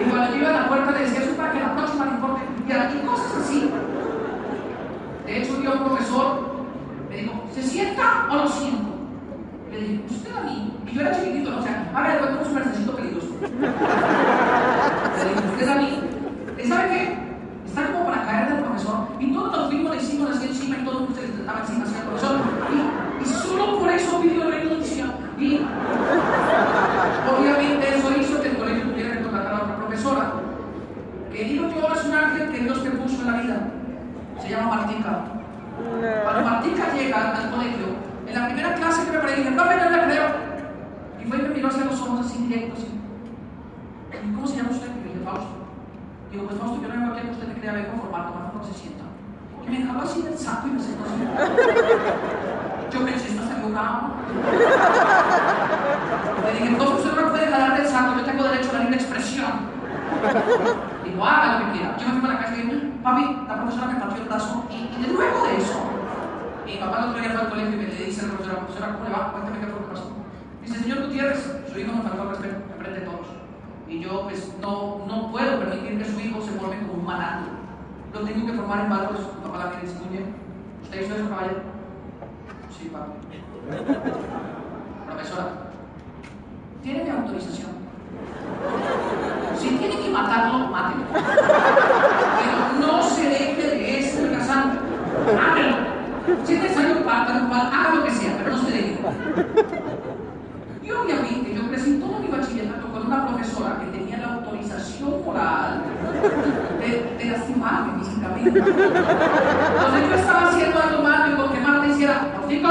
Y 0.00 0.08
cuando 0.08 0.30
yo 0.30 0.36
iba 0.36 0.48
a 0.50 0.52
la 0.52 0.68
puerta 0.68 0.90
le 0.92 1.00
decía, 1.00 1.20
eso 1.20 1.30
es 1.30 1.36
para 1.36 1.52
que 1.52 1.60
la 1.60 1.74
próxima 1.74 2.04
le 2.04 2.10
importe. 2.12 2.42
Y 2.68 3.06
cosas 3.06 3.32
así. 3.42 3.70
De 5.26 5.42
hecho, 5.42 5.54
un 5.54 5.60
día 5.62 5.72
un 5.72 5.84
profesor 5.84 6.26
me 7.10 7.16
dijo, 7.16 7.32
¿se 7.52 7.62
sienta 7.62 8.28
o 8.30 8.36
lo 8.36 8.46
siento? 8.48 8.88
Le 9.72 9.78
dije, 9.80 10.04
usted 10.08 10.36
a 10.36 10.40
mí. 10.42 10.72
Y 10.86 10.94
yo 10.94 11.00
era 11.00 11.12
chiquitito, 11.12 11.50
¿no? 11.50 11.58
O 11.58 11.62
sea, 11.62 11.90
ahora 11.94 12.14
le 12.14 12.20
cuento 12.20 12.48
un 12.48 12.54
mercecito 12.54 12.94
peligroso. 12.94 13.26
Le 13.40 13.48
dije, 15.28 15.40
usted 15.52 15.68
a 15.68 15.74
mí. 15.76 16.00
¿Y 16.62 16.68
sabe 16.68 16.88
qué? 16.88 17.18
Está 17.66 17.92
como 17.92 18.06
para 18.06 18.24
caer 18.24 18.48
del 18.52 18.64
profesor. 18.64 19.08
Y 19.20 19.32
todos 19.32 19.52
nos 19.52 19.66
fuimos, 19.66 19.90
le 19.94 20.02
hicimos 20.02 20.30
así 20.30 20.46
encima 20.46 20.76
y 20.76 20.84
todo 20.84 20.92
el 20.92 21.00
mundo 21.00 21.14
se 21.20 21.26
le 21.26 21.32
trataba 21.34 21.60
encima 21.60 21.84
hacia 21.84 21.98
el 21.98 22.04
profesor. 22.06 22.36
Y, 22.72 23.22
y 23.22 23.26
solo 23.26 23.78
por 23.78 23.90
eso 23.90 24.20
pidió 24.20 24.50
renuncia. 24.50 25.04
Y 25.38 25.60
obviamente 27.30 27.96
eso 27.96 28.10
hizo 28.18 28.40
que 28.40 28.48
el 28.48 28.56
colegio 28.56 28.84
tuviera 28.90 29.16
que 29.16 29.22
contratar 29.22 29.52
a 29.52 29.62
otra 29.64 29.76
profesora. 29.76 30.32
Que 31.32 31.44
digo 31.44 31.68
yo 31.68 31.94
es 31.94 32.04
un 32.04 32.14
ángel 32.14 32.50
que 32.50 32.58
Dios 32.60 32.82
te 32.82 32.90
puso 32.90 33.20
en 33.20 33.26
la 33.26 33.42
vida. 33.42 33.68
Se 34.40 34.48
llama 34.48 34.76
Martica. 34.76 35.24
Cuando 36.22 36.40
Martica 36.50 36.94
llega 36.94 37.36
al 37.36 37.50
colegio, 37.50 37.86
en 38.26 38.34
la 38.34 38.46
primera 38.46 38.74
clase 38.74 39.04
que 39.04 39.12
me 39.12 39.18
preparé, 39.18 39.36
dije, 39.36 39.52
profe, 39.52 39.76
no 39.76 39.90
le 39.90 40.02
creo. 40.04 40.26
Y 41.20 41.24
fue 41.28 41.38
y 41.38 41.42
me 41.42 41.48
miró 41.50 41.68
hacia 41.68 41.84
los 41.84 42.00
ojos 42.00 42.26
así 42.26 42.38
directos. 42.46 42.84
Y, 42.84 44.34
¿Cómo 44.34 44.46
se 44.46 44.56
llama 44.56 44.70
usted? 44.70 44.88
Y 44.88 44.90
le 45.00 45.12
dije, 45.12 45.24
Fausto. 45.24 45.56
Digo, 46.30 46.44
pues 46.44 46.58
Fausto, 46.58 46.82
yo 46.82 46.88
no 46.88 46.94
vengo 46.94 47.12
aquí 47.12 47.20
a 47.20 47.22
que 47.22 47.30
usted 47.30 47.48
me 47.48 47.54
crea, 47.54 47.72
vengo 47.72 47.92
a 47.92 48.00
formar, 48.00 48.26
tomar 48.28 48.50
cómo 48.52 48.64
se 48.64 48.74
sienta. 48.74 49.04
Y 49.66 49.70
me 49.70 49.78
dejaba 49.78 50.02
así 50.02 50.22
del 50.22 50.38
saco 50.38 50.68
y 50.68 50.70
me 50.70 50.80
sentó 50.80 51.04
así. 51.04 51.20
Yo 52.92 53.04
pensé, 53.04 53.28
¿estás 53.28 53.50
equivocado? 53.50 54.00
Le 56.44 56.52
dije, 56.52 56.66
entonces 56.66 56.96
usted 56.96 57.12
no 57.16 57.22
me 57.22 57.30
puede 57.30 57.46
jalar 57.46 57.76
del 57.76 57.86
saco, 57.86 58.16
yo 58.16 58.24
tengo 58.24 58.44
derecho 58.44 58.70
a 58.70 58.72
la 58.74 58.80
libre 58.80 58.96
expresión. 58.96 59.52
Digo, 61.04 61.24
haga 61.24 61.58
lo 61.58 61.66
que 61.66 61.72
quiera. 61.72 61.96
Yo 61.96 62.06
me 62.06 62.12
fui 62.12 62.20
para 62.20 62.34
la 62.34 62.40
casa 62.40 62.56
y 62.56 62.62
dije, 62.62 62.76
papi, 63.02 63.24
la 63.46 63.54
profesora 63.56 63.86
me 63.86 64.00
partió 64.00 64.22
el 64.22 64.28
brazo. 64.28 64.64
Y, 64.70 64.74
y 64.74 65.02
de 65.02 65.08
luego 65.12 65.46
de 65.46 65.56
eso, 65.56 65.80
mi 66.64 66.76
papá 66.76 66.98
el 66.98 67.04
otro 67.10 67.20
día 67.20 67.30
fue 67.30 67.40
al 67.40 67.48
colegio 67.50 67.72
y 67.72 67.76
me 67.76 67.86
le 67.86 68.04
dice 68.06 68.20
a 68.20 68.24
la 68.24 68.32
profesora, 68.34 68.60
profesora, 68.60 68.92
¿cómo 68.92 69.04
le 69.04 69.10
va? 69.10 69.32
Cuéntame 69.32 69.58
qué 69.60 69.66
fue 69.66 69.80
lo 69.80 69.86
que 69.86 69.92
pasó. 69.94 70.12
Dice, 70.62 70.78
señor 70.78 71.06
Gutiérrez, 71.06 71.40
su 71.72 71.78
hijo 71.78 71.92
nos 71.92 72.02
faltó 72.02 72.22
al 72.22 72.28
respeto, 72.30 72.56
enfrente 72.74 73.00
de 73.00 73.06
todos. 73.06 73.26
Y 73.88 74.00
yo, 74.00 74.24
pues, 74.24 74.52
no, 74.60 75.06
no 75.06 75.30
puedo 75.30 75.58
permitir 75.60 75.98
que 75.98 76.04
su 76.04 76.18
hijo 76.20 76.40
se 76.42 76.50
forme 76.58 76.78
como 76.80 76.94
un 76.94 77.06
malandro. 77.06 77.52
Lo 78.12 78.20
tengo 78.20 78.46
que 78.46 78.52
formar 78.52 78.80
en 78.80 78.90
valores. 78.90 79.20
Mi 79.20 79.46
papá 79.46 79.58
la 79.58 79.70
tiene 79.70 79.94
muy 80.00 80.08
bien. 80.10 80.34
¿Usted 80.82 81.02
hizo 81.02 81.14
eso, 81.14 81.28
caballero? 81.28 81.60
Sí, 83.30 83.38
papi. 83.70 84.10
Profesora, 85.06 85.48
tiene 86.82 87.04
mi 87.04 87.10
autorización. 87.10 87.70
Si 89.58 89.68
tiene 89.68 89.96
que 90.00 90.10
matarlo, 90.10 90.68
mátelo. 90.68 91.04
Pero 91.12 92.86
no 92.86 93.02
se 93.02 93.28
deje 93.28 93.62
de 93.62 93.98
eso, 93.98 94.18
casante. 94.32 94.78
Hágalo. 95.40 95.76
Si 96.44 96.54
es 96.54 96.62
necesario, 96.62 97.04
pártalo, 97.04 97.54
haga 97.54 97.94
lo 97.94 98.04
que 98.04 98.10
sea, 98.10 98.36
pero 98.38 98.56
no 98.56 98.62
se 98.62 98.70
deje. 98.70 98.98
Y 100.82 100.90
obviamente 100.92 101.54
yo 101.54 101.68
crecí 101.68 101.98
todo 101.98 102.20
mi 102.20 102.28
bachillerato 102.28 102.86
con 102.92 103.06
una 103.06 103.26
profesora 103.26 103.80
que 103.80 103.98
tenía 103.98 104.18
la 104.18 104.34
autorización 104.34 105.24
moral 105.24 105.82
de, 106.80 107.16
de 107.18 107.30
lastimarme 107.30 108.04
físicamente. 108.04 108.60
Entonces 108.60 110.08
yo 110.08 110.14
estaba 110.14 110.48
haciendo 110.48 110.80
algo 110.80 111.02
malo 111.02 111.32
y 111.32 111.36
con 111.36 111.52
que 111.52 111.60
Marta 111.60 111.86
hiciera, 111.88 112.28
Rocico, 112.40 112.68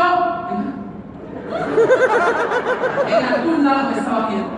en 3.07 3.25
algún 3.25 3.65
lado 3.65 3.91
me 3.91 3.97
estaba 3.97 4.29
viendo. 4.29 4.50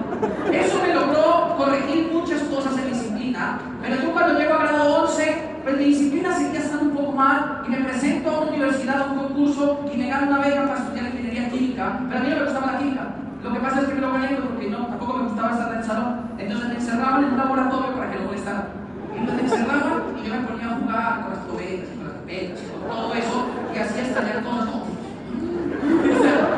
Eso 0.51 0.79
me 0.81 0.93
logró 0.93 1.55
corregir 1.57 2.11
muchas 2.11 2.41
cosas 2.43 2.77
en 2.77 2.89
disciplina, 2.89 3.59
pero 3.81 3.95
yo 4.01 4.11
cuando 4.13 4.39
llego 4.39 4.53
a 4.53 4.57
grado 4.63 5.03
11, 5.03 5.61
pues 5.63 5.77
mi 5.77 5.85
disciplina 5.85 6.33
seguía 6.33 6.59
estando 6.59 6.85
un 6.85 6.95
poco 6.95 7.11
mal 7.11 7.63
y 7.67 7.69
me 7.71 7.77
presento 7.77 8.29
a 8.29 8.39
una 8.39 8.51
universidad, 8.51 9.01
a 9.01 9.11
un 9.11 9.19
concurso 9.19 9.79
y 9.93 9.97
me 9.97 10.07
gano 10.07 10.27
una 10.27 10.39
beca 10.39 10.63
para 10.63 10.77
estudiar 10.77 11.05
ingeniería 11.05 11.49
química, 11.49 11.99
pero 12.07 12.19
a 12.19 12.23
mí 12.23 12.29
no 12.29 12.35
me 12.35 12.43
gustaba 12.43 12.71
la 12.73 12.77
química. 12.77 13.07
Lo 13.43 13.53
que 13.53 13.59
pasa 13.59 13.81
es 13.81 13.87
que 13.87 13.93
me 13.93 14.01
lo 14.01 14.11
gané 14.13 14.27
porque 14.37 14.69
no, 14.69 14.87
tampoco 14.87 15.13
me 15.13 15.23
gustaba 15.23 15.51
estar 15.51 15.71
en 15.71 15.77
el 15.79 15.83
salón. 15.85 16.31
Entonces 16.37 16.67
me 16.69 16.75
encerraban 16.75 17.23
en 17.23 17.31
un 17.31 17.37
laboratorio 17.37 17.95
para 17.95 18.11
que 18.11 18.19
no 18.19 18.25
molestara. 18.25 18.67
Y 19.15 19.19
me 19.19 19.41
encerraban 19.41 20.03
y 20.17 20.27
yo 20.27 20.33
me 20.33 20.47
ponía 20.47 20.65
a 20.65 20.75
jugar 20.75 21.21
con 21.21 21.29
las 21.31 21.39
probetas 21.45 21.89
y 21.93 21.97
con 21.97 22.07
las 22.07 22.17
pepetas 22.17 22.59
y 22.59 22.67
con 22.71 22.89
todo 22.89 23.13
eso 23.13 23.47
y 23.73 23.77
hacía 23.77 24.01
estallar 24.03 24.43
todo 24.43 24.63
eso. 24.63 24.83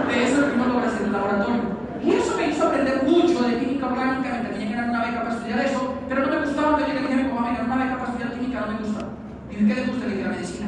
De 0.07 0.23
eso 0.23 0.33
es 0.33 0.39
lo 0.39 0.47
que 0.47 0.53
uno 0.55 0.65
logra 0.65 0.87
hacer 0.87 1.01
en 1.01 1.07
el 1.07 1.13
laboratorio. 1.13 1.61
Y 2.03 2.11
eso 2.11 2.37
me 2.37 2.47
hizo 2.47 2.67
aprender 2.67 3.03
mucho 3.03 3.43
de 3.43 3.59
química 3.59 3.87
orgánica, 3.87 4.39
me 4.41 4.49
tenía 4.49 4.69
que 4.69 4.75
dar 4.75 4.89
una 4.89 5.05
beca 5.05 5.21
para 5.21 5.35
estudiar 5.35 5.59
eso, 5.59 5.93
pero 6.07 6.25
no 6.25 6.27
me 6.31 6.39
gustaba, 6.45 6.79
yo 6.79 6.87
llegué 6.87 6.99
y 6.99 7.01
dije 7.01 7.13
a 7.13 7.23
mi 7.23 7.33
mamá, 7.33 7.51
me 7.51 7.65
una 7.65 7.83
beca 7.83 7.97
para 7.99 8.11
estudiar 8.11 8.33
química, 8.33 8.61
no 8.61 8.67
me 8.71 8.79
gusta. 8.79 9.05
Y 9.51 9.55
dije, 9.55 9.67
¿qué 9.67 9.81
le 9.81 9.87
gusta? 9.87 10.05
Le 10.07 10.11
dije, 10.15 10.23
la 10.23 10.33
medicina. 10.33 10.67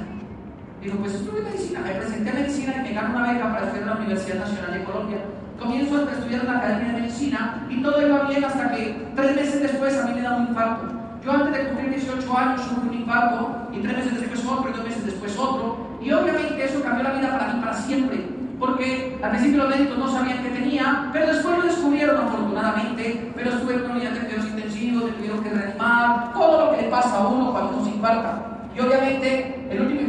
Dijo, 0.81 0.97
pues 0.97 1.13
estudié 1.13 1.43
medicina. 1.43 1.81
Me 1.81 1.93
presenté 1.93 2.29
a 2.31 2.33
medicina 2.33 2.73
y 2.77 2.81
me 2.81 2.93
ganó 2.93 3.15
una 3.15 3.33
beca 3.33 3.53
para 3.53 3.65
estudiar 3.65 3.83
en 3.83 3.89
la 3.89 3.95
Universidad 3.97 4.39
Nacional 4.39 4.73
de 4.73 4.83
Colombia. 4.83 5.17
Comienzo 5.59 5.95
a 5.95 6.11
estudiar 6.11 6.41
en 6.41 6.47
la 6.47 6.57
Academia 6.57 6.93
de 6.93 7.01
Medicina 7.01 7.67
y 7.69 7.83
todo 7.83 8.01
iba 8.01 8.23
bien 8.23 8.43
hasta 8.43 8.71
que 8.71 9.07
tres 9.15 9.35
meses 9.35 9.61
después 9.61 9.95
a 9.99 10.07
mí 10.07 10.13
me 10.15 10.21
da 10.21 10.37
un 10.37 10.47
infarto. 10.47 10.91
Yo 11.23 11.31
antes 11.31 11.53
de 11.53 11.69
cumplir 11.69 11.89
18 11.91 12.37
años 12.37 12.61
sufrí 12.61 12.89
un 12.89 12.95
infarto 12.95 13.67
y 13.71 13.79
tres 13.79 13.95
meses 13.95 14.21
después 14.21 14.45
otro 14.47 14.69
y 14.71 14.73
dos 14.73 14.83
meses 14.83 15.05
después 15.05 15.37
otro. 15.37 15.77
Y 16.01 16.11
obviamente 16.11 16.65
eso 16.65 16.81
cambió 16.81 17.03
la 17.03 17.11
vida 17.11 17.37
para 17.37 17.53
mí 17.53 17.61
para 17.61 17.73
siempre. 17.75 18.25
Porque 18.57 19.19
al 19.21 19.29
principio 19.29 19.63
los 19.63 19.69
médicos 19.69 19.97
no 19.99 20.11
sabían 20.11 20.41
qué 20.41 20.49
tenía, 20.49 21.09
pero 21.13 21.27
después 21.27 21.57
lo 21.59 21.63
descubrieron 21.63 22.25
afortunadamente. 22.25 23.31
Pero 23.35 23.51
estuve 23.51 23.75
en 23.75 23.81
una 23.81 23.93
unidad 23.93 24.11
de 24.13 24.19
cuidados 24.21 24.49
intensivos, 24.49 25.15
tuvieron 25.15 25.43
que 25.43 25.49
reanimar, 25.51 26.33
todo 26.33 26.65
lo 26.65 26.75
que 26.75 26.81
le 26.81 26.89
pasa 26.89 27.17
a 27.17 27.27
uno 27.27 27.51
cuando 27.51 27.77
uno 27.77 27.85
se 27.85 27.91
infarta. 27.91 28.47
Y 28.75 28.79
obviamente 28.79 29.60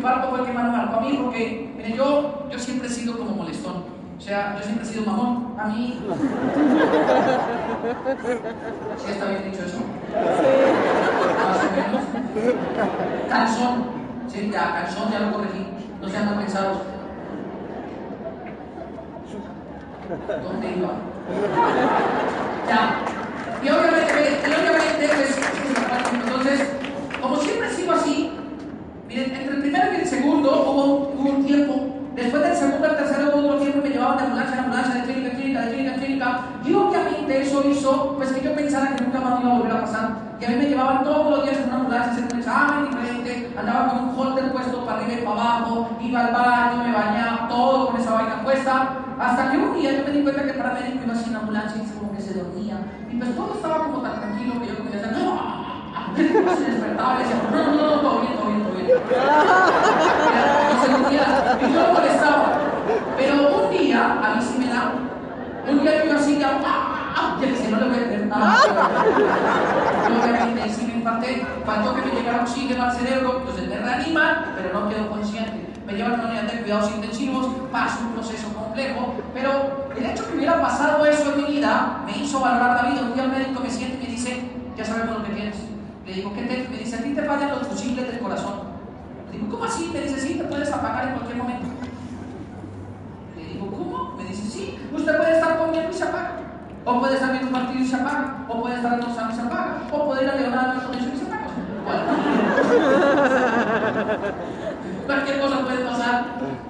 infarto 0.03 0.30
fue 0.30 0.40
el 0.40 0.46
que 0.46 0.59
a 0.59 1.00
mí, 1.00 1.20
porque 1.22 1.72
mire, 1.76 1.96
yo, 1.96 2.48
yo 2.50 2.59
siempre 2.59 2.88
he 2.88 2.90
sido 2.90 3.16
como 3.16 3.36
molestón. 3.36 3.84
O 4.18 4.20
sea, 4.20 4.57
yo 4.59 4.64
siempre 4.64 4.84
he 4.84 4.88
sido 4.88 5.07
mamón. 5.07 5.55
A 5.59 5.66
mí. 5.66 6.00
¿Sí 8.96 9.11
está 9.12 9.26
bien 9.26 9.50
dicho 9.50 9.64
eso? 9.64 9.78
Más 11.38 11.59
o 11.59 11.70
menos. 11.76 12.03
Calzón. 13.28 14.03
Sí, 14.28 14.50
ya, 14.53 14.72
calzón, 14.72 15.12
ya 15.12 15.20
lo 15.20 15.32
corregí. 15.34 15.66
No 16.00 16.09
sean 16.09 16.28
tan 16.28 16.38
pensados. 16.38 16.78
¿Dónde 20.42 20.76
iba? 20.76 20.90
Ya. 22.68 23.03
Y 23.62 23.68
obviamente, 23.68 24.40
y 24.44 24.50
obviamente, 24.53 25.09
pues, 25.14 25.38
entonces, 26.12 26.68
como 27.20 27.36
siempre 27.36 27.68
he 27.68 27.72
sido 27.72 27.92
así, 27.92 28.32
miren, 29.12 29.36
entre 29.36 29.54
el 29.54 29.60
primero 29.60 29.92
y 29.92 29.96
el 29.96 30.06
segundo 30.06 30.50
hubo, 30.50 31.12
hubo 31.14 31.30
un 31.30 31.44
tiempo 31.44 31.88
Después 32.14 32.42
del 32.42 32.54
segundo 32.54 32.86
al 32.90 32.96
tercero 32.98 33.30
hubo 33.34 33.48
otro 33.48 33.60
tiempo 33.60 33.80
me 33.82 33.88
llevaban 33.88 34.18
de 34.18 34.24
ambulancia 34.24 34.52
en 34.52 34.64
ambulancia, 34.64 34.94
de 34.96 35.02
clínica 35.02 35.30
en 35.30 35.36
clínica, 35.36 35.60
de 35.62 35.72
clínica 35.72 35.94
en 35.94 36.00
clínica. 36.00 36.40
Y 36.62 36.74
obviamente 36.74 37.40
eso 37.40 37.64
hizo 37.66 38.16
pues 38.18 38.32
que 38.32 38.42
yo 38.42 38.54
pensara 38.54 38.94
que 38.94 39.04
nunca 39.04 39.20
más 39.20 39.38
me 39.38 39.46
iba 39.46 39.54
a 39.54 39.58
volver 39.58 39.72
a 39.72 39.80
pasar. 39.80 40.10
Y 40.38 40.44
a 40.44 40.48
mí 40.50 40.56
me 40.56 40.68
llevaban 40.68 41.04
todos 41.04 41.30
los 41.30 41.44
días 41.44 41.56
en 41.56 41.68
una 41.68 41.76
ambulancia, 41.76 42.12
hacer 42.12 42.24
un 42.30 42.38
examen 42.38 42.90
diferente, 42.90 43.54
andaba 43.58 43.88
con 43.88 44.08
un 44.10 44.18
holter 44.18 44.52
puesto 44.52 44.84
para 44.84 44.98
arriba 44.98 45.20
y 45.20 45.24
para 45.24 45.40
abajo, 45.40 45.88
iba 46.02 46.20
al 46.20 46.32
baño, 46.34 46.84
me 46.84 46.92
bañaba, 46.92 47.48
todo 47.48 47.86
con 47.86 48.00
esa 48.00 48.12
vaina 48.12 48.44
puesta. 48.44 48.88
Hasta 49.18 49.50
que 49.50 49.56
un 49.56 49.74
día 49.80 49.96
yo 49.96 50.04
me 50.04 50.10
di 50.10 50.22
cuenta 50.22 50.42
que 50.42 50.50
el 50.50 50.56
paramédico 50.56 51.04
iba 51.04 51.14
en 51.14 51.36
ambulancia 51.36 51.82
y 51.82 51.98
como 51.98 52.12
que 52.12 52.20
se 52.20 52.34
dormía. 52.34 52.76
Y 53.10 53.16
pues 53.16 53.34
todo 53.34 53.54
estaba 53.54 53.84
como 53.84 54.02
tan 54.02 54.20
tranquilo 54.20 54.60
que 54.60 54.66
yo 54.66 54.76
como 54.76 54.90
decía, 54.90 55.12
¡No! 55.16 55.62
se 56.14 56.70
despertaba 56.70 57.14
y 57.14 57.22
decía, 57.22 57.36
no, 57.50 57.62
no, 57.62 57.72
no, 57.72 58.00
todo 58.00 58.20
bien. 58.20 58.42
No 58.92 60.84
se 60.84 60.92
dormía. 60.92 61.58
Y 61.60 61.72
yo 61.72 61.80
lo 61.80 61.92
molestaba. 61.92 62.58
Pero 63.16 63.64
un 63.64 63.70
día, 63.70 64.18
a 64.22 64.34
mí 64.34 64.42
sí 64.42 64.58
me 64.58 64.66
da, 64.66 64.92
un 65.68 65.80
día 65.80 66.04
yo 66.04 66.14
así 66.14 66.38
ya, 66.38 66.60
¡ah! 66.64 67.38
Y 67.40 67.46
decía, 67.46 67.70
no 67.70 67.80
le 67.80 67.88
voy 67.88 67.96
a 67.96 68.08
tener 68.08 68.26
nada. 68.26 68.32
Yo 68.32 68.32
obviamente 70.09 70.68
sí 70.68 70.86
me 70.86 70.95
infarté, 70.95 71.47
faltó 71.64 71.95
que 71.95 72.03
me 72.03 72.12
llegara 72.12 72.43
oxígeno 72.43 72.82
al 72.84 72.93
cerebro, 72.93 73.43
pues 73.45 73.68
me 73.68 73.76
reaniman, 73.76 74.55
pero 74.57 74.80
no 74.80 74.88
quedo 74.88 75.09
consciente. 75.11 75.72
Me 75.86 75.95
llevan 75.95 76.12
a 76.12 76.14
una 76.14 76.28
unidad 76.28 76.43
de 76.45 76.61
cuidados 76.61 76.90
intensivos, 76.93 77.47
paso 77.70 78.01
un 78.01 78.12
proceso 78.12 78.49
complejo, 78.53 79.14
pero 79.34 79.90
el 79.97 80.07
hecho 80.07 80.28
que 80.28 80.36
hubiera 80.36 80.61
pasado 80.61 81.05
eso 81.07 81.32
en 81.32 81.45
mi 81.45 81.53
vida 81.53 82.03
me 82.07 82.16
hizo 82.16 82.40
valorar 82.40 82.84
la 82.84 82.90
vida. 82.90 83.03
Un 83.03 83.14
día 83.14 83.24
el 83.24 83.30
médico 83.30 83.61
me 83.61 83.70
siente 83.70 83.97
y 83.97 84.07
me 84.07 84.12
dice, 84.12 84.43
ya 84.76 84.84
sabemos 84.84 85.18
lo 85.18 85.24
que 85.24 85.32
tienes. 85.32 85.57
Le 86.07 86.12
digo, 86.14 86.32
¿qué 86.34 86.43
te? 86.43 86.68
Me 86.68 86.78
dice, 86.78 86.97
a 86.97 87.03
ti 87.03 87.14
te 87.14 87.22
fallan 87.22 87.51
los 87.51 87.66
fusibles 87.66 88.07
del 88.07 88.20
corazón. 88.20 88.61
Le 89.30 89.38
digo, 89.38 89.51
¿cómo 89.51 89.64
así? 89.64 89.90
Me 89.93 90.01
dice, 90.01 90.20
sí, 90.20 90.34
te 90.34 90.45
puedes 90.45 90.72
apagar 90.72 91.09
en 91.09 91.14
cualquier 91.14 91.36
momento. 91.38 91.66
Le 93.36 93.45
digo, 93.45 93.66
¿cómo? 93.66 94.14
Me 94.16 94.24
dice, 94.24 94.43
sí, 94.43 94.78
usted 94.93 95.16
puede 95.16 95.32
estar 95.32 95.59
comiendo 95.59 95.90
y 95.90 95.95
se 95.95 96.05
apaga. 96.05 96.41
O 96.85 96.99
puede 96.99 97.14
estar 97.14 97.30
viendo 97.30 97.47
un 97.49 97.53
partido 97.53 97.80
y 97.80 97.87
se 97.87 97.97
apaga. 97.97 98.45
O 98.49 98.61
puede 98.61 98.74
estar 98.76 98.95
almorzando 98.95 99.33
y 99.33 99.37
se 99.37 99.43
apaga. 99.43 99.83
O 99.93 100.07
puede 100.07 100.24
ir 100.24 100.30
a 100.30 100.35
Leonardo 100.35 100.70
a 100.70 100.74
la 100.74 100.99
y 100.99 101.16
se 101.16 101.26
apaga. 101.26 101.47
Cualquier 105.07 105.41
cosa 105.41 105.59
puede 105.61 105.85
pasar. 105.85 106.24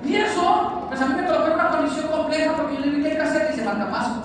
Y 0.05 0.15
eso, 0.17 0.87
pues 0.89 1.01
a 1.01 1.07
mí 1.07 1.15
me 1.15 1.27
colocó 1.27 1.47
en 1.47 1.55
una 1.55 1.69
condición 1.71 2.09
compleja 2.09 2.53
porque 2.57 2.75
yo 2.75 2.81
le 2.81 2.87
dije, 2.91 3.03
¿qué 3.03 3.09
hay 3.09 3.17
que 3.17 3.23
hacer? 3.23 3.43
Y 3.49 3.53
dice, 3.53 3.65
marca 3.65 3.91
paso. 3.91 4.23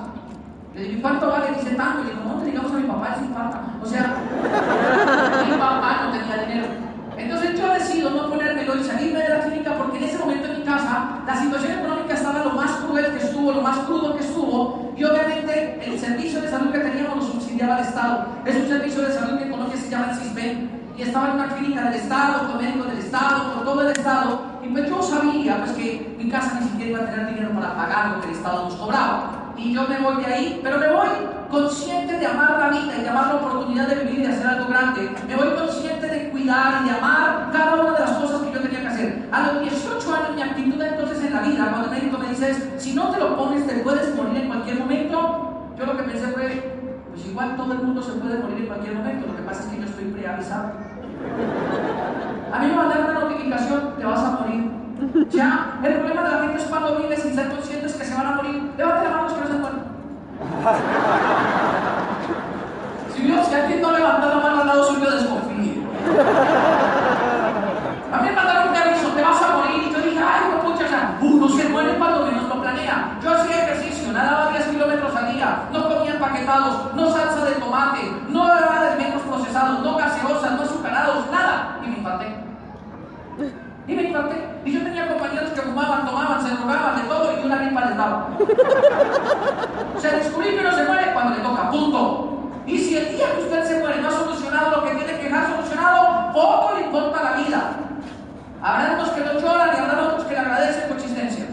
Le 0.76 0.84
digo, 0.84 1.02
¿cuánto 1.02 1.28
vale? 1.28 1.48
Dice 1.58 1.76
tanto. 1.76 2.04
Le 2.04 2.10
digo, 2.10 2.24
no, 2.26 2.44
digamos 2.44 2.72
a 2.72 2.76
mi 2.76 2.88
papá, 2.88 3.16
se 3.18 3.26
infarta. 3.26 3.62
O 3.82 3.86
sea, 3.86 4.16
mi 5.46 5.52
papá 5.58 6.02
no 6.04 6.12
tenía 6.12 6.46
dinero. 6.46 6.68
Entonces 7.18 7.60
yo 7.60 7.74
decido 7.74 8.10
no 8.12 8.30
ponérmelo 8.30 8.76
y 8.78 8.84
salirme 8.84 9.20
de 9.20 9.30
la 9.30 9.40
clínica 9.40 9.76
porque 9.76 9.98
en 9.98 10.04
ese 10.04 10.20
momento 10.20 10.48
en 10.48 10.60
mi 10.60 10.66
casa 10.66 11.20
la 11.26 11.36
situación 11.36 11.80
económica 11.80 12.14
estaba 12.14 12.44
lo 12.44 12.52
más 12.52 12.72
cruel 12.74 13.12
que 13.12 13.26
estuvo, 13.26 13.52
lo 13.54 13.62
más 13.62 13.80
crudo 13.80 14.16
que 14.16 14.24
estuvo 14.24 14.87
y 14.98 15.04
obviamente 15.04 15.80
el 15.86 16.00
servicio 16.00 16.42
de 16.42 16.50
salud 16.50 16.72
que 16.72 16.80
teníamos 16.80 17.18
lo 17.18 17.32
subsidiaba 17.34 17.80
el 17.80 17.86
Estado. 17.86 18.26
Es 18.46 18.56
un 18.56 18.68
servicio 18.68 19.02
de 19.04 19.14
salud 19.14 19.38
que 19.38 19.44
en 19.46 19.52
Colombia 19.52 19.78
se 19.78 19.90
llama 19.90 20.12
el 20.12 20.18
CISBEN 20.18 20.70
y 20.98 21.02
estaba 21.04 21.28
en 21.28 21.34
una 21.36 21.56
clínica 21.56 21.84
del 21.84 21.94
Estado, 21.94 22.48
con 22.48 22.58
médicos 22.58 22.88
del 22.88 22.98
Estado, 22.98 23.54
con 23.54 23.64
todo 23.64 23.82
el 23.82 23.92
Estado 23.92 24.58
y 24.64 24.70
pues 24.70 24.90
yo 24.90 25.02
sabía 25.02 25.58
pues 25.60 25.72
que 25.72 26.16
mi 26.18 26.30
casa 26.30 26.60
ni 26.60 26.68
siquiera 26.68 26.92
iba 26.92 27.00
a 27.04 27.12
tener 27.12 27.28
dinero 27.28 27.50
para 27.54 27.76
pagar 27.76 28.10
lo 28.10 28.22
que 28.22 28.28
el 28.30 28.34
Estado 28.36 28.64
nos 28.66 28.76
cobraba 28.76 29.54
y 29.58 29.74
yo 29.74 29.88
me 29.88 30.00
voy 30.00 30.24
de 30.24 30.34
ahí, 30.34 30.60
pero 30.64 30.78
me 30.78 30.88
voy 30.90 31.08
consciente 31.50 32.18
de 32.18 32.26
amar 32.28 32.60
la 32.60 32.70
vida 32.70 32.98
y 32.98 33.02
de 33.02 33.10
amar 33.10 33.28
la 33.28 33.36
oportunidad 33.36 33.88
de 33.88 34.04
vivir 34.04 34.20
y 34.20 34.24
de 34.24 34.34
hacer 34.34 34.46
algo 34.46 34.68
grande. 34.68 35.10
Me 35.28 35.36
voy 35.36 35.48
consciente 35.56 36.08
de 36.08 36.30
cuidar 36.30 36.84
y 36.84 36.90
de 36.90 36.96
amar 36.96 37.50
cada 37.52 37.76
una 37.76 37.94
de 37.94 38.00
las 38.00 38.12
cosas 38.12 38.42
que 38.42 38.52
yo 38.54 38.60
tenía 38.62 38.82
que 38.82 38.88
hacer. 38.88 39.30
A 39.32 39.54
los 39.54 39.62
18 39.62 40.16
años 40.16 40.36
mi 40.36 40.42
actitud 40.42 40.77
vida, 41.42 41.70
cuando 41.70 41.94
el 41.94 42.00
médico 42.00 42.18
me 42.18 42.30
dice, 42.30 42.80
si 42.80 42.94
no 42.94 43.10
te 43.10 43.20
lo 43.20 43.36
pones 43.38 43.66
te 43.68 43.76
puedes 43.80 44.16
morir 44.16 44.38
en 44.38 44.48
cualquier 44.48 44.80
momento, 44.80 45.72
yo 45.78 45.86
lo 45.86 45.98
que 45.98 46.04
pensé 46.04 46.28
fue, 46.28 46.78
pues 47.10 47.26
igual 47.26 47.56
todo 47.56 47.74
el 47.74 47.80
mundo 47.80 48.02
se 48.02 48.14
puede 48.14 48.40
morir 48.40 48.60
en 48.60 48.68
cualquier 48.68 48.96
momento, 48.96 49.28
lo 49.28 49.36
que 49.36 49.44
pasa 49.44 49.64
es 49.64 49.70
que 49.70 49.78
yo 49.78 49.86
estoy 49.86 50.06
preavisado. 50.06 50.72
A 52.52 52.60
mí 52.60 52.68
me 52.68 52.76
mandaron 52.76 53.10
una 53.10 53.20
notificación, 53.20 53.94
te 53.98 54.06
vas 54.06 54.24
a 54.24 54.32
morir. 54.32 54.72
Ya, 55.30 55.80
el 55.84 55.94
problema 55.96 56.24
de 56.24 56.32
la 56.32 56.40
gente 56.40 56.58
es 56.58 56.64
cuando 56.64 56.98
vive 56.98 57.18
sin 57.18 57.36
ser 57.36 57.50
conscientes 57.50 57.94
que 57.94 58.06
se 58.06 58.16
van 58.16 58.26
a 58.26 58.32
morir. 58.36 58.72
Levante 58.78 59.04
la 59.04 59.16
mano 59.16 59.28
que 59.28 59.42
no 59.42 59.48
se 59.48 59.54
mueren. 59.54 59.80
Si 63.14 63.22
vio, 63.22 63.44
si 63.44 63.54
alguien 63.54 63.82
no 63.82 63.92
levanta 63.92 64.28
la 64.28 64.36
mano 64.36 64.62
al 64.62 64.68
lado 64.68 64.84
suyo, 64.86 65.12
desconfíe. 65.12 65.84
A 68.12 68.22
mí 68.22 68.30
me 68.30 68.36
mandaron 68.36 68.70
un 68.70 68.76
aviso, 68.76 69.10
te 69.10 69.22
vas 69.22 69.42
a 69.42 69.58
morir. 69.58 69.84
Y 69.88 69.94
yo 69.94 70.00
dije, 70.02 70.20
ay, 70.20 70.42
no 70.52 70.62
pucha, 70.62 71.18
ya. 71.48 71.54
Uno 71.54 71.56
se 71.56 71.70
muere 71.70 71.98
cuando 71.98 72.26
menos 72.26 72.50
lo 72.50 72.62
planea. 72.62 73.18
Yo 73.24 73.32
hacía 73.32 73.64
ejercicio, 73.64 74.12
nadaba 74.12 74.52
10 74.52 74.68
kilómetros 74.68 75.16
al 75.16 75.34
día, 75.34 75.64
no 75.72 75.84
comía 75.90 76.14
empaquetados, 76.14 76.94
no 76.96 77.10
salsa 77.12 77.46
de 77.46 77.52
tomate, 77.56 78.12
no 78.30 78.58
era 78.58 78.92
alimentos 78.94 79.22
procesados, 79.22 79.80
no 79.80 79.98
gaseosas, 79.98 80.52
no 80.52 80.62
azucarados, 80.64 81.32
nada. 81.32 81.80
Y 81.84 81.88
me 81.88 81.98
infarté. 81.98 82.36
Y 83.88 83.96
me 83.96 84.04
infarté. 84.04 84.36
Y 84.66 84.74
yo 84.74 84.84
tenía 84.84 85.08
compañeros 85.08 85.52
que 85.52 85.62
fumaban, 85.62 86.06
tomaban, 86.06 86.42
se 86.42 86.56
drogaban, 86.56 87.02
de 87.02 87.08
todo, 87.08 87.40
y 87.40 87.46
una 87.46 87.58
gripa 87.58 87.86
les 87.86 87.98
daba. 87.98 88.28
O 89.96 90.00
sea, 90.00 90.12
descubrí 90.12 90.50
que 90.50 90.60
uno 90.60 90.72
se 90.72 90.84
muere 90.84 91.14
cuando 91.14 91.36
le 91.36 91.42
toca, 91.42 91.72
punto. 91.72 92.52
Y 92.66 92.78
si 92.78 92.98
el 92.98 93.16
día 93.16 93.34
que 93.34 93.44
usted 93.44 93.64
se 93.64 93.80
muere 93.80 94.02
no 94.02 94.10
ha 94.10 94.12
solucionado 94.12 94.72
lo 94.72 94.84
que 94.84 94.92
tiene 94.92 95.18
que 95.18 95.24
dejar 95.24 95.48
solucionado, 95.48 96.34
poco 96.34 96.74
le 96.76 96.86
importa 96.86 97.24
la 97.24 97.32
vida. 97.38 97.62
Habrá 98.62 98.96
unos 98.96 99.10
que 99.12 99.22
lo 99.22 99.40
lloran 99.40 99.70
y 99.74 99.80
habrá 99.80 100.02
otros 100.02 100.26
que 100.26 100.34
le 100.34 100.40
agradecen 100.40 100.90
por 100.90 100.98
existencia. 100.98 101.46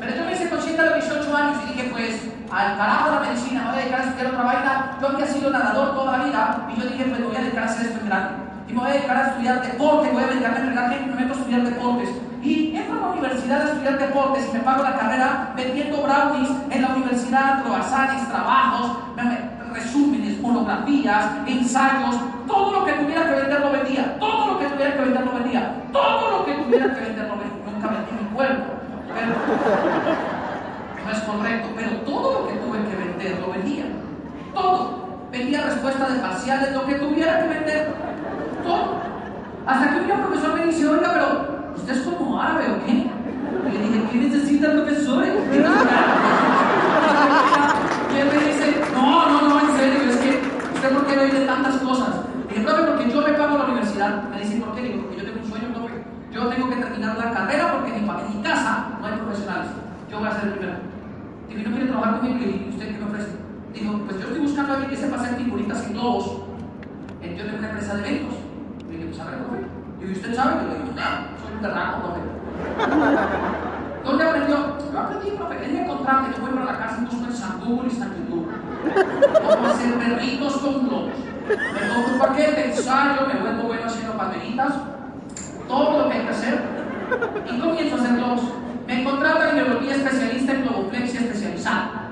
Pero 0.00 0.16
yo 0.16 0.24
me 0.24 0.32
hice 0.32 0.48
consciente 0.48 0.80
a 0.80 0.84
los 0.86 0.94
18 1.04 1.36
años 1.36 1.58
y 1.64 1.72
dije, 1.72 1.83
pues, 1.94 2.20
al 2.50 2.76
carajo 2.76 3.10
la 3.12 3.20
medicina, 3.20 3.62
me 3.62 3.70
voy 3.70 3.78
a 3.78 3.80
dedicar 3.80 4.00
a 4.00 4.04
estudiar 4.04 4.26
otra 4.26 4.42
vaina. 4.42 4.98
Yo 5.00 5.08
había 5.08 5.26
sido 5.26 5.50
nadador 5.50 5.94
toda 5.94 6.18
la 6.18 6.24
vida 6.24 6.68
y 6.68 6.80
yo 6.80 6.86
dije, 6.88 7.04
pues, 7.04 7.20
me 7.20 7.26
voy 7.26 7.36
a 7.36 7.40
dedicar 7.40 7.62
a 7.62 7.66
hacer 7.66 7.86
esto 7.86 8.00
en 8.00 8.06
grande. 8.06 8.34
Y 8.68 8.72
me 8.72 8.80
voy 8.80 8.90
a 8.90 8.94
dedicar 8.94 9.16
a 9.16 9.26
estudiar 9.28 9.62
deporte, 9.62 10.10
voy 10.10 10.22
a 10.22 10.26
dedicarme 10.26 10.56
a 10.56 10.60
entrenar 10.60 10.90
me 10.90 11.14
meto 11.14 11.34
a 11.34 11.36
estudiar 11.36 11.62
deportes. 11.62 12.08
Y 12.42 12.76
entro 12.76 12.98
a 12.98 13.00
la 13.00 13.12
universidad 13.12 13.62
a 13.62 13.64
estudiar 13.64 13.98
deportes 13.98 14.48
y 14.50 14.56
me 14.56 14.60
pago 14.60 14.82
la 14.82 14.96
carrera 14.96 15.52
vendiendo 15.56 16.02
brownies 16.02 16.50
en 16.70 16.82
la 16.82 16.88
universidad, 16.88 17.62
croissants, 17.62 18.28
trabajos, 18.28 18.98
resúmenes, 19.72 20.40
monografías, 20.40 21.24
ensayos, 21.46 22.16
todo 22.46 22.80
lo 22.80 22.84
que 22.84 22.92
tuviera 22.92 23.24
que 23.24 23.40
vender 23.40 23.60
lo 23.60 23.70
vendía, 23.70 24.18
todo 24.18 24.46
lo 24.48 24.58
que 24.58 24.66
tuviera 24.66 24.92
que 24.94 25.00
vender 25.00 25.24
lo 25.24 25.32
vendía, 25.32 25.74
todo 25.92 26.30
lo 26.30 26.44
que 26.44 26.54
tuviera 26.54 26.94
que 26.94 27.00
vender 27.00 27.28
lo 27.28 27.36
vendía. 27.36 27.72
Nunca 27.72 27.88
vendí 27.88 28.12
mi 28.12 28.34
cuerpo, 28.34 28.74
pero 29.14 30.33
no 31.04 31.10
es 31.10 31.18
correcto, 31.20 31.68
pero 31.76 31.90
todo 32.06 32.40
lo 32.40 32.48
que 32.48 32.54
tuve 32.54 32.78
que 32.88 32.96
vender 32.96 33.40
lo 33.40 33.52
vendía, 33.52 33.84
todo. 34.54 35.04
Vendía 35.30 35.62
respuestas 35.62 36.14
de 36.14 36.20
parciales, 36.20 36.72
lo 36.72 36.86
que 36.86 36.94
tuviera 36.94 37.42
que 37.42 37.48
vender, 37.48 37.92
todo. 38.62 39.02
Hasta 39.66 39.90
que 39.90 40.00
un 40.00 40.06
día 40.06 40.14
un 40.14 40.22
profesor 40.22 40.54
me 40.54 40.66
dice, 40.66 40.88
oiga, 40.88 41.10
pero 41.12 41.72
¿usted 41.76 41.92
es 41.92 42.02
como 42.02 42.40
árabe 42.40 42.66
o 42.70 42.86
qué? 42.86 42.92
Y 42.92 43.72
le 43.72 43.78
dije, 43.80 44.08
¿qué 44.12 44.18
necesita 44.18 44.72
el 44.72 44.82
profesor? 44.82 45.24
Y 48.14 48.16
él 48.16 48.28
me 48.28 48.46
dice, 48.46 48.80
no, 48.94 49.28
no, 49.28 49.48
no, 49.48 49.60
en 49.60 49.76
serio, 49.76 50.08
es 50.08 50.16
que 50.18 50.40
usted 50.72 50.90
por 50.92 51.04
qué 51.06 51.16
no 51.16 51.22
de 51.22 51.46
tantas 51.46 51.76
cosas. 51.78 52.10
Le 52.48 52.54
dije, 52.54 52.64
profe, 52.64 52.82
porque 52.84 53.10
yo 53.10 53.22
me 53.22 53.32
pago 53.32 53.58
la 53.58 53.64
universidad. 53.64 54.22
Me 54.30 54.38
dice, 54.38 54.56
¿por 54.58 54.72
qué? 54.76 54.82
Digo, 54.82 55.02
porque 55.02 55.16
yo 55.16 55.24
tengo 55.24 55.40
un 55.42 55.50
sueño, 55.50 55.74
profe. 55.74 56.04
Yo 56.30 56.46
tengo 56.46 56.70
que 56.70 56.76
terminar 56.76 57.18
la 57.18 57.32
carrera 57.32 57.72
porque 57.72 57.96
en 57.96 58.04
mi, 58.04 58.08
en 58.08 58.36
mi 58.36 58.42
casa 58.44 58.90
no 59.00 59.06
hay 59.06 59.14
profesionales. 59.14 59.70
Yo 60.08 60.20
voy 60.20 60.28
a 60.28 60.32
ser 60.32 60.44
el 60.44 60.52
primero. 60.52 60.93
Digo, 61.48 61.60
¿y 61.60 61.64
no 61.64 61.70
quiere 61.70 61.86
trabajar 61.86 62.20
conmigo? 62.20 62.38
¿Y 62.38 62.68
usted 62.70 62.86
qué 62.92 62.98
me 62.98 63.04
ofrece? 63.04 63.30
Digo, 63.72 63.98
pues 64.04 64.20
yo 64.20 64.26
estoy 64.26 64.40
buscando 64.40 64.72
a 64.72 64.76
alguien 64.76 64.90
que 64.90 64.96
sepa 64.96 65.16
hacer 65.16 65.36
figuritas 65.36 65.86
y 65.88 65.92
globos. 65.92 66.26
Yo 67.22 67.44
tengo 67.44 67.58
una 67.58 67.68
empresa 67.70 67.96
de 67.96 68.08
eventos. 68.08 68.38
Le 68.88 68.96
dije, 68.96 69.08
pues 69.08 69.20
a 69.20 69.24
profe. 69.24 69.66
¿y 70.00 70.12
usted 70.12 70.34
sabe? 70.34 70.62
Le 70.62 70.74
digo, 70.74 70.92
no, 70.94 71.02
soy 71.42 71.54
un 71.56 71.62
berraco, 71.62 72.00
profe. 72.02 72.20
¿Dónde 74.04 74.24
aprendió? 74.24 74.56
Yo 74.92 74.98
aprendí, 75.00 75.30
profe. 75.30 75.64
Él 75.64 75.72
me 75.72 75.86
contrata, 75.86 76.30
yo 76.36 76.42
voy 76.42 76.50
para 76.52 76.72
la 76.72 76.78
casa 76.78 76.98
y 77.00 77.04
busco 77.04 77.24
en 77.24 77.32
San 77.32 77.60
y 77.86 77.90
San 77.90 78.10
YouTube. 78.10 78.48
Cómo 79.48 79.66
hacer 79.66 79.94
perritos 79.94 80.56
con 80.58 80.88
globos. 80.88 81.14
Me 81.48 81.88
compro 81.88 82.12
un 82.12 82.18
paquete, 82.18 82.66
ensayo, 82.66 83.26
me 83.26 83.40
vuelvo 83.40 83.62
bueno 83.64 83.86
haciendo 83.86 84.16
palmeritas. 84.16 84.74
Todo 85.66 86.02
lo 86.02 86.10
que 86.10 86.18
hay 86.18 86.24
que 86.24 86.30
hacer. 86.30 86.74
Así 87.44 88.63
me 88.86 89.02
contrata 89.02 89.50
en 89.50 89.56
neurología 89.56 89.96
especialista 89.96 90.52
en 90.52 90.62
globoplexia 90.62 91.20
especializada. 91.20 92.10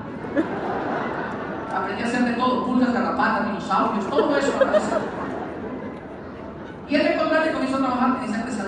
Aprendí 1.75 2.03
a 2.03 2.05
hacer 2.05 2.25
de 2.25 2.33
todo, 2.33 2.65
pulgas, 2.65 2.93
garrapatas, 2.93 3.47
dinosaurios, 3.47 4.09
todo 4.09 4.37
eso. 4.37 4.51
Y 6.89 6.95
él 6.95 7.03
me 7.03 7.17
contrata 7.17 7.49
y 7.49 7.53
comenzó 7.53 7.75
a 7.75 7.79
trabajar 7.79 8.17
en 8.17 8.29
esa 8.29 8.35
empresa. 8.37 8.65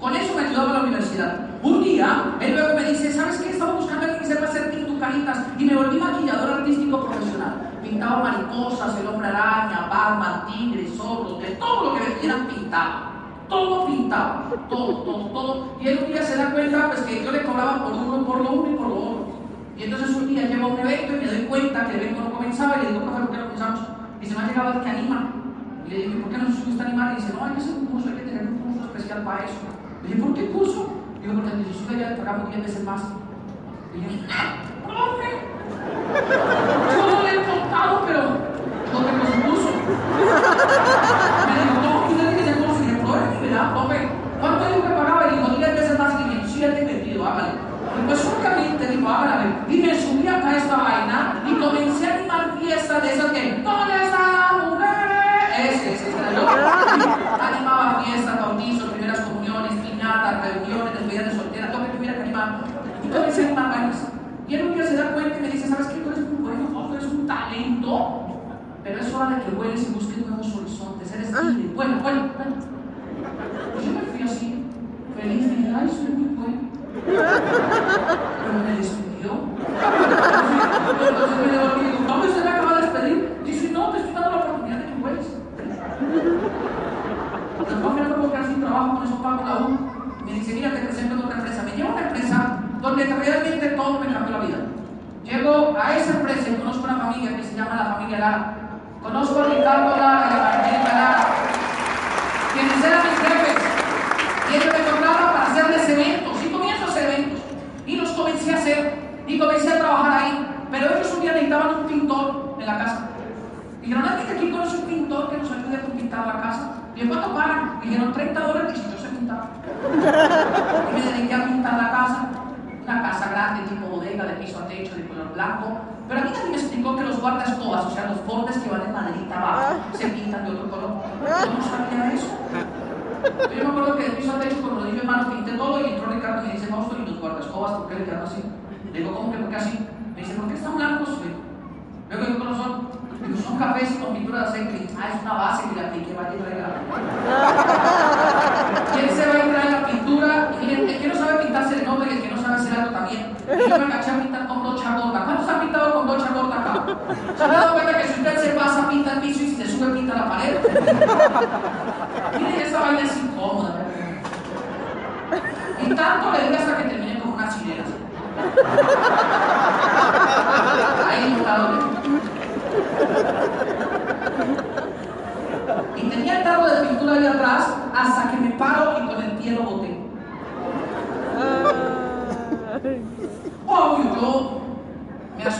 Con 0.00 0.14
eso 0.14 0.34
me 0.34 0.46
ayudaba 0.46 0.70
a 0.70 0.72
la 0.74 0.80
universidad. 0.80 1.40
Un 1.62 1.82
día, 1.82 2.36
él 2.40 2.54
luego 2.54 2.74
me 2.76 2.90
dice, 2.90 3.12
¿sabes 3.12 3.38
qué? 3.38 3.50
Estaba 3.50 3.72
buscando 3.72 4.02
a 4.02 4.04
alguien 4.04 4.20
que 4.20 4.34
sepa 4.34 4.46
hacer 4.46 4.70
pintucaritas 4.70 5.38
y 5.58 5.64
me 5.64 5.74
volví 5.74 5.98
maquillador 5.98 6.60
artístico 6.60 7.04
profesional. 7.04 7.70
Pintaba 7.82 8.22
mariposas, 8.22 8.98
el 9.00 9.08
hombre 9.08 9.28
araña, 9.28 9.88
Batman, 9.90 10.46
tigres, 10.46 10.96
zorros, 10.96 11.40
de 11.40 11.48
todo 11.56 11.84
lo 11.84 11.94
que 11.94 12.08
me 12.08 12.14
quieran 12.18 12.46
pintar 12.46 13.17
todo 13.48 13.86
pintado, 13.86 14.54
todo, 14.68 15.02
todo, 15.02 15.24
todo. 15.26 15.76
Y 15.80 15.88
él 15.88 16.00
un 16.04 16.12
día 16.12 16.22
se 16.22 16.36
da 16.36 16.52
cuenta 16.52 16.88
pues, 16.88 17.00
que 17.00 17.24
yo 17.24 17.32
le 17.32 17.42
cobraba 17.42 17.84
por 17.84 17.92
uno, 17.92 18.24
por 18.24 18.42
lo 18.42 18.50
uno 18.50 18.70
y 18.70 18.76
por 18.76 18.88
lo 18.88 18.96
otro. 18.96 19.28
Y 19.76 19.84
entonces 19.84 20.16
un 20.16 20.28
día 20.28 20.46
llevo 20.46 20.66
a 20.66 20.74
un 20.74 20.80
evento 20.80 21.16
y 21.16 21.20
me 21.20 21.26
doy 21.26 21.42
cuenta 21.46 21.86
que 21.86 21.94
el 21.94 22.00
evento 22.02 22.24
no 22.24 22.32
comenzaba 22.32 22.76
y 22.78 22.82
le 22.82 22.92
digo, 22.92 23.04
¿por 23.04 23.14
qué 23.14 23.36
no 23.38 23.44
comenzamos? 23.44 23.80
Y 24.20 24.26
se 24.26 24.34
me 24.34 24.42
ha 24.42 24.48
llegado 24.48 24.72
el 24.74 24.80
que 24.80 24.90
anima. 24.90 25.32
Y 25.86 25.90
le 25.90 25.96
digo, 25.96 26.22
¿por 26.22 26.30
qué 26.30 26.38
no 26.38 26.48
nos 26.48 26.66
gusta 26.66 26.84
animar? 26.84 27.12
Y 27.12 27.16
dice, 27.16 27.32
no, 27.32 27.44
hay 27.44 27.52
que 27.52 27.60
hacer 27.60 27.74
un 27.74 27.86
curso, 27.86 28.08
hay 28.08 28.16
que 28.16 28.22
tener 28.22 28.42
un 28.42 28.58
curso 28.58 28.84
especial 28.84 29.22
para 29.22 29.44
eso. 29.44 29.54
Y 30.02 30.06
dije, 30.08 30.20
¿por 30.20 30.34
qué 30.34 30.50
curso? 30.50 30.88
Digo, 31.22 31.34
porque 31.34 31.64
Jesús 31.64 31.88
debería 31.88 32.10
de 32.10 32.16
pagar 32.16 32.38
muy 32.38 32.50
bien 32.50 32.62
veces 32.62 32.84
más. 32.84 33.02
Y 33.94 34.00
dije, 34.00 34.26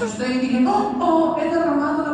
estoy 0.08 0.36
y 0.36 0.66
oh, 0.66 0.96
oh, 1.00 1.36
es 1.38 1.52
derramado 1.52 2.07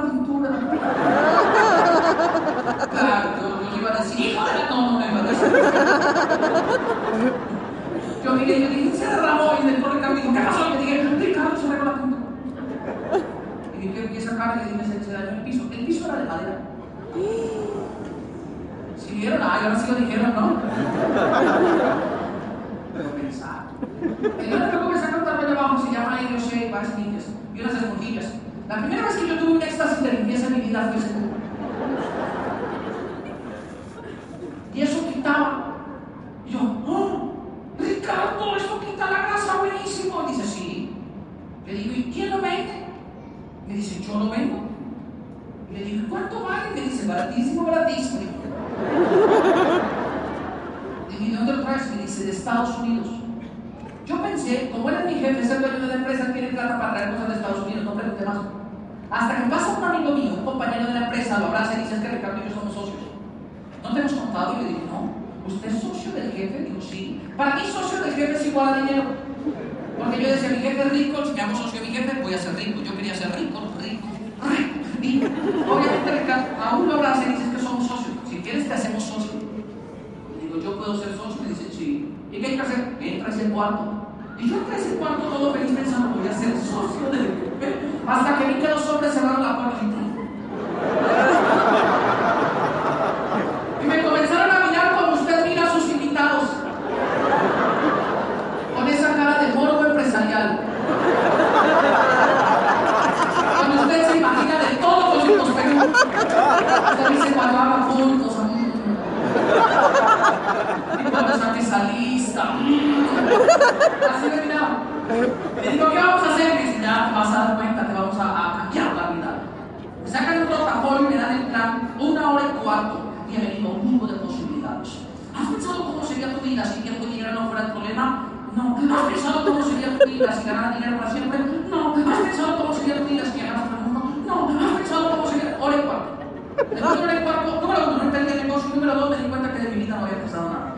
Hora 136.82 137.14
y 137.14 137.22
cuarto, 137.22 137.60
número 137.60 137.84
uno, 137.88 137.96
no 137.98 138.02
entendí 138.02 138.32
el 138.32 138.46
negocio. 138.46 138.74
Número 138.74 138.94
dos, 138.94 139.10
me 139.10 139.16
di 139.16 139.28
cuenta 139.28 139.52
que 139.52 139.58
de 139.60 139.68
mi 139.68 139.84
vida 139.84 139.96
no 139.96 140.06
había 140.06 140.18
pensado 140.18 140.48
nada. 140.48 140.74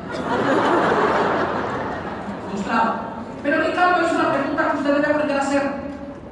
Frustrado. 2.50 2.94
Pero 3.42 3.64
mi 3.64 3.72
Carlos 3.72 4.10
hizo 4.10 4.20
una 4.20 4.32
pregunta 4.32 4.70
que 4.70 4.76
usted 4.76 4.94
debe 4.94 5.06
aprender 5.06 5.36
a 5.38 5.40
hacer. 5.40 5.62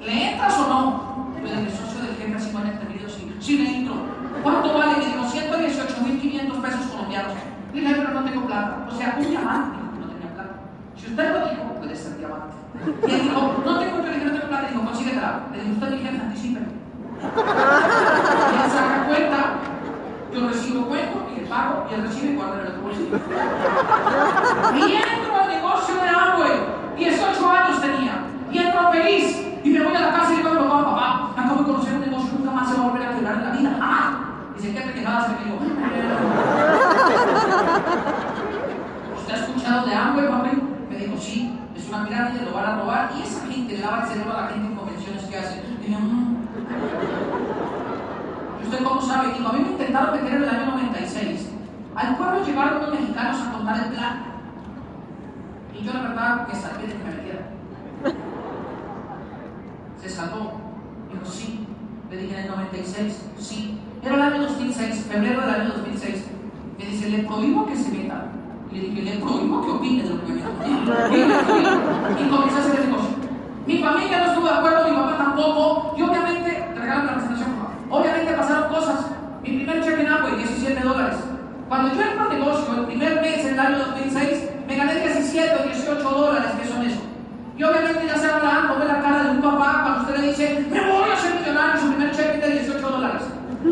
¿Le 0.00 0.30
entras 0.32 0.58
o 0.58 0.68
no? 0.68 1.34
Yo 1.40 1.54
le 1.54 1.60
dije, 1.62 1.76
socio 1.76 2.02
del 2.02 2.16
jefe, 2.16 2.34
así 2.34 2.56
han 2.56 2.66
entendido, 2.66 3.08
sí. 3.08 3.34
Sí, 3.40 3.58
le 3.58 3.76
entro. 3.76 3.94
¿Cuánto 4.42 4.74
vale? 4.74 4.96
Me 4.98 5.06
dijo, 5.06 5.24
118.500 5.24 6.60
pesos 6.60 6.86
colombianos. 6.90 7.32
Le 7.72 7.80
dije, 7.80 7.94
pero 7.96 8.10
no 8.10 8.24
tengo 8.24 8.46
plata. 8.46 8.86
O 8.88 8.96
sea, 8.96 9.16
un 9.18 9.30
diamante. 9.30 9.78
No 9.98 10.06
tenía 10.08 10.34
plata. 10.34 10.54
Si 10.96 11.06
usted 11.06 11.32
lo 11.32 11.48
dijo, 11.48 11.62
puede 11.80 11.96
ser 11.96 12.18
diamante. 12.18 12.54
Y 13.08 13.10
él 13.14 13.22
dijo, 13.22 13.62
no 13.64 13.78
tengo, 13.78 13.96
yo 13.96 14.02
le 14.02 14.14
dije, 14.14 14.26
no 14.26 14.32
tengo 14.32 14.48
plata. 14.48 14.68
Dijo, 14.68 14.84
consíguetela. 14.84 15.40
Le 15.52 15.58
dije, 15.60 15.72
usted 15.72 15.90
mi 15.90 15.98
jefe, 15.98 16.20
anticípeme. 16.20 16.83
Y 17.24 18.62
él 18.64 18.70
saca 18.70 19.04
cuenta, 19.06 19.38
yo 20.32 20.48
recibo 20.48 20.86
cuento 20.86 21.26
y 21.34 21.40
el 21.40 21.46
pago, 21.46 21.86
y 21.90 21.94
él 21.94 22.02
recibe 22.02 22.32
y 22.32 22.36
guarda 22.36 22.60
en 22.60 22.66
el 22.66 22.80
bolsillo. 22.80 23.16
Y 24.74 24.92
entro 24.94 25.36
al 25.40 25.48
negocio 25.48 25.94
de 25.94 26.08
Amway, 26.08 26.56
18 26.96 27.50
años 27.50 27.80
tenía, 27.80 28.24
y 28.50 28.58
entro 28.58 28.90
feliz, 28.92 29.46
y 29.64 29.70
me 29.70 29.80
voy 29.84 29.94
a 29.96 30.00
la 30.00 30.12
casa 30.12 30.32
y 30.32 30.36
le 30.36 30.42
digo 30.42 30.62
a 30.62 30.68
papá, 30.68 30.84
papá, 30.84 31.30
acabo 31.40 31.60
de 31.60 31.64
conocer 31.64 31.94
un 31.94 32.00
negocio, 32.00 32.30
nunca 32.38 32.50
más 32.50 32.68
se 32.68 32.76
va 32.76 32.84
a 32.84 32.88
volver 32.90 33.08
a 33.08 33.14
quebrar 33.14 33.34
en 33.36 33.44
la 33.44 33.50
vida, 33.50 33.70
jamás. 33.78 34.14
Dice, 34.56 34.72
¿qué 34.74 34.80
te 34.80 34.92
quejabas? 34.94 35.26
Y 35.28 35.30
me 35.32 35.44
digo, 35.44 35.58
¿usted 39.16 39.34
ha 39.34 39.36
escuchado 39.38 39.86
de 39.86 39.94
Amway, 39.94 40.28
papi? 40.28 40.50
Me 40.90 40.96
dijo, 40.96 41.16
sí, 41.18 41.58
es 41.76 41.88
una 41.88 42.04
pirámide, 42.06 42.44
lo 42.44 42.52
van 42.54 42.64
a 42.66 42.76
robar, 42.80 43.10
y 43.16 43.22
esa 43.22 43.46
gente 43.46 43.74
le 43.76 43.80
lava 43.82 44.02
el 44.02 44.08
cerebro 44.08 44.32
a 44.36 44.42
la 44.42 44.48
gente 44.48 44.66
en 44.68 44.74
convenciones 44.76 45.24
que 45.24 45.36
hacen. 45.38 45.78
Y 45.86 45.92
yo, 45.92 45.98
"Mm". 45.98 46.33
¿Y 48.60 48.64
usted 48.64 48.84
cómo 48.84 49.00
sabe? 49.00 49.32
Digo, 49.34 49.48
a 49.48 49.52
mí 49.52 49.60
me 49.60 49.70
intentaron 49.72 50.16
meter 50.16 50.34
en 50.34 50.42
el 50.42 50.48
año 50.48 50.66
96. 50.66 51.50
Al 51.94 52.16
pueblo 52.16 52.44
llegaron 52.44 52.78
unos 52.78 52.90
mexicanos 52.90 53.40
a 53.40 53.52
contar 53.52 53.76
el 53.84 53.92
plan. 53.92 54.24
Y 55.78 55.84
yo 55.84 55.92
la 55.92 56.02
verdad 56.02 56.48
me 56.48 56.54
salvé 56.54 56.86
de 56.86 56.92
que 56.92 57.04
me 57.04 57.10
metieran. 57.14 57.46
Se 60.00 60.08
salvó. 60.08 60.52
Dijo, 61.12 61.24
sí. 61.26 61.66
Le 62.10 62.16
dije, 62.16 62.38
en 62.38 62.44
el 62.44 62.50
96, 62.50 63.24
sí. 63.38 63.78
Era 64.02 64.14
el 64.16 64.22
año 64.22 64.42
2006, 64.42 65.06
febrero 65.08 65.40
del 65.40 65.50
año 65.50 65.70
2006. 65.76 66.26
Me 66.78 66.84
dice, 66.84 67.08
le 67.10 67.18
prohíbo 67.24 67.66
que 67.66 67.76
se 67.76 67.90
meta. 67.90 68.26
Y 68.70 68.74
le 68.74 68.88
dije, 68.88 69.02
le 69.02 69.20
prohíbo 69.20 69.64
que 69.64 69.70
opine 69.70 70.02
de 70.02 70.10
lo 70.10 70.24
que 70.24 70.32
me. 70.32 70.40
Y 72.20 72.28
comencé 72.28 72.56
a 72.56 72.60
hacer 72.60 72.80
el 72.80 72.86
negocio. 72.90 73.14
Mi 73.66 73.78
familia 73.78 74.18
no 74.18 74.24
estuvo 74.26 74.46
de 74.46 74.54
acuerdo, 74.54 74.88
mi 74.88 74.96
papá 74.96 75.16
tampoco. 75.16 75.94
Y 75.96 76.02
obviamente, 76.02 76.43
Obviamente 77.90 78.32
pasaron 78.32 78.68
cosas. 78.68 79.06
Mi 79.42 79.56
primer 79.56 79.84
cheque 79.84 80.02
en 80.02 80.08
Amway, 80.08 80.36
17 80.36 80.80
dólares. 80.80 81.16
Cuando 81.68 81.94
yo 81.94 82.02
entro 82.02 82.24
al 82.24 82.38
negocio, 82.38 82.74
el 82.74 82.86
primer 82.86 83.20
mes, 83.20 83.44
en 83.44 83.54
el 83.54 83.60
año 83.60 83.78
2006, 83.78 84.50
me 84.66 84.76
gané 84.76 84.94
17 84.94 85.56
o 85.60 85.62
18 85.64 86.10
dólares, 86.10 86.50
que 86.60 86.68
son 86.68 86.82
eso. 86.82 87.00
Y 87.56 87.62
obviamente 87.62 88.06
ya 88.06 88.18
se 88.18 88.26
habla, 88.26 88.64
no 88.68 88.78
ve 88.78 88.84
la 88.86 89.00
cara 89.00 89.24
de 89.24 89.30
un 89.30 89.42
papá 89.42 89.82
cuando 89.82 90.00
usted 90.00 90.16
le 90.18 90.28
dice, 90.28 90.66
me 90.70 90.80
voy 90.80 91.10
a 91.10 91.16
ser 91.16 91.40
millonario, 91.40 91.80
su 91.80 91.88
primer 91.92 92.10
cheque 92.14 92.38
de 92.38 92.58
18 92.60 92.88
dólares. 92.88 93.22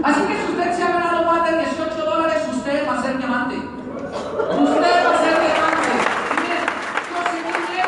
Así 0.05 0.21
que 0.23 0.37
si 0.37 0.53
usted 0.53 0.73
se 0.73 0.83
ha 0.83 0.89
ganado 0.89 1.25
más 1.25 1.51
de 1.51 1.59
18 1.59 2.05
dólares, 2.05 2.43
usted 2.51 2.89
va 2.89 2.99
a 2.99 3.03
ser 3.03 3.19
diamante. 3.19 3.57
Usted 3.57 4.95
va 5.05 5.15
a 5.15 5.19
ser 5.19 5.35
diamante. 5.41 5.91
Y 6.31 6.35
mire, 6.43 6.59
yo 7.11 7.19
seguí 7.33 7.81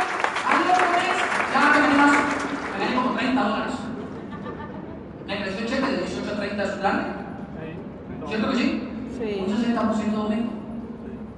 al 0.51 0.61
otro 0.73 0.87
mes, 0.93 1.17
ya 1.53 1.61
me 1.61 1.81
gané 1.81 1.97
más, 1.97 2.13
me 2.73 2.85
gané 2.85 2.95
como 2.97 3.11
30 3.17 3.43
dólares. 3.43 3.75
Me 5.27 5.43
creció 5.43 5.61
el 5.61 5.69
cheque 5.69 5.87
de 5.87 6.05
18 6.65 6.73
a 6.73 6.73
30 6.73 6.73
es 6.73 6.79
grande. 6.79 7.05
¿Cierto 8.27 8.51
que 8.51 8.57
sí? 8.57 8.89
Sí. 9.19 9.45
Un 9.47 9.55
60% 9.57 10.11
de 10.11 10.17
aumento. 10.17 10.53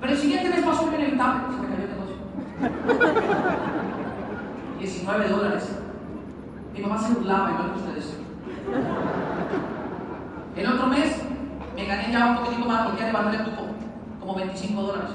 Pero 0.01 0.13
el 0.13 0.19
siguiente 0.19 0.51
mes 0.51 0.65
pasó 0.65 0.87
lo 0.87 0.97
inevitable, 0.97 1.43
se 1.55 1.63
me 1.63 1.69
cayó 1.69 1.83
el 1.83 1.91
negocio. 1.91 2.17
19 4.79 5.29
dólares. 5.29 5.79
Mi 6.75 6.81
mamá 6.81 6.99
se 6.99 7.15
burlaba 7.15 7.51
igual 7.51 7.73
que 7.73 7.79
ustedes. 7.79 8.19
El 10.57 10.67
otro 10.67 10.87
mes 10.89 11.23
me 11.75 11.85
gané 11.85 12.13
ya 12.13 12.27
un 12.27 12.37
poquitico 12.37 12.69
más 12.69 12.87
porque 12.87 13.01
ya 13.01 13.07
levanté 13.07 13.37
el 13.37 13.45
cupo, 13.45 13.63
como 14.21 14.35
25 14.35 14.83
dólares. 14.83 15.11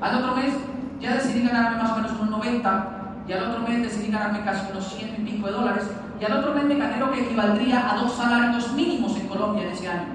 Al 0.00 0.22
otro 0.22 0.36
mes 0.36 0.54
ya 1.00 1.14
decidí 1.14 1.46
ganarme 1.46 1.82
más 1.82 1.92
o 1.92 1.96
menos 1.96 2.12
unos 2.12 2.30
90 2.30 2.86
y 3.28 3.32
al 3.32 3.44
otro 3.44 3.60
mes 3.68 3.82
decidí 3.82 4.10
ganarme 4.10 4.44
casi 4.44 4.70
unos 4.70 4.92
100 4.94 5.14
y 5.18 5.30
pico 5.30 5.46
de 5.46 5.52
dólares 5.52 5.69
y 6.20 6.24
al 6.24 6.32
otro 6.34 6.54
mes 6.54 6.64
me 6.64 6.76
gané 6.76 6.98
lo 6.98 7.10
que 7.10 7.22
equivaldría 7.22 7.90
a 7.90 7.96
dos 7.96 8.12
salarios 8.12 8.72
mínimos 8.74 9.16
en 9.16 9.26
Colombia 9.26 9.64
en 9.64 9.70
ese 9.70 9.88
año, 9.88 10.08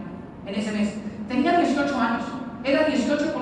en 0.45 0.55
ese 0.55 0.71
mes. 0.71 0.93
Tenía 1.27 1.57
18 1.57 1.99
años, 1.99 2.23
era 2.63 2.87
18%. 2.87 3.33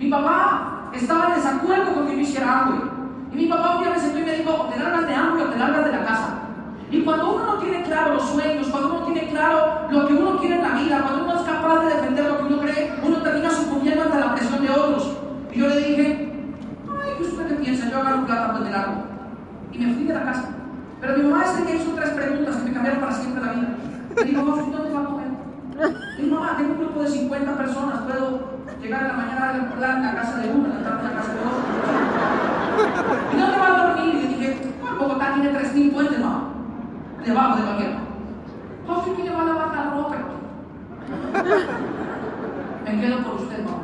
Mi 0.00 0.10
papá 0.10 0.90
estaba 0.92 1.28
en 1.28 1.34
desacuerdo 1.36 1.94
con 1.94 2.06
que 2.08 2.16
yo 2.16 2.20
hiciera 2.20 2.64
algo. 2.64 2.90
Y 3.32 3.36
mi 3.36 3.46
papá 3.46 3.76
un 3.76 3.84
día 3.84 3.92
me 3.92 4.00
sentó 4.00 4.18
y 4.18 4.22
me 4.22 4.32
dijo, 4.32 4.68
te 4.72 4.80
largas 4.80 5.06
de 5.06 5.14
hambre 5.14 5.44
o 5.44 5.48
te 5.48 5.58
largas 5.58 5.84
de 5.84 5.92
la 5.92 6.04
casa. 6.04 6.38
Y 6.90 7.02
cuando 7.02 7.34
uno 7.34 7.46
no 7.46 7.58
tiene 7.58 7.82
claro 7.84 8.14
los 8.14 8.30
sueños, 8.30 8.66
cuando 8.68 8.94
uno 8.94 9.06
tiene 9.06 9.28
claro 9.28 9.88
lo 9.88 10.08
que 10.08 10.14
uno 10.14 10.38
quiere 10.38 10.56
en 10.56 10.62
la 10.62 10.74
vida, 10.74 11.02
cuando 11.02 11.24
uno 11.24 11.36
es 11.36 11.42
capaz 11.42 11.84
de 11.84 11.94
defender 11.94 12.24
lo 12.24 12.38
que 12.38 12.44
uno 12.52 12.62
cree, 12.62 12.94
uno 13.04 13.16
termina 13.18 13.50
sucumbiendo 13.50 14.02
ante 14.02 14.18
la 14.18 14.34
presión 14.34 14.60
de 14.60 14.70
otros. 14.70 15.16
Y 15.52 15.60
yo 15.60 15.68
le 15.68 15.76
dije, 15.76 16.32
ay, 16.90 17.12
¿qué 17.16 17.22
usted 17.22 17.60
piensa? 17.60 17.90
Yo 17.90 18.00
agarro 18.00 18.26
plata 18.26 18.52
pues 18.52 18.64
de 18.64 18.70
largo. 18.70 19.04
Y 19.72 19.78
me 19.78 19.94
fui 19.94 20.04
de 20.04 20.14
la 20.14 20.24
casa. 20.24 20.55
Pero 21.06 21.18
mi 21.18 21.24
mamá 21.30 21.44
ese 21.44 21.62
día 21.64 21.76
hizo 21.76 21.92
tres 21.92 22.10
preguntas 22.10 22.56
que 22.56 22.62
me 22.64 22.72
cambiaron 22.72 23.00
para 23.00 23.12
siempre 23.12 23.44
la 23.44 23.52
vida. 23.52 23.68
Me 24.16 24.24
dijo, 24.24 24.42
mamá, 24.42 24.62
¿dónde 24.72 24.92
va 24.92 25.00
a 25.00 25.04
comer? 25.04 25.28
Y 26.18 26.22
mamá, 26.26 26.56
tengo 26.56 26.72
un 26.72 26.78
grupo 26.80 27.02
de 27.02 27.08
50 27.08 27.56
personas, 27.56 27.98
puedo 28.00 28.40
llegar 28.82 29.04
a 29.04 29.08
la 29.08 29.12
mañana 29.12 29.50
a 29.50 29.52
la, 29.78 29.98
la 30.00 30.14
casa 30.16 30.38
de 30.38 30.48
uno, 30.50 30.66
a 30.66 30.78
la 30.78 30.82
tarde 30.82 31.06
a 31.06 31.10
la 31.10 31.16
casa 31.16 31.32
de 31.32 31.38
otro. 31.38 31.62
¿Y 33.32 33.40
dónde 33.40 33.56
va 33.56 33.66
a 33.66 33.86
dormir? 33.86 34.14
Y 34.14 34.18
le 34.18 34.28
dije, 34.28 34.72
bueno, 34.80 34.98
Bogotá 34.98 35.34
tiene 35.34 35.56
3.000 35.56 35.92
puentes, 35.92 36.18
mamá. 36.18 36.48
Debajo 37.24 37.56
de 37.56 37.62
cualquier. 37.62 37.90
Entonces, 38.80 39.12
¿quién 39.14 39.26
le 39.28 39.32
va 39.32 39.42
a 39.42 39.44
lavar 39.44 39.76
la 39.76 39.90
ropa? 39.90 40.16
Me 42.84 43.00
quedo 43.00 43.18
por 43.22 43.34
usted, 43.42 43.64
mamá. 43.64 43.78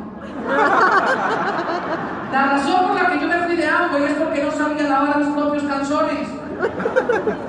La 2.33 2.47
razón 2.47 2.87
por 2.87 3.01
la 3.01 3.09
que 3.09 3.19
yo 3.21 3.27
me 3.27 3.37
fui 3.43 3.55
de 3.55 3.65
Amway 3.65 4.03
es 4.03 4.13
porque 4.13 4.43
no 4.43 4.51
sabía 4.51 4.89
lavar 4.89 5.19
mis 5.19 5.29
propios 5.29 5.63
calzones. 5.63 6.42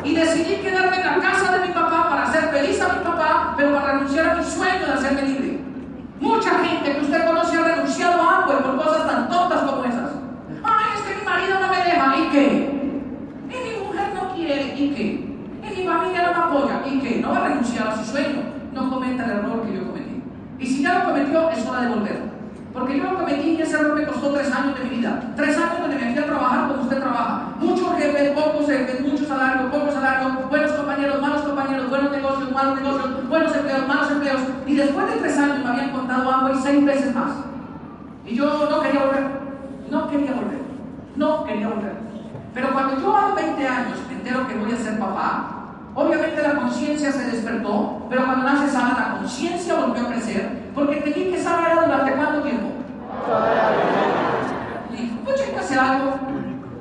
Y 0.04 0.14
decidí 0.14 0.56
quedarme 0.56 0.96
en 0.96 1.06
la 1.06 1.18
casa 1.18 1.56
de 1.56 1.66
mi 1.66 1.72
papá 1.72 2.08
para 2.10 2.22
hacer 2.24 2.48
feliz 2.50 2.80
a 2.80 2.92
mi 2.94 3.04
papá, 3.04 3.54
pero 3.56 3.74
para 3.74 3.92
renunciar 3.92 4.30
a 4.30 4.34
mi 4.34 4.44
sueño 4.44 4.86
de 4.86 4.92
hacerme 4.92 5.22
libre. 5.22 5.60
Mucha 6.20 6.50
gente 6.58 6.92
que 6.92 7.00
usted 7.00 7.26
conoce 7.26 7.56
ha 7.56 7.64
renunciado 7.64 8.20
a 8.20 8.42
Amway 8.42 8.62
por 8.62 8.76
cosas 8.76 9.06
tan 9.06 9.28
tontas 9.28 9.62
como 9.62 9.84
esas. 9.84 10.10
Ay, 10.62 10.84
es 10.94 11.02
que 11.02 11.20
mi 11.20 11.24
marido 11.24 11.60
no 11.60 11.68
me 11.68 11.76
deja, 11.76 12.16
¿y 12.16 12.28
qué? 12.30 12.46
Y 13.50 13.56
mi 13.68 13.86
mujer 13.86 14.12
no 14.14 14.34
quiere, 14.34 14.74
¿y 14.76 14.90
qué? 14.94 15.04
Y 15.62 15.80
mi 15.80 15.86
familia 15.86 16.22
no 16.22 16.32
me 16.32 16.44
apoya, 16.44 16.82
¿y 16.86 17.00
qué? 17.00 17.20
No 17.20 17.30
va 17.30 17.38
a 17.38 17.48
renunciar 17.48 17.88
a 17.88 17.96
su 17.96 18.04
sueño, 18.10 18.42
no 18.72 18.90
cometa 18.90 19.24
el 19.24 19.30
error 19.30 19.62
que 19.62 19.74
yo 19.74 19.86
cometí. 19.86 20.22
Y 20.58 20.66
si 20.66 20.82
ya 20.82 20.98
lo 21.00 21.04
cometió, 21.06 21.50
es 21.50 21.66
hora 21.66 21.80
de 21.82 21.88
volver. 21.88 22.33
Porque 22.74 22.98
yo 22.98 23.04
lo 23.04 23.18
cometí 23.20 23.50
y 23.50 23.62
ese 23.62 23.76
error 23.76 23.94
me 23.94 24.04
costó 24.04 24.32
tres 24.32 24.52
años 24.52 24.76
de 24.76 24.84
mi 24.84 24.96
vida. 24.96 25.32
Tres 25.36 25.56
años 25.56 25.78
donde 25.80 25.94
me 25.94 26.12
fui 26.12 26.18
a 26.18 26.26
trabajar 26.26 26.68
como 26.68 26.82
usted 26.82 26.98
trabaja. 26.98 27.54
Muchos 27.60 27.96
jefes, 27.96 28.32
pocos 28.32 28.66
jefes, 28.66 29.00
mucho 29.00 29.24
salario, 29.24 29.70
poco 29.70 29.92
salario, 29.92 30.40
buenos 30.50 30.72
compañeros, 30.72 31.22
malos 31.22 31.42
compañeros, 31.42 31.88
buenos 31.88 32.10
negocios, 32.10 32.50
malos 32.50 32.80
negocios, 32.80 33.28
buenos 33.28 33.56
empleos, 33.56 33.86
malos 33.86 34.10
empleos. 34.10 34.40
Y 34.66 34.74
después 34.74 35.06
de 35.06 35.20
tres 35.20 35.38
años 35.38 35.58
me 35.60 35.70
habían 35.70 35.90
contado 35.92 36.32
Amway 36.32 36.56
seis 36.60 36.84
veces 36.84 37.14
más. 37.14 37.30
Y 38.26 38.34
yo 38.34 38.68
no 38.68 38.80
quería 38.80 39.04
volver. 39.04 39.24
No 39.88 40.10
quería 40.10 40.32
volver. 40.32 40.60
No 41.14 41.44
quería 41.44 41.68
volver. 41.68 41.96
Pero 42.54 42.72
cuando 42.72 43.00
yo 43.00 43.16
a 43.16 43.28
los 43.28 43.34
20 43.36 43.68
años 43.68 43.98
me 44.08 44.14
entero 44.14 44.48
que 44.48 44.54
voy 44.56 44.72
a 44.72 44.76
ser 44.76 44.98
papá, 44.98 45.63
obviamente 45.94 46.42
la 46.42 46.56
conciencia 46.56 47.12
se 47.12 47.30
despertó, 47.30 48.06
pero 48.08 48.24
cuando 48.24 48.44
nace 48.44 48.70
Sara 48.70 48.94
la 48.98 49.18
conciencia 49.18 49.74
volvió 49.74 50.06
a 50.06 50.10
crecer, 50.10 50.70
porque 50.74 50.98
entendí 50.98 51.30
que 51.30 51.42
Sara 51.42 51.72
era 51.72 51.82
durante 51.84 52.12
cuánto 52.12 52.42
tiempo. 52.42 52.68
Y 54.90 54.96
dije, 54.96 55.14
pues 55.24 55.40
hay 55.40 55.50
que 55.52 55.58
hacer 55.58 55.78
algo, 55.78 56.14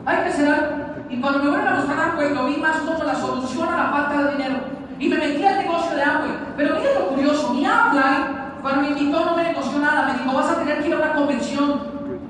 hay 0.05 0.18
que 0.18 0.30
hacer 0.30 0.47
algo. 0.47 0.84
Y 1.09 1.22
cuando 1.22 1.43
me 1.43 1.49
vuelven 1.49 1.68
a 1.68 1.76
buscar 1.76 2.09
Amway, 2.09 2.34
lo 2.34 2.45
vi 2.47 2.57
más 2.57 2.78
como 2.78 3.03
la 3.03 3.16
solución 3.16 3.70
a 3.70 3.78
la 3.78 3.91
falta 3.91 4.24
de 4.24 4.32
dinero. 4.32 4.55
Y 4.99 5.09
me 5.09 5.18
metí 5.18 5.45
al 5.45 5.57
negocio 5.57 5.95
de 5.95 6.03
Amway. 6.03 6.32
Pero 6.57 6.76
mira 6.76 6.99
lo 6.99 7.07
curioso, 7.09 7.53
mi 7.53 7.59
Upline, 7.59 8.43
cuando 8.61 8.82
me 8.82 8.89
invitó 8.89 9.26
no 9.26 9.36
me 9.36 9.43
negoció 9.43 9.80
nada, 9.80 10.07
me 10.07 10.20
dijo, 10.20 10.36
vas 10.36 10.49
a 10.49 10.55
tener 10.55 10.82
que 10.82 10.88
ir 10.88 10.93
a 10.93 10.97
una 10.97 11.14
convención 11.14 11.82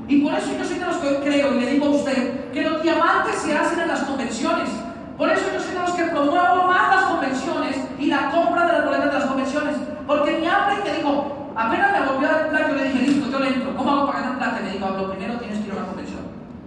Y 0.07 0.21
por 0.21 0.33
eso 0.33 0.47
yo 0.57 0.65
soy 0.65 0.79
de 0.79 0.85
los 0.85 0.97
que 0.97 1.19
creo, 1.21 1.53
y 1.53 1.61
le 1.61 1.71
digo 1.71 1.85
a 1.85 1.89
usted, 1.91 2.51
que 2.51 2.61
los 2.61 2.83
diamantes 2.83 3.35
se 3.35 3.57
hacen 3.57 3.79
en 3.79 3.87
las 3.87 4.01
convenciones. 4.01 4.69
Por 5.17 5.29
eso 5.29 5.45
yo 5.53 5.59
soy 5.59 5.73
de 5.73 5.79
los 5.79 5.91
que 5.91 6.03
promuevo 6.05 6.67
más 6.67 6.95
las 6.95 7.05
convenciones 7.05 7.77
y 7.99 8.07
la 8.07 8.31
compra 8.31 8.65
de 8.65 8.73
las 8.73 8.85
boletas 8.85 9.13
de 9.13 9.19
las 9.19 9.27
convenciones. 9.27 9.75
Porque 10.07 10.39
mi 10.39 10.47
hambre 10.47 10.77
te 10.83 10.97
digo, 10.97 11.51
apenas 11.55 11.91
me 11.91 12.05
volvió 12.07 12.27
a 12.27 12.31
dar 12.31 12.49
plata, 12.49 12.69
yo 12.69 12.75
le 12.75 12.83
dije, 12.85 13.07
listo, 13.07 13.29
yo 13.29 13.39
le 13.39 13.47
entro. 13.49 13.75
¿Cómo 13.75 13.91
hago 13.91 14.07
para 14.07 14.19
ganar 14.21 14.37
plata? 14.37 14.59
Y 14.59 14.63
me 14.65 14.71
dijo, 14.71 14.89
lo 14.89 15.11
primero 15.11 15.37
tienes 15.37 15.59
que 15.59 15.67
ir 15.67 15.71
a 15.71 15.77
una 15.77 15.85
convención. 15.85 16.21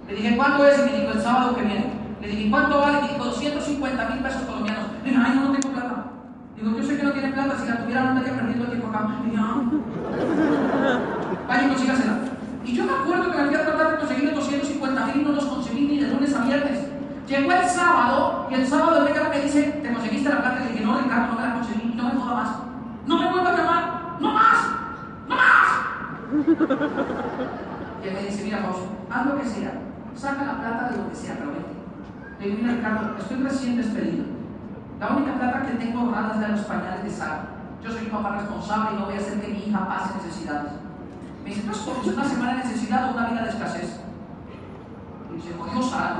Le 0.09 0.15
dije, 0.15 0.37
¿cuánto 0.37 0.67
es? 0.67 0.79
Y 0.79 0.83
me 0.83 1.01
dijo, 1.01 1.13
el 1.13 1.23
sábado 1.23 1.57
que 1.57 1.63
viene. 1.63 1.93
Le 2.21 2.29
dije, 2.29 2.51
¿cuánto 2.51 2.81
vale? 2.81 3.03
Me 3.03 3.09
dijo, 3.09 3.25
250 3.25 4.09
mil 4.09 4.19
pesos 4.23 4.43
colombianos. 4.43 4.87
Le 5.03 5.11
dije, 5.11 5.23
ay, 5.25 5.33
no, 5.35 5.41
no 5.43 5.53
tengo 5.53 5.75
plata. 5.75 6.05
Digo, 6.57 6.79
yo 6.79 6.83
sé 6.83 6.97
que 6.97 7.03
no 7.03 7.13
tiene 7.13 7.33
plata, 7.33 7.59
si 7.61 7.69
la 7.69 7.79
tuviera 7.79 8.03
no 8.05 8.19
estaría 8.19 8.41
perdiendo 8.41 8.65
el 8.65 8.71
tiempo 8.71 8.89
acá. 8.89 9.09
Dije, 9.25 9.37
ah. 9.39 9.63
Vaya 11.49 11.65
y 11.65 11.69
consígasela. 11.69 12.19
Y 12.65 12.75
yo 12.75 12.85
me 12.85 12.93
acuerdo 12.93 13.31
que 13.31 13.37
me 13.37 13.45
había 13.45 13.63
tratado 13.63 13.91
de 13.91 13.97
conseguir 13.99 14.35
250 14.35 15.07
mil 15.07 15.17
y 15.17 15.25
no 15.25 15.33
los 15.33 15.45
conseguí 15.45 15.87
ni 15.87 15.99
de 15.99 16.09
lunes 16.09 16.35
a 16.35 16.45
viernes. 16.45 16.79
Llegó 17.27 17.51
el 17.51 17.69
sábado 17.69 18.47
y 18.51 18.55
el 18.55 18.67
sábado 18.67 18.99
el 18.99 19.09
Ricardo 19.09 19.31
me 19.31 19.41
dice, 19.41 19.63
¿te 19.83 19.93
conseguiste 19.93 20.29
la 20.29 20.43
plata? 20.43 20.61
Le 20.61 20.73
dije, 20.73 20.85
no, 20.85 20.97
Ricardo, 20.99 21.35
no 21.35 21.41
me 21.41 21.47
la 21.47 21.55
conseguí 21.55 21.91
y 21.93 21.97
no 21.97 22.05
me 22.05 22.21
joda 22.21 22.35
más. 22.35 22.51
No 23.05 23.19
me 23.19 23.31
vuelva 23.31 23.51
a 23.51 23.57
llamar, 23.57 24.17
no 24.21 24.33
más, 24.33 24.59
no 25.29 25.35
más. 25.35 25.69
Y 28.05 28.09
él 28.09 28.15
me 28.15 28.23
dice, 28.23 28.45
mira, 28.45 28.63
José, 28.63 28.87
haz 29.11 29.27
lo 29.27 29.39
que 29.39 29.45
sea, 29.45 29.73
saca 30.15 30.45
la 30.45 30.61
plata 30.61 30.91
de 30.91 30.99
lo 30.99 31.09
que 31.09 31.17
sea, 31.17 31.35
pero. 31.39 31.51
Le 32.39 32.47
digo, 32.47 32.59
mira, 32.63 32.75
Ricardo, 32.75 33.17
estoy 33.19 33.43
recién 33.43 33.77
despedido. 33.77 34.25
La 35.01 35.09
única 35.09 35.35
plata 35.35 35.67
que 35.67 35.85
tengo 35.85 36.01
ahorrada 36.01 36.35
es 36.35 36.41
de 36.41 36.49
los 36.49 36.61
pañales 36.61 37.03
de 37.03 37.11
Sara. 37.11 37.47
Yo 37.83 37.91
soy 37.91 38.05
un 38.05 38.11
papá 38.11 38.37
responsable 38.37 38.91
y 38.93 39.01
no 39.01 39.07
voy 39.07 39.15
a 39.15 39.19
hacer 39.19 39.41
que 39.41 39.49
mi 39.49 39.59
hija 39.65 39.89
pase 39.89 40.15
necesidades. 40.17 40.73
Me 41.43 41.51
dice, 41.51 41.63
¿tú 41.63 41.73
es 41.73 42.17
una 42.17 42.25
semana 42.25 42.53
de 42.53 42.65
necesidad 42.65 43.11
o 43.11 43.15
una 43.15 43.29
vida 43.31 43.43
de 43.43 43.51
escasez? 43.51 44.01
Y 45.37 45.41
se 45.41 45.53
jodió 45.53 45.83
Sara, 45.83 46.17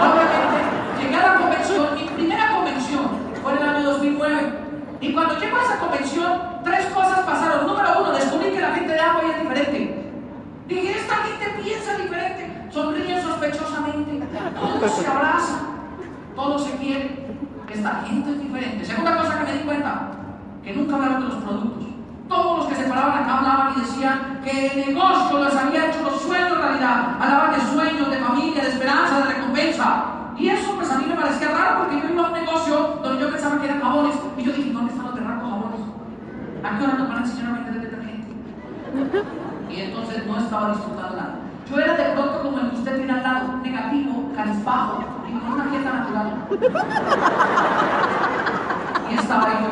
Obviamente, 0.00 0.58
llegué 1.00 1.16
a 1.16 1.32
la 1.32 1.38
convención, 1.40 1.94
mi 1.94 2.04
primera 2.08 2.52
convención 2.52 3.04
fue 3.42 3.52
en 3.52 3.58
el 3.58 3.68
año 3.68 3.90
2009. 3.90 4.52
Y 5.00 5.12
cuando 5.12 5.38
llego 5.38 5.56
a 5.56 5.62
esa 5.62 5.78
convención, 5.80 6.42
tres 6.62 6.86
cosas 6.86 7.20
pasaron. 7.20 7.66
Número 7.66 8.00
uno, 8.00 8.12
descubrí 8.12 8.50
que 8.52 8.60
la 8.60 8.74
gente 8.74 8.92
de 8.92 9.00
agua 9.00 9.22
es 9.28 9.42
diferente. 9.42 10.10
Dije, 10.68 10.98
esta 10.98 11.16
gente 11.16 11.62
piensa 11.62 11.96
diferente, 11.96 12.68
sonríen 12.70 13.22
sospechosamente, 13.22 14.26
todos 14.54 14.92
se 14.92 15.06
abrazan, 15.06 15.60
todos 16.34 16.64
se 16.64 16.76
quieren. 16.76 17.24
Esta 17.68 18.02
gente 18.06 18.30
es 18.30 18.40
diferente. 18.40 18.84
Segunda 18.84 19.16
cosa 19.16 19.38
que 19.40 19.52
me 19.52 19.58
di 19.58 19.64
cuenta, 19.64 20.12
que 20.62 20.72
nunca 20.74 20.94
hablaron 20.94 21.22
de 21.22 21.28
los 21.28 21.42
productos. 21.42 21.93
Todos 22.28 22.58
los 22.58 22.66
que 22.66 22.74
se 22.74 22.88
paraban 22.88 23.22
acá 23.22 23.38
hablaban 23.38 23.74
y 23.76 23.80
decían 23.80 24.40
que 24.42 24.66
el 24.66 24.88
negocio 24.88 25.44
les 25.44 25.54
había 25.54 25.86
hecho 25.90 26.02
los 26.02 26.20
sueños 26.22 26.58
realidad. 26.58 27.16
Hablaban 27.20 27.52
de 27.52 27.60
sueños, 27.60 28.10
de 28.10 28.16
familia, 28.18 28.62
de 28.62 28.68
esperanza, 28.68 29.18
de 29.18 29.34
recompensa. 29.34 30.04
Y 30.36 30.48
eso 30.48 30.74
pues 30.74 30.90
a 30.90 30.98
mí 30.98 31.04
me 31.06 31.14
parecía 31.14 31.48
raro 31.48 31.78
porque 31.80 32.00
yo 32.00 32.08
iba 32.12 32.24
a 32.24 32.26
un 32.28 32.32
negocio 32.32 32.98
donde 33.02 33.20
yo 33.22 33.30
pensaba 33.30 33.60
que 33.60 33.66
eran 33.66 33.80
jabones. 33.82 34.16
Y 34.36 34.42
yo 34.42 34.52
dije, 34.52 34.72
¿dónde 34.72 34.92
están 34.92 35.06
los 35.06 35.14
berracos 35.14 35.50
jabones? 35.50 35.80
¿A 36.64 36.78
qué 36.78 36.84
hora 36.84 36.94
nos 36.94 37.08
van 37.08 37.18
a 37.18 37.20
enseñar 37.20 37.50
a 37.50 37.54
vender 37.54 37.80
detergente? 37.80 38.28
Y 39.70 39.80
entonces 39.80 40.26
no 40.26 40.38
estaba 40.38 40.68
disfrutando 40.70 41.16
nada. 41.16 41.34
Yo 41.70 41.78
era 41.78 41.94
de 41.94 42.12
pronto 42.12 42.42
como 42.42 42.58
el 42.58 42.70
que 42.70 42.76
usted 42.76 42.96
tiene 42.96 43.12
al 43.12 43.22
lado, 43.22 43.56
negativo, 43.62 44.30
cabizbajo 44.34 45.04
y 45.28 45.32
con 45.32 45.52
una 45.52 45.66
dieta 45.66 45.92
natural. 45.92 46.46
Estaba 49.14 49.48
yo. 49.60 49.70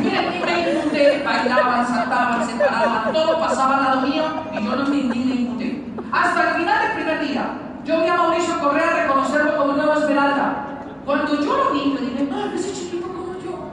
Y 0.00 0.04
me 0.04 0.70
inmuté, 0.70 1.22
bailaban, 1.24 1.86
saltaban, 1.86 2.46
se 2.46 2.54
paraban, 2.54 3.12
todo 3.12 3.38
pasaba 3.38 3.76
al 3.76 3.84
lado 3.84 4.00
mío 4.02 4.24
y 4.52 4.64
yo 4.64 4.76
no 4.76 4.88
me 4.88 4.96
inmuté. 4.96 5.84
Hasta 6.12 6.50
el 6.50 6.54
final 6.56 6.82
del 6.82 6.92
primer 6.96 7.28
día, 7.28 7.44
yo 7.84 8.00
vi 8.00 8.08
a 8.08 8.14
Mauricio 8.16 8.60
Correa 8.60 9.02
reconocerlo 9.02 9.56
como 9.56 9.72
nueva 9.72 9.94
Esmeralda. 9.96 10.66
Cuando 11.04 11.40
yo 11.40 11.56
lo 11.56 11.72
vi, 11.72 11.94
le 11.94 12.00
dije, 12.00 12.28
no, 12.30 12.54
ese 12.54 12.72
chiquito 12.72 13.08
como 13.08 13.34
yo. 13.44 13.70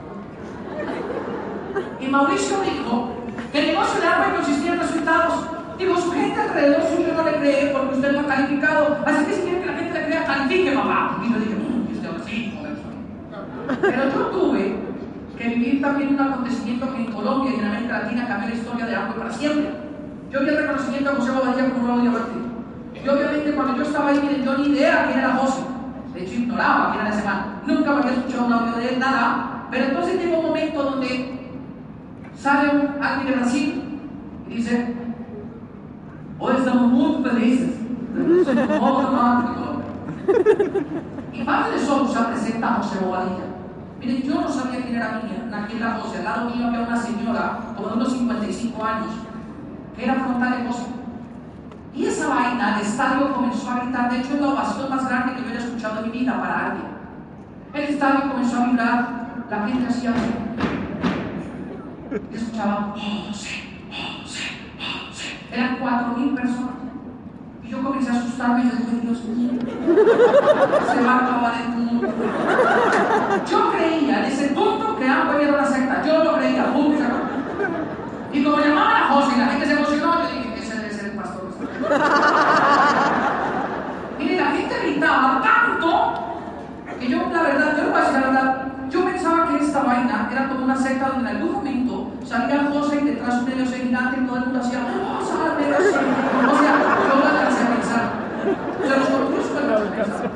Y 2.00 2.08
Mauricio 2.08 2.60
dijo 2.60 3.10
que 3.52 3.58
el 3.60 3.66
negocio 3.68 4.00
de 4.00 4.06
agua 4.06 4.34
consistía 4.36 4.72
en 4.72 4.80
resultados. 4.80 5.34
Digo, 5.78 5.96
su 5.96 6.12
gente 6.12 6.40
alrededor 6.40 6.82
suyo 6.94 7.14
no 7.16 7.22
le 7.24 7.36
cree 7.38 7.70
porque 7.72 7.94
usted 7.94 8.12
no 8.12 8.20
ha 8.20 8.26
calificado. 8.26 8.98
Así 9.06 9.24
que 9.24 9.32
si 9.34 9.42
quiere 9.42 9.60
que 9.60 9.66
la 9.66 9.72
gente 9.72 9.98
le 9.98 10.06
crea, 10.06 10.24
califique, 10.26 10.72
mamá. 10.72 11.22
Y 11.24 11.32
yo 11.32 11.38
dije, 11.38 11.54
mmm, 11.54 11.90
y 11.90 11.92
usted 11.94 12.08
ahora 12.08 12.24
sí, 12.24 12.58
Pero 13.80 14.02
yo 14.10 14.26
tuve 14.26 14.76
que 15.38 15.48
vivir 15.48 15.82
también 15.82 16.14
un 16.14 16.20
acontecimiento 16.20 16.92
que 16.94 17.02
en 17.02 17.12
Colombia 17.12 17.52
y 17.52 17.60
en 17.60 17.66
América 17.66 18.00
Latina 18.00 18.26
cambió 18.26 18.48
la 18.48 18.54
historia 18.54 18.86
de 18.86 18.94
agua 18.94 19.14
para 19.16 19.32
siempre. 19.32 19.70
Yo 20.30 20.40
vi 20.40 20.48
el 20.48 20.56
reconocimiento 20.56 21.10
a 21.10 21.14
José 21.14 21.30
Bobadilla 21.30 21.70
como 21.70 21.86
nuevo 21.86 22.00
diamante. 22.02 22.32
Y 23.04 23.08
obviamente 23.08 23.52
cuando 23.52 23.76
yo 23.76 23.82
estaba 23.82 24.08
ahí, 24.10 24.42
yo 24.44 24.58
ni 24.58 24.68
idea 24.68 25.06
quién 25.06 25.18
era 25.18 25.36
José. 25.36 25.62
De 26.14 26.22
hecho, 26.22 26.34
ignoraba 26.34 26.92
quién 26.92 27.06
era 27.06 27.14
ese 27.14 27.24
man. 27.24 27.60
Nunca 27.66 27.90
me 27.92 28.00
había 28.00 28.12
escuchado 28.12 28.46
un 28.46 28.52
audio 28.52 28.76
de 28.76 28.88
él, 28.94 28.98
nada. 28.98 29.66
Pero 29.70 29.84
entonces 29.86 30.20
llegó 30.20 30.38
un 30.38 30.46
momento 30.46 30.82
donde 30.82 31.40
sale 32.36 32.68
un, 32.70 33.02
alguien 33.02 33.26
de 33.26 33.40
Brasil 33.40 33.82
y 34.48 34.54
dice, 34.54 34.94
hoy 36.38 36.54
estamos 36.58 36.92
muy 36.92 37.22
felices 37.24 37.82
otro 38.80 39.12
man 39.12 39.46
de 39.46 39.54
Colombia. 39.54 41.02
Y 41.32 41.44
Padre 41.44 41.72
de 41.72 41.78
Sousa 41.78 42.28
presenta 42.28 42.68
a 42.68 42.74
José 42.74 42.98
Bobadilla. 43.04 43.51
Miren, 44.02 44.22
yo 44.22 44.40
no 44.40 44.48
sabía 44.48 44.82
quién 44.82 44.96
era 44.96 45.22
mía, 45.22 45.68
era 45.76 45.94
José. 46.00 46.18
Al 46.18 46.24
lado 46.24 46.50
mío 46.50 46.66
había 46.66 46.80
una 46.80 46.96
señora, 46.96 47.58
como 47.76 47.88
de 47.88 47.94
unos 47.94 48.12
55 48.12 48.84
años, 48.84 49.10
que 49.96 50.04
era 50.04 50.14
frontal 50.14 50.58
de 50.58 50.68
José. 50.68 50.86
Y 51.94 52.06
esa 52.06 52.28
vaina, 52.28 52.80
el 52.80 52.86
estadio 52.86 53.32
comenzó 53.32 53.70
a 53.70 53.80
gritar, 53.80 54.10
de 54.10 54.18
hecho 54.18 54.34
es 54.34 54.40
la 54.40 54.48
ovación 54.48 54.90
más 54.90 55.08
grande 55.08 55.34
que 55.34 55.42
yo 55.42 55.48
haya 55.50 55.58
escuchado 55.60 55.98
en 56.00 56.10
mi 56.10 56.18
vida 56.18 56.40
para 56.40 56.66
alguien. 56.66 56.86
El 57.74 57.82
estadio 57.82 58.32
comenzó 58.32 58.60
a 58.60 58.66
vibrar, 58.66 59.44
la 59.48 59.68
gente 59.68 59.86
hacía. 59.86 60.14
Y 62.10 62.34
escuchaba, 62.34 62.94
José, 62.96 63.50
José, 63.88 64.44
José. 64.78 65.38
Eran 65.52 65.76
cuatro 65.78 66.16
mil 66.16 66.34
personas. 66.34 66.81
Yo 67.72 67.82
comencé 67.82 68.10
a 68.10 68.12
asustarme 68.12 68.64
y 68.64 68.68
yo 68.68 68.76
dije, 68.76 69.00
Dios 69.00 69.24
mío, 69.24 69.52
se 70.92 71.02
va 71.02 71.12
a 71.12 71.16
acabar 71.16 71.54
el 71.62 71.68
mundo. 71.70 72.08
Yo 73.50 73.72
creía 73.72 74.18
en 74.18 74.24
ese 74.26 74.48
punto 74.48 74.96
que 74.98 75.08
Amway 75.08 75.44
era 75.44 75.54
una 75.54 75.64
secta. 75.66 76.02
Yo 76.06 76.22
lo 76.22 76.36
creía, 76.36 76.66
y 78.32 78.44
como 78.44 78.58
llamaban 78.58 79.02
a 79.02 79.08
José 79.08 79.32
y 79.36 79.38
la 79.40 79.46
gente 79.46 79.66
se 79.66 79.72
emocionó, 79.72 80.22
yo 80.22 80.28
dije, 80.34 80.54
ese 80.58 80.76
debe 80.76 80.90
ser 80.90 81.04
el 81.06 81.12
pastor. 81.12 81.48
Mire, 84.18 84.36
la 84.36 84.50
gente 84.50 84.74
gritaba 84.82 85.40
tanto 85.42 86.14
que 87.00 87.08
yo, 87.08 87.28
la 87.32 87.42
verdad, 87.42 87.76
yo 87.76 87.84
no 87.84 87.90
voy 87.90 88.00
a 88.00 88.04
decir 88.04 88.20
la 88.20 88.26
verdad, 88.26 88.66
yo 88.92 89.04
pensaba 89.04 89.48
que 89.48 89.64
esta 89.64 89.82
vaina 89.82 90.28
era 90.30 90.48
como 90.48 90.64
una 90.64 90.76
secta 90.76 91.08
donde 91.08 91.30
en 91.30 91.36
algún 91.36 91.52
momento 91.52 92.12
salía 92.24 92.70
José 92.70 93.00
y 93.02 93.04
detrás 93.06 93.38
un 93.38 93.44
medio 93.46 93.64
gigante 93.64 94.20
y 94.20 94.26
todo 94.26 94.36
el 94.36 94.44
mundo 94.44 94.60
hacía, 94.60 94.78
¡Oh, 94.80 95.24
sálve, 95.24 95.64
O 95.72 96.58
sea, 96.58 96.72
yo 97.08 97.16
lo 97.16 97.26
alcancé 97.26 97.62
a 97.62 97.68
pensar. 97.74 98.04
Se 98.42 98.71
los 98.88 99.08
fue 99.08 99.18
lo 99.20 99.90
pensar. 99.90 100.30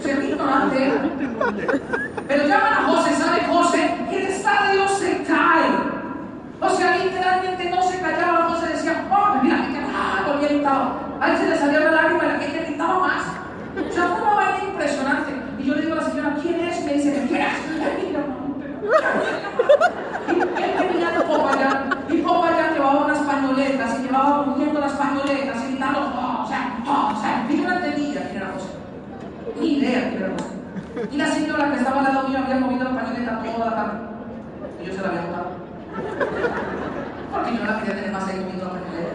Se 0.00 0.10
ignorante. 0.28 0.92
Pero 2.28 2.46
llaman 2.46 2.72
a 2.72 2.82
José, 2.88 3.14
sale 3.14 3.44
José 3.46 3.94
y 4.10 4.14
el 4.14 4.26
estadio 4.26 4.88
se 4.88 5.22
cae. 5.24 5.70
O 6.60 6.68
sea, 6.70 6.98
literalmente 6.98 7.70
no 7.70 7.82
se 7.82 8.00
callaba, 8.00 8.48
José 8.50 8.72
decía, 8.72 9.04
oh, 9.10 9.42
mira, 9.42 9.56
que 9.56 9.78
ah, 9.78 10.22
todavía 10.24 10.48
gritaba. 10.48 10.98
A 11.20 11.30
él 11.30 11.38
se 11.38 11.48
le 11.48 11.56
salía 11.56 11.80
la 11.80 11.90
lágrima 11.92 12.24
la 12.24 12.38
gente 12.38 12.64
gritaba 12.66 12.98
más. 13.00 13.22
O 13.88 13.92
sea, 13.92 14.04
fue 14.04 14.22
una 14.22 14.34
vaina 14.34 14.64
impresionante. 14.64 15.32
Y 15.58 15.64
yo 15.64 15.74
le 15.74 15.82
digo 15.82 15.94
a 15.94 15.96
la 15.96 16.04
señora, 16.04 16.36
¿quién 16.42 16.60
es? 16.60 16.84
Me 16.84 16.94
dice, 16.94 17.24
¿quién 17.28 17.42
es? 17.42 18.28
Él 20.28 20.88
venía 20.88 21.10
de 21.10 21.20
Popayán, 21.20 21.90
y 22.08 22.16
Popayán 22.18 22.74
llevaba 22.74 23.04
unas 23.04 23.18
pañoletas, 23.18 23.98
y 23.98 24.02
llevaba 24.02 24.42
moviendo 24.46 24.80
las 24.80 24.92
pañoletas, 24.92 25.64
y 25.64 25.66
gritando, 25.70 26.00
José, 26.00 26.54
José. 26.84 27.28
Y 27.48 27.56
yo 27.56 27.68
no 27.68 27.74
entendía 27.74 28.22
quién 28.22 28.36
era 28.36 28.52
José. 28.52 28.68
Ni 29.60 29.78
idea 29.78 30.08
quién 30.10 30.22
era 30.22 30.32
José. 30.32 30.48
Y 31.12 31.16
la 31.16 31.26
señora 31.26 31.70
que 31.70 31.76
estaba 31.76 31.98
al 31.98 32.04
lado 32.04 32.28
mío 32.28 32.38
había 32.38 32.56
movido 32.58 32.84
la 32.84 32.94
pañoleta 32.94 33.42
toda 33.42 33.66
la 33.66 33.74
tarde. 33.76 33.98
Y 34.80 34.86
yo 34.86 34.92
se 34.94 35.02
la 35.02 35.08
había 35.08 35.22
botado. 35.22 35.50
Porque 37.32 37.52
yo 37.52 37.58
no 37.58 37.66
la 37.66 37.78
quería 37.80 37.94
tener 37.96 38.12
más 38.12 38.28
ahí 38.28 38.36
comiendo 38.38 38.64
la 38.64 38.70
pañoleta. 38.70 39.12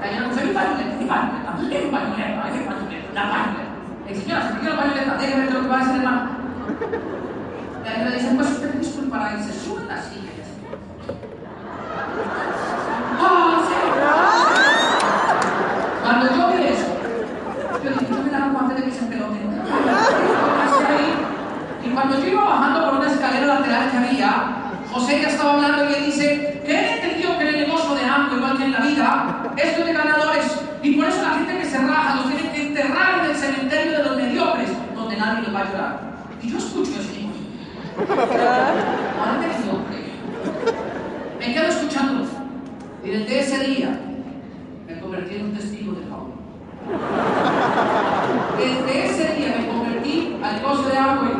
La 0.00 0.06
señora 0.08 0.28
me 0.28 0.34
dice, 0.34 0.46
mi 0.46 0.52
pañoleta, 0.52 0.96
mi 0.98 1.06
pañoleta, 1.06 1.46
mi 1.50 1.90
pañoleta, 1.90 2.44
mi 2.52 2.60
pañoleta, 2.64 3.08
la 3.14 3.24
pañoleta. 3.30 3.70
Le 4.04 4.12
dice, 4.12 4.22
señora, 4.22 4.42
se 4.46 4.52
me 4.54 4.60
quedó 4.60 4.70
la 4.70 4.80
pañoleta, 4.80 5.14
déjeme 5.16 5.50
lo 5.50 5.60
que 5.60 5.68
va 5.68 5.76
a 5.76 5.78
decir 5.78 5.94
el 5.94 6.00
hermano. 6.00 6.30
La 7.84 8.10
dice, 8.10 8.32
pues 8.36 8.50
usted 8.50 8.74
me 8.74 8.80
disculpará, 8.80 9.38
y 9.38 9.42
se 9.42 9.52
sube 9.52 9.84
la 9.86 10.02
silla. 10.02 10.20
y 10.20 10.36
dice, 10.36 10.54
¡Oh, 13.20 13.62
sí! 13.66 13.74
Cuando 16.02 16.26
yo 16.36 16.56
vi 16.56 16.62
eso, 16.68 16.86
yo 17.82 17.90
dije, 17.90 18.06
yo 18.10 18.22
me 18.22 18.30
daba 18.30 18.52
cuenta 18.52 18.74
de 18.74 18.82
que 18.84 18.90
se 18.90 19.06
pelote. 19.06 19.38
Y 21.84 21.88
cuando 21.90 22.18
yo 22.18 22.26
iba 22.26 22.44
bajando 22.44 22.90
por 22.90 22.98
una 23.00 23.10
escalera 23.10 23.46
lateral 23.46 23.90
que 23.90 23.96
había, 23.96 24.56
José 24.92 25.20
ya 25.22 25.28
estaba 25.28 25.54
hablando 25.54 25.90
y 25.90 25.94
él 25.94 26.04
dice 26.06 26.62
que 26.66 26.78
él 26.78 26.98
entendió 26.98 27.38
que 27.38 27.48
en 27.48 27.54
el 27.54 27.60
negocio 27.66 27.94
de 27.94 28.04
hambre, 28.04 28.36
igual 28.36 28.56
que 28.58 28.64
en 28.64 28.74
esto 29.56 29.80
es 29.80 29.86
de 29.86 29.92
ganadores. 29.92 30.60
Y 30.82 30.96
por 30.96 31.06
eso 31.06 31.22
la 31.22 31.34
gente 31.34 31.58
que 31.58 31.64
se 31.66 31.78
raja 31.78 32.16
los 32.16 32.26
tiene 32.26 32.50
que 32.50 32.68
enterrar 32.68 33.24
en 33.24 33.30
el 33.30 33.36
cementerio 33.36 33.92
de 33.98 34.04
los 34.04 34.16
mediocres, 34.16 34.70
donde 34.94 35.16
nadie 35.16 35.42
los 35.42 35.54
va 35.54 35.60
a 35.60 35.64
llorar. 35.70 36.00
Y 36.42 36.50
yo 36.50 36.58
escucho 36.58 36.92
eso 36.92 37.12
y 37.12 37.18
digo, 37.18 37.39
¿cuál 37.96 39.38
mediocre? 39.40 40.00
Me 41.38 41.54
quedo 41.54 41.66
escuchándolos. 41.66 42.28
Y 43.04 43.10
desde 43.10 43.40
ese 43.40 43.58
día 43.64 44.00
me 44.86 45.00
convertí 45.00 45.36
en 45.36 45.44
un 45.46 45.54
testigo 45.54 45.92
de 45.92 46.04
Jehová. 46.04 46.20
Desde 48.58 49.06
ese 49.06 49.34
día 49.34 49.54
me 49.58 49.68
convertí 49.68 50.36
al 50.42 50.56
negocio 50.56 50.88
de 50.88 50.98
Amway. 50.98 51.32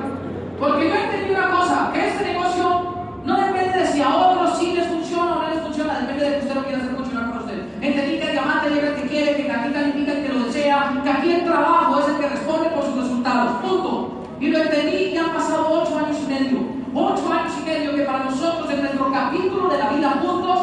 Porque 0.59 0.89
yo 0.89 0.95
entendí 0.95 1.31
una 1.33 1.51
cosa, 1.51 1.91
que 1.93 2.09
este 2.09 2.33
negocio 2.33 2.95
no 3.25 3.41
depende 3.41 3.79
de 3.79 3.87
si 3.87 4.03
a 4.03 4.15
otros 4.15 4.59
sí 4.59 4.73
les 4.75 4.87
funciona 4.87 5.37
o 5.37 5.43
no 5.43 5.51
les 5.51 5.61
funciona, 5.61 6.01
depende 6.01 6.25
de 6.25 6.31
que 6.33 6.41
usted 6.41 6.55
lo 6.55 6.65
quiera 6.65 6.79
hacer 6.79 6.97
funcionar 6.97 7.31
para 7.31 7.41
usted. 7.41 7.59
Entendí 7.81 8.19
que 8.19 8.27
el 8.27 8.33
diamante 8.33 8.71
llega 8.71 8.89
el 8.89 8.95
que 8.97 9.09
quiere, 9.09 9.37
que 9.37 9.51
aquí 9.51 9.73
califica 9.73 10.13
el 10.13 10.27
que 10.27 10.33
lo 10.33 10.45
desea, 10.45 11.01
que 11.03 11.11
aquí 11.11 11.33
el 11.33 11.45
trabajo 11.45 12.01
es 12.01 12.09
el 12.09 12.17
que 12.17 12.29
responde 12.29 12.69
por 12.71 12.85
sus 12.85 12.97
resultados. 12.97 13.53
Punto. 13.63 14.17
Y 14.41 14.49
lo 14.49 14.59
entendí 14.59 15.10
ocho 15.59 15.99
años 15.99 16.17
y 16.23 16.27
medio. 16.27 16.59
Ocho 16.95 17.33
años 17.33 17.53
y 17.61 17.65
medio 17.65 17.95
que 17.95 18.03
para 18.03 18.25
nosotros 18.25 18.71
en 18.71 18.81
nuestro 18.81 19.13
capítulo 19.13 19.69
de 19.69 19.79
la 19.79 19.91
vida 19.91 20.21
juntos 20.23 20.59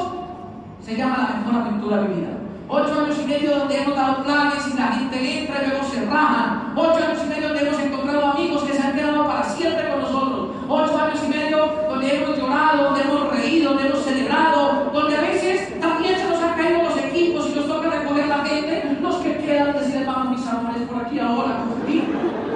se 0.82 0.96
llama 0.96 1.30
la 1.30 1.40
mejor 1.40 1.62
aventura 1.62 2.02
vivida. 2.02 2.38
Ocho 2.70 3.00
años 3.00 3.16
y 3.24 3.28
medio 3.28 3.60
donde 3.60 3.82
hemos 3.82 3.96
dado 3.96 4.24
planes 4.24 4.68
y 4.74 4.78
la 4.78 4.88
gente 4.88 5.40
entra 5.40 5.64
y 5.64 5.70
luego 5.70 5.84
se 5.86 6.06
rajan. 6.06 6.74
Ocho 6.76 6.98
años 6.98 7.20
y 7.24 7.30
medio 7.30 7.48
donde 7.48 7.68
hemos 7.68 7.80
encontrado 7.80 8.26
amigos 8.26 8.64
que 8.64 8.74
se 8.74 8.82
han 8.82 8.94
quedado 8.94 9.26
para 9.26 9.44
siempre 9.44 9.90
con 9.90 10.02
nosotros. 10.02 10.50
Ocho 10.68 10.98
años 10.98 11.20
y 11.26 11.30
medio 11.30 11.72
donde 11.90 12.16
hemos 12.16 12.38
llorado, 12.38 12.84
donde 12.84 13.02
hemos 13.02 13.30
reído, 13.32 13.70
donde 13.70 13.88
hemos 13.88 14.02
celebrado, 14.04 14.92
donde 14.94 15.16
a 15.16 15.22
veces 15.22 15.80
también 15.80 16.18
se 16.18 16.28
nos 16.28 16.44
han 16.44 16.56
caído 16.58 16.84
los 16.84 16.98
equipos 16.98 17.50
y 17.50 17.56
nos 17.56 17.68
toca 17.68 17.90
recoger 17.90 18.28
la 18.28 18.46
gente, 18.46 18.98
los 19.02 19.16
que 19.18 19.38
quedan, 19.38 19.74
decir 19.74 20.06
vamos 20.06 20.38
mis 20.38 20.48
amores 20.48 20.82
por 20.90 21.06
aquí 21.06 21.20
ahora. 21.20 21.64
Y 21.88 22.04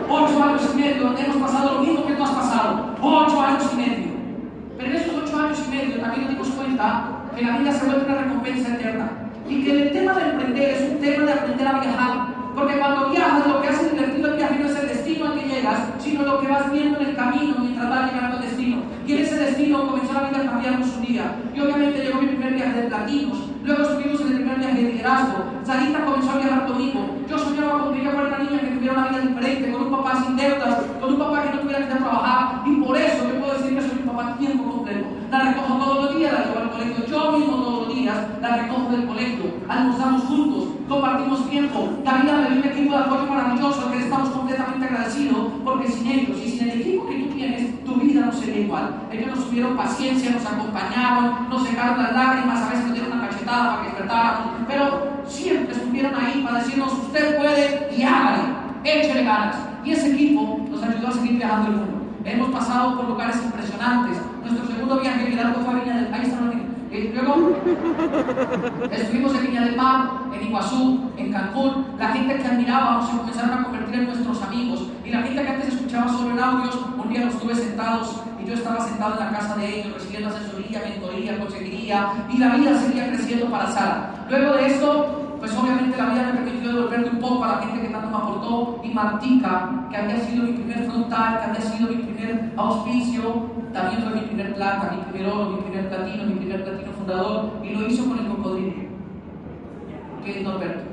ocho 0.10 0.44
años 0.44 0.62
y 0.74 0.78
medio 0.78 1.04
donde 1.04 1.22
hemos 1.22 1.38
pasado 1.38 1.76
lo 1.76 1.80
mismo 1.80 2.06
que 2.06 2.14
tú 2.14 2.24
has 2.24 2.32
pasado. 2.32 2.91
Ocho 3.04 3.41
años 3.41 3.64
y 3.74 3.76
medio. 3.78 4.12
Pero 4.78 4.91
en 4.91 4.95
esos 4.95 5.16
ocho 5.24 5.39
años 5.39 5.60
y 5.66 5.76
medio 5.76 5.99
también 5.99 6.22
nos 6.22 6.32
dimos 6.32 6.49
cuenta 6.49 7.08
que 7.36 7.41
la 7.41 7.58
vida 7.58 7.72
se 7.72 7.86
vuelve 7.86 8.06
una 8.06 8.22
recompensa 8.22 8.76
eterna. 8.76 9.10
Y 9.49 9.64
que 9.64 9.72
el 9.72 9.91
tema 9.91 10.14
de 10.14 10.30
emprender 10.30 10.70
es 10.70 10.91
un 10.91 10.99
tema 10.99 11.26
de 11.26 11.34
aprender 11.34 11.68
a 11.68 11.80
viajar. 11.80 12.28
Porque 12.56 12.78
cuando 12.78 13.10
viajas, 13.10 13.47
lo 13.47 13.62
que 13.62 13.70
hace 13.70 13.89
divertido 13.89 14.28
el 14.30 14.38
viaje 14.38 14.60
no 14.60 14.66
es 14.68 14.76
el 14.78 14.88
destino 14.88 15.26
al 15.26 15.39
que 15.39 15.47
llegas, 15.47 15.80
sino 15.99 16.24
lo 16.24 16.41
que 16.41 16.47
vas 16.47 16.72
viendo 16.72 16.99
en 16.99 17.08
el 17.08 17.16
camino 17.16 17.56
mientras 17.60 17.89
vas 17.89 18.12
llegando 18.12 18.38
al 18.38 18.43
destino. 18.43 18.78
Y 19.08 19.14
en 19.14 19.20
ese 19.20 19.36
destino 19.36 19.88
comenzó 19.88 20.14
la 20.14 20.30
vida 20.30 20.41
a 20.41 20.52
cambiarnos 20.52 20.88
un 20.97 21.02
día. 21.02 21.36
Y 21.56 21.60
obviamente 21.60 22.04
llegó 22.04 22.22
mi 22.22 22.28
primer 22.28 22.54
viaje 22.54 22.82
de 22.82 22.88
platinos. 22.88 23.51
Luego 23.64 23.84
estuvimos 23.84 24.22
en 24.22 24.28
el 24.28 24.36
primer 24.38 24.57
viaje 24.57 24.82
de 24.82 24.91
liderazgo. 24.91 25.43
Sarita 25.64 26.03
comenzó 26.03 26.32
a 26.32 26.38
viajar 26.38 26.66
conmigo. 26.66 26.99
Yo 27.30 27.38
soñaba 27.38 27.80
con 27.80 27.93
que 27.93 28.01
ella 28.01 28.12
fuera 28.12 28.28
una 28.30 28.39
niña 28.39 28.59
que 28.59 28.68
tuviera 28.68 28.93
una 28.93 29.07
vida 29.09 29.20
diferente, 29.20 29.72
con 29.72 29.82
un 29.84 29.91
papá 29.91 30.24
sin 30.24 30.36
deudas, 30.36 30.78
con 30.99 31.14
un 31.14 31.20
papá 31.20 31.43
que 31.43 31.55
no 31.55 31.62
tuviera 31.62 31.88
que 31.88 31.95
trabajar. 31.95 32.64
Y 32.66 32.76
por 32.82 32.97
eso 32.97 33.28
yo 33.28 33.39
puedo 33.39 33.53
decir 33.53 33.76
que 33.76 33.82
soy 33.82 33.99
un 33.99 34.09
papá 34.09 34.36
tiempo. 34.38 34.81
La 35.32 35.40
recojo 35.40 35.76
todos 35.76 36.04
los 36.04 36.18
días, 36.18 36.34
la 36.34 36.44
llevo 36.44 36.60
al 36.60 36.72
colegio 36.72 37.06
yo 37.06 37.32
mismo 37.32 37.56
todos 37.56 37.88
los 37.88 37.96
días, 37.96 38.18
la 38.42 38.58
recojo 38.58 38.92
del 38.92 39.08
colegio. 39.08 39.46
Almorzamos 39.70 40.24
juntos, 40.24 40.64
compartimos 40.90 41.50
tiempo. 41.50 41.88
David 42.04 42.32
me 42.32 42.50
dio 42.50 42.60
un 42.60 42.68
equipo 42.68 42.98
de 42.98 43.04
apoyo 43.06 43.26
maravilloso 43.28 43.86
al 43.86 43.94
que 43.94 44.00
estamos 44.00 44.30
completamente 44.32 44.86
agradecidos 44.88 45.54
porque 45.64 45.88
sin 45.88 46.08
ellos 46.08 46.38
y 46.38 46.50
sin 46.50 46.70
el 46.70 46.82
equipo 46.82 47.08
que 47.08 47.16
tú 47.16 47.34
tienes, 47.34 47.86
tu 47.86 47.96
vida 47.96 48.26
no 48.26 48.34
sería 48.34 48.60
igual. 48.60 48.94
Ellos 49.10 49.28
nos 49.28 49.46
tuvieron 49.48 49.78
paciencia, 49.78 50.32
nos 50.32 50.46
acompañaron, 50.46 51.50
nos 51.50 51.66
secaron 51.66 52.04
las 52.04 52.14
lágrimas, 52.14 52.62
a 52.64 52.70
veces 52.70 52.86
nos 52.88 52.94
dieron 52.94 53.14
una 53.14 53.30
cachetada 53.30 53.64
para 53.64 53.82
que 53.82 53.88
despertáramos, 53.88 54.48
pero 54.68 55.24
siempre 55.26 55.74
estuvieron 55.74 56.14
ahí 56.14 56.44
para 56.46 56.60
decirnos, 56.60 56.92
usted 56.92 57.38
puede 57.38 57.90
y 57.98 58.04
hágale, 58.04 58.44
échele 58.84 59.24
ganas. 59.24 59.56
Y 59.86 59.92
ese 59.92 60.12
equipo 60.12 60.60
nos 60.70 60.84
ayudó 60.84 61.08
a 61.08 61.12
seguir 61.14 61.38
viajando 61.38 61.70
el 61.70 61.76
mundo. 61.78 61.91
Hemos 62.24 62.49
pasado 62.51 62.97
por 62.97 63.09
lugares 63.09 63.36
impresionantes. 63.43 64.17
Nuestro 64.43 64.67
segundo 64.67 64.99
viaje 64.99 65.30
liderazgo 65.30 65.61
fue 65.61 65.74
a 65.74 65.84
Viña 65.84 65.95
del 65.97 66.07
País. 66.07 66.30
Luego 67.13 67.51
estuvimos 68.91 69.36
en 69.36 69.47
Viña 69.47 69.65
del 69.65 69.76
Mar, 69.76 70.09
en 70.34 70.47
Iguazú, 70.47 71.11
en 71.17 71.32
Cancún. 71.32 71.86
La 71.97 72.09
gente 72.09 72.38
que 72.38 72.47
admirábamos 72.47 73.09
se 73.09 73.17
comenzaron 73.17 73.51
a 73.51 73.63
convertir 73.63 73.95
en 73.95 74.05
nuestros 74.05 74.41
amigos. 74.43 74.88
Y 75.03 75.09
la 75.09 75.22
gente 75.22 75.41
que 75.41 75.49
antes 75.49 75.74
escuchaba 75.74 76.09
solo 76.09 76.32
en 76.32 76.39
audios, 76.39 76.80
un 76.97 77.09
día 77.09 77.26
los 77.26 77.39
tuve 77.39 77.55
sentados 77.55 78.22
y 78.41 78.47
yo 78.47 78.53
estaba 78.53 78.80
sentado 78.82 79.13
en 79.13 79.19
la 79.19 79.32
casa 79.32 79.55
de 79.55 79.80
ellos 79.80 79.93
recibiendo 79.93 80.30
asesoría, 80.30 80.82
mentoría, 80.84 81.39
consejería 81.39 82.13
y 82.30 82.38
la 82.38 82.55
vida 82.55 82.80
seguía 82.80 83.07
creciendo 83.07 83.49
para 83.49 83.67
Sara. 83.67 84.26
Luego 84.30 84.53
de 84.53 84.67
esto, 84.67 85.38
pues 85.39 85.55
obviamente 85.55 85.97
la 85.97 86.05
vida 86.05 86.24
me 86.24 86.34
permitió 86.41 86.74
devolverle 86.74 87.09
un 87.09 87.19
poco 87.19 87.43
a 87.43 87.47
la 87.47 87.57
gente 87.59 87.82
que 87.82 87.89
me 88.12 88.18
aportó 88.18 88.82
y 88.84 88.89
Martica, 88.89 89.88
que 89.89 89.97
había 89.97 90.18
sido 90.20 90.43
mi 90.43 90.53
primer 90.53 90.89
frontal, 90.89 91.39
que 91.39 91.45
había 91.45 91.62
sido 91.62 91.89
mi 91.89 91.95
primer 92.03 92.53
auspicio, 92.57 93.22
también 93.74 94.03
fue 94.03 94.22
mi 94.22 94.22
primer 94.28 94.53
plata, 94.55 94.93
mi 94.95 95.12
primer 95.12 95.32
oro, 95.32 95.51
mi 95.51 95.62
primer 95.62 95.89
platino, 95.89 96.26
mi 96.26 96.36
primer 96.36 96.64
platino 96.64 96.91
fundador 96.91 97.51
y 97.64 97.70
lo 97.70 97.88
hizo 97.88 98.05
con 98.07 98.20
el 98.20 98.28
cocodrilo, 98.28 98.74
que 100.24 100.39
es 100.39 100.43
Norberto. 100.43 100.91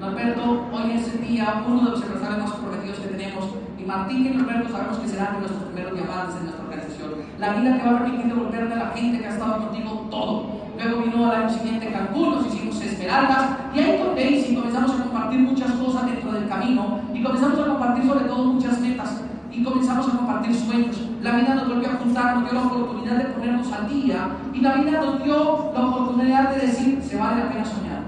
Norberto 0.00 0.68
hoy 0.72 0.92
es 0.92 1.12
el 1.14 1.26
día 1.26 1.64
uno 1.66 1.84
de 1.84 1.90
los 1.90 2.02
empresarios 2.02 2.38
más 2.38 2.52
comprometidos 2.52 3.00
que 3.00 3.08
tenemos 3.08 3.48
y 3.78 3.84
Martín 3.84 4.26
y 4.26 4.36
Norberto 4.36 4.70
sabemos 4.70 4.98
que 4.98 5.08
serán 5.08 5.40
nuestros 5.40 5.64
primeros 5.64 5.94
diamantes 5.94 6.36
en 6.36 6.44
nuestra 6.44 6.64
organización. 6.64 7.10
La 7.38 7.54
vida 7.54 7.76
te 7.76 7.84
va 7.84 7.96
a 7.96 8.02
permitir 8.02 8.26
devolverle 8.26 8.74
a 8.74 8.78
la 8.78 8.90
gente 8.90 9.18
que 9.18 9.26
ha 9.26 9.30
estado 9.30 9.66
contigo 9.66 10.06
todo. 10.10 10.67
Luego 10.78 11.02
vino 11.02 11.26
al 11.26 11.42
año 11.42 11.50
siguiente 11.50 11.90
Cancún, 11.90 12.36
nos 12.36 12.46
hicimos 12.46 12.80
Esmeraldas 12.80 13.50
y 13.74 13.80
ahí 13.80 13.98
con 13.98 14.14
Daisy 14.14 14.54
comenzamos 14.54 14.92
a 14.92 15.02
compartir 15.02 15.40
muchas 15.40 15.72
cosas 15.72 16.06
dentro 16.06 16.30
del 16.30 16.48
camino 16.48 17.00
y 17.12 17.20
comenzamos 17.20 17.58
a 17.58 17.64
compartir 17.64 18.04
sobre 18.06 18.24
todo 18.26 18.44
muchas 18.44 18.80
metas 18.80 19.22
y 19.50 19.64
comenzamos 19.64 20.06
a 20.06 20.16
compartir 20.16 20.54
sueños. 20.54 20.96
La 21.20 21.32
vida 21.32 21.56
nos 21.56 21.68
volvió 21.68 21.88
a 21.90 21.94
juntar, 21.94 22.36
nos 22.36 22.44
dio 22.44 22.60
la 22.60 22.66
oportunidad 22.66 23.16
de 23.16 23.24
ponernos 23.24 23.72
al 23.72 23.88
día 23.88 24.28
y 24.54 24.60
la 24.60 24.74
vida 24.74 25.00
nos 25.00 25.24
dio 25.24 25.72
la 25.74 25.86
oportunidad 25.86 26.50
de 26.50 26.66
decir, 26.66 27.02
se 27.02 27.16
vale 27.16 27.42
la 27.42 27.48
pena 27.48 27.64
soñar. 27.64 28.02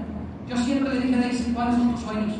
Yo 0.47 0.55
siempre 0.55 0.93
le 0.93 1.01
dije 1.01 1.15
a 1.15 1.19
Daisy, 1.19 1.51
¿cuáles 1.51 1.75
son 1.75 1.91
tus 1.91 1.99
sueños? 1.99 2.35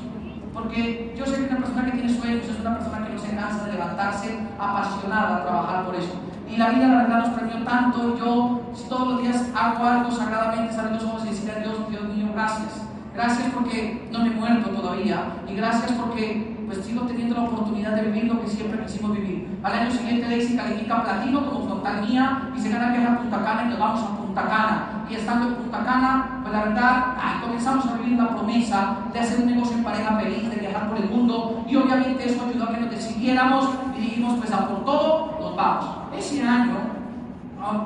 Porque 0.53 1.13
yo 1.17 1.25
sé 1.25 1.35
que 1.35 1.53
una 1.53 1.57
persona 1.57 1.85
que 1.85 1.91
tiene 1.91 2.13
sueños 2.13 2.45
es 2.45 2.59
una 2.61 2.77
persona 2.77 3.05
que 3.05 3.13
no 3.13 3.19
se 3.19 3.35
cansa 3.35 3.65
de 3.65 3.73
levantarse 3.73 4.39
apasionada 4.57 5.37
a 5.37 5.43
trabajar 5.43 5.85
por 5.85 5.95
eso. 5.95 6.30
Y 6.51 6.57
la 6.57 6.69
vida, 6.69 6.87
la 6.87 7.03
verdad, 7.03 7.27
nos 7.27 7.29
premió 7.29 7.63
tanto. 7.63 8.17
Yo 8.17 8.61
todos 8.89 9.07
los 9.07 9.21
días 9.21 9.49
hago 9.55 9.85
algo 9.85 10.11
sagradamente, 10.11 10.73
salen 10.73 10.93
los 10.93 11.03
ojos 11.03 11.23
y 11.25 11.29
decirle 11.29 11.53
a 11.53 11.59
Dios, 11.59 11.89
Dios 11.89 12.03
mío, 12.03 12.27
gracias. 12.33 12.85
Gracias 13.13 13.47
porque 13.53 14.07
no 14.11 14.19
me 14.19 14.27
he 14.27 14.31
muerto 14.31 14.69
todavía. 14.69 15.23
Y 15.47 15.55
gracias 15.55 15.93
porque 15.93 16.57
pues 16.65 16.85
sigo 16.85 17.01
teniendo 17.03 17.35
la 17.35 17.43
oportunidad 17.43 17.95
de 17.95 18.03
vivir 18.03 18.25
lo 18.25 18.41
que 18.41 18.47
siempre 18.47 18.83
quisimos 18.85 19.13
vivir. 19.13 19.47
Al 19.63 19.73
año 19.73 19.91
siguiente 19.91 20.27
Daisy 20.27 20.55
califica 20.55 21.03
platino 21.03 21.45
como 21.45 21.65
frontal 21.65 22.07
mía 22.07 22.49
y 22.55 22.59
se 22.59 22.69
gana 22.69 22.91
viajar 22.91 23.13
a 23.13 23.19
Punta 23.19 23.43
Cana 23.43 23.63
y 23.65 23.69
nos 23.69 23.79
vamos 23.79 24.01
a 24.01 24.20
Punta 24.31 24.47
Cana. 24.47 25.05
Y 25.09 25.15
estando 25.15 25.47
en 25.47 25.55
Punta 25.55 25.83
Cana, 25.83 26.39
pues 26.41 26.53
la 26.53 26.63
verdad, 26.63 27.17
comenzamos 27.41 27.85
a 27.85 27.95
vivir 27.97 28.17
la 28.17 28.29
promesa 28.29 28.97
de 29.11 29.19
hacer 29.19 29.41
un 29.41 29.47
negocio 29.47 29.75
en 29.75 29.83
pareja 29.83 30.15
feliz, 30.15 30.49
de 30.49 30.55
viajar 30.55 30.87
por 30.87 30.97
el 30.97 31.09
mundo. 31.09 31.65
Y 31.67 31.75
obviamente 31.75 32.29
eso 32.29 32.45
ayudó 32.47 32.63
a 32.63 32.73
que 32.73 32.79
nos 32.79 32.91
decidiéramos 32.91 33.69
y 33.97 34.01
dijimos, 34.01 34.39
pues 34.39 34.53
a 34.53 34.69
por 34.69 34.85
todo, 34.85 35.37
nos 35.41 35.55
vamos. 35.57 35.85
Ese 36.17 36.41
año, 36.41 36.75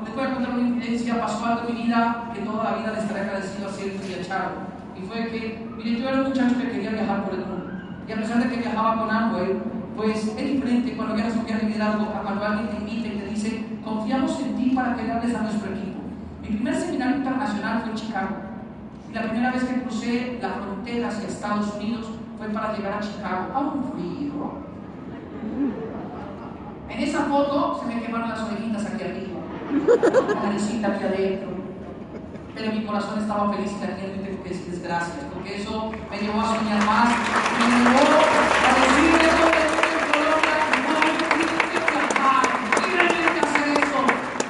les 0.04 0.14
voy 0.14 0.24
a 0.24 0.34
contar 0.34 0.54
una 0.54 0.68
incidencia, 0.68 1.20
pasó 1.20 1.66
en 1.66 1.74
mi 1.74 1.82
vida 1.82 2.30
que 2.32 2.40
toda 2.42 2.62
la 2.62 2.76
vida 2.76 2.92
les 2.92 3.02
estaré 3.02 3.20
agradecido 3.22 3.68
a 3.68 3.72
Sergio 3.72 4.00
y 4.08 4.20
a 4.20 4.24
Charo. 4.24 4.50
Y 4.96 5.02
fue 5.02 5.26
que, 5.26 5.68
mire, 5.76 6.00
yo 6.00 6.08
era 6.08 6.20
un 6.20 6.28
muchacho 6.28 6.58
que 6.58 6.70
quería 6.70 6.90
viajar 6.90 7.24
por 7.24 7.34
el 7.34 7.40
mundo. 7.40 7.66
Y 8.06 8.12
a 8.12 8.16
pesar 8.16 8.38
de 8.38 8.48
que 8.48 8.56
viajaba 8.58 9.00
con 9.00 9.10
Amway, 9.10 9.60
pues 9.96 10.28
es 10.28 10.36
diferente 10.36 10.94
cuando 10.94 11.14
viajas 11.14 11.34
un 11.34 11.44
viaje 11.44 11.66
de 11.66 11.72
liderazgo 11.72 12.04
a 12.04 12.22
cuando 12.22 12.46
alguien 12.46 12.68
te 12.68 12.76
invita 12.76 13.08
y 13.08 13.18
te 13.18 13.26
dice, 13.26 13.66
confiamos 13.84 14.40
en 14.40 14.56
ti 14.56 14.70
para 14.76 14.94
que 14.94 15.02
le 15.02 15.12
hables 15.12 15.34
a 15.34 15.42
nuestro 15.42 15.72
equipo. 15.72 15.95
Mi 16.48 16.56
primer 16.56 16.76
seminario 16.76 17.16
internacional 17.16 17.80
fue 17.82 17.90
en 17.90 17.96
Chicago. 17.96 18.36
Y 19.10 19.14
la 19.14 19.22
primera 19.22 19.50
vez 19.50 19.64
que 19.64 19.82
crucé 19.82 20.38
la 20.40 20.50
frontera 20.50 21.08
hacia 21.08 21.28
Estados 21.28 21.74
Unidos 21.74 22.06
fue 22.38 22.46
para 22.48 22.76
llegar 22.76 22.94
a 22.94 23.00
Chicago, 23.00 23.52
a 23.52 23.58
un 23.60 23.84
frío. 23.92 24.66
En 26.88 27.02
esa 27.02 27.24
foto 27.24 27.80
se 27.80 27.86
me 27.92 28.00
quemaron 28.00 28.28
las 28.28 28.42
orejitas 28.42 28.86
aquí 28.86 29.02
arriba, 29.02 29.40
la 30.28 30.42
narecita 30.42 30.86
aquí 30.88 31.04
adentro. 31.04 31.48
Pero 32.54 32.72
mi 32.72 32.84
corazón 32.86 33.18
estaba 33.18 33.52
feliz 33.52 33.72
y 33.72 33.74
y 33.74 34.24
tengo 34.24 34.42
que 34.42 34.48
decirles 34.48 34.82
gracias, 34.82 35.26
porque 35.34 35.56
eso 35.56 35.90
me 36.10 36.18
llevó 36.18 36.40
a 36.40 36.56
soñar 36.56 36.84
más, 36.86 37.08
me 37.58 37.66
llevó 37.66 37.90
a 37.90 38.70
decirle 38.80 39.26
a 39.26 39.36
todo 39.36 39.50
el 39.50 39.66
mundo 39.66 39.92
en 39.92 40.06
Colombia, 40.14 40.56
no, 40.86 40.94
yo 41.10 41.26
quiero 41.70 41.86
viajar, 41.90 42.44
quiero 42.86 43.02
realmente 43.02 43.40
hacer 43.44 43.66
eso. 43.76 43.98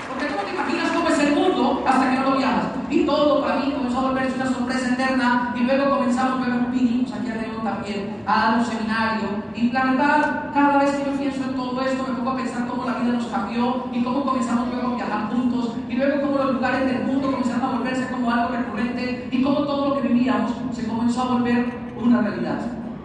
Porque 0.09 0.24
tú 0.26 0.34
no 0.36 0.42
te 0.42 0.51
imaginas 0.55 0.90
cómo 0.92 1.09
es 1.09 1.18
el 1.18 1.34
mundo 1.34 1.82
hasta 1.84 2.11
que 2.11 2.16
no 2.16 2.22
lo 2.30 2.36
viajas. 2.36 2.66
Y 2.90 3.07
todo 3.07 3.42
para 3.42 3.57
mí 3.57 3.72
comenzó 3.72 3.99
a 3.99 4.03
volverse 4.03 4.36
una 4.36 4.51
sorpresa 4.53 4.92
eterna, 4.92 5.55
y 5.57 5.61
luego 5.64 5.97
comenzamos, 5.97 6.47
luego 6.47 6.66
vinimos 6.70 7.12
aquí 7.12 7.28
a 7.30 7.34
León 7.34 7.66
también 7.77 8.22
a 8.27 8.35
dar 8.35 8.59
un 8.59 8.64
seminario. 8.64 9.29
Y 9.55 9.70
la 9.70 9.85
verdad, 9.85 10.51
cada 10.53 10.79
vez 10.79 10.91
que 10.93 11.11
yo 11.11 11.18
pienso 11.18 11.43
en 11.45 11.57
todo 11.57 11.81
esto, 11.83 12.07
me 12.09 12.14
pongo 12.14 12.31
a 12.31 12.37
pensar 12.37 12.66
cómo 12.66 12.85
la 12.85 12.95
vida 12.99 13.12
nos 13.12 13.27
cambió 13.27 13.85
y 13.93 14.03
cómo 14.03 14.24
comenzamos 14.24 14.68
luego 14.68 14.93
a 14.93 14.97
viajar 14.97 15.29
juntos 15.31 15.77
y 15.89 15.95
luego 15.95 16.22
cómo 16.22 16.39
los 16.39 16.55
lugares 16.55 16.87
del 16.87 17.05
mundo 17.05 17.31
comenzaron 17.31 17.62
a 17.62 17.79
volverse 17.79 18.11
como 18.11 18.31
algo 18.31 18.57
recurrente 18.57 19.29
y 19.31 19.43
cómo 19.43 19.59
todo 19.61 19.89
lo 19.89 20.03
que 20.03 20.09
vivíamos 20.09 20.53
se 20.72 20.87
comenzó 20.87 21.22
a 21.22 21.35
volver 21.35 21.66
una 22.01 22.22
realidad. 22.22 22.61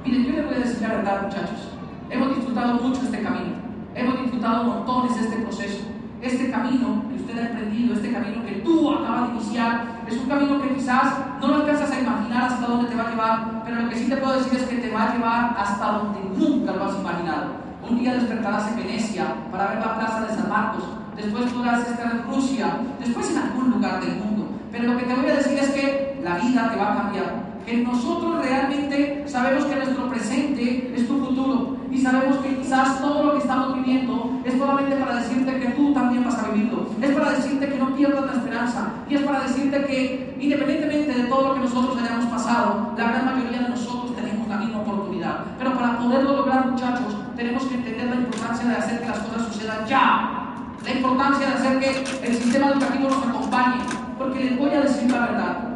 Miren, 0.06 0.26
yo 0.26 0.32
les 0.34 0.46
voy 0.46 0.56
a 0.56 0.60
decir 0.60 0.82
la 0.82 0.96
verdad, 0.96 1.24
muchachos. 1.24 1.72
Hemos 2.10 2.36
disfrutado 2.36 2.74
mucho 2.76 3.02
este 3.02 3.22
camino. 3.22 3.54
Hemos 3.96 4.22
disfrutado 4.22 4.64
montones 4.64 5.16
de 5.16 5.22
este 5.22 5.42
proceso. 5.42 5.84
Este 6.22 6.52
camino 6.52 7.04
que 7.10 7.16
usted 7.16 7.38
ha 7.40 7.50
emprendido, 7.50 7.96
este 7.96 8.12
camino 8.12 8.46
que 8.46 8.62
tú 8.64 8.92
acabas 8.92 9.30
de 9.30 9.36
iniciar, 9.36 10.02
es 10.08 10.18
un 10.18 10.30
camino 10.30 10.62
que 10.62 10.76
quizás 10.76 11.16
no 11.42 11.48
lo 11.48 11.56
alcanzas 11.56 11.92
a 11.92 12.00
imaginar 12.00 12.44
hasta 12.44 12.68
dónde 12.68 12.90
te 12.90 12.96
va 12.96 13.04
a 13.04 13.10
llevar, 13.10 13.51
pero 13.64 13.82
lo 13.82 13.90
que 13.90 13.96
sí 13.96 14.10
te 14.10 14.18
puedo 14.18 14.38
decir 14.38 14.60
es 14.60 14.68
que 14.68 14.78
te 14.78 14.92
va 14.92 15.04
a 15.04 15.14
llevar 15.14 15.56
hasta 15.58 15.86
donde 15.86 16.20
nunca 16.38 16.72
lo 16.74 16.86
has 16.86 16.96
imaginado. 16.96 17.62
Un 17.88 18.00
día 18.00 18.14
despertarás 18.14 18.70
en 18.70 18.78
Venecia 18.78 19.36
para 19.52 19.68
ver 19.68 19.80
la 19.80 19.96
plaza 19.96 20.22
de 20.22 20.36
San 20.36 20.50
Marcos, 20.50 20.84
después 21.16 21.52
podrás 21.52 21.88
estar 21.88 22.12
en 22.12 22.24
Rusia, 22.24 22.78
después 23.00 23.32
en 23.32 23.38
algún 23.38 23.72
lugar 23.72 24.00
del 24.00 24.16
mundo. 24.16 24.48
Pero 24.72 24.94
lo 24.94 24.98
que 24.98 25.06
te 25.06 25.16
voy 25.16 25.30
a 25.30 25.36
decir 25.36 25.58
es 25.58 25.70
que 25.72 26.20
la 26.24 26.38
vida 26.38 26.70
te 26.70 26.78
va 26.78 26.94
a 26.94 26.98
cambiar 26.98 27.51
que 27.66 27.78
nosotros 27.78 28.44
realmente 28.44 29.24
sabemos 29.28 29.66
que 29.66 29.76
nuestro 29.76 30.10
presente 30.10 30.94
es 30.96 31.08
tu 31.08 31.18
futuro 31.18 31.78
y 31.92 31.98
sabemos 32.00 32.38
que 32.38 32.58
quizás 32.58 33.02
todo 33.02 33.24
lo 33.24 33.32
que 33.34 33.40
estamos 33.40 33.76
viviendo 33.76 34.42
es 34.44 34.58
solamente 34.58 34.96
para 34.96 35.16
decirte 35.16 35.60
que 35.60 35.68
tú 35.70 35.94
también 35.94 36.24
vas 36.24 36.40
a 36.40 36.50
vivirlo, 36.50 36.88
es 37.02 37.12
para 37.12 37.32
decirte 37.32 37.68
que 37.68 37.78
no 37.78 37.96
pierdas 37.96 38.26
la 38.26 38.34
esperanza 38.34 38.92
y 39.10 39.16
es 39.16 39.22
para 39.24 39.42
decirte 39.42 39.86
que 39.86 40.36
independientemente 40.40 41.14
de 41.14 41.24
todo 41.26 41.50
lo 41.50 41.54
que 41.56 41.60
nosotros 41.62 41.98
hayamos 42.02 42.26
pasado, 42.26 42.94
la 42.98 43.04
gran 43.04 43.26
mayoría 43.26 43.62
de 43.62 43.70
nosotros 43.70 44.16
tenemos 44.16 44.48
la 44.48 44.58
misma 44.58 44.80
oportunidad. 44.80 45.46
Pero 45.58 45.74
para 45.74 45.98
poderlo 45.98 46.38
lograr, 46.38 46.72
muchachos, 46.72 47.16
tenemos 47.36 47.64
que 47.66 47.76
entender 47.76 48.08
la 48.08 48.16
importancia 48.16 48.70
de 48.70 48.76
hacer 48.76 49.02
que 49.02 49.08
las 49.08 49.20
cosas 49.20 49.54
sucedan 49.54 49.86
ya. 49.88 50.56
La 50.84 50.92
importancia 50.92 51.48
de 51.48 51.54
hacer 51.54 51.80
que 51.80 52.28
el 52.28 52.36
sistema 52.36 52.68
educativo 52.68 53.10
nos 53.10 53.28
acompañe. 53.28 53.82
Porque 54.18 54.44
les 54.44 54.58
voy 54.58 54.70
a 54.72 54.82
decir 54.82 55.12
la 55.12 55.20
verdad. 55.20 55.71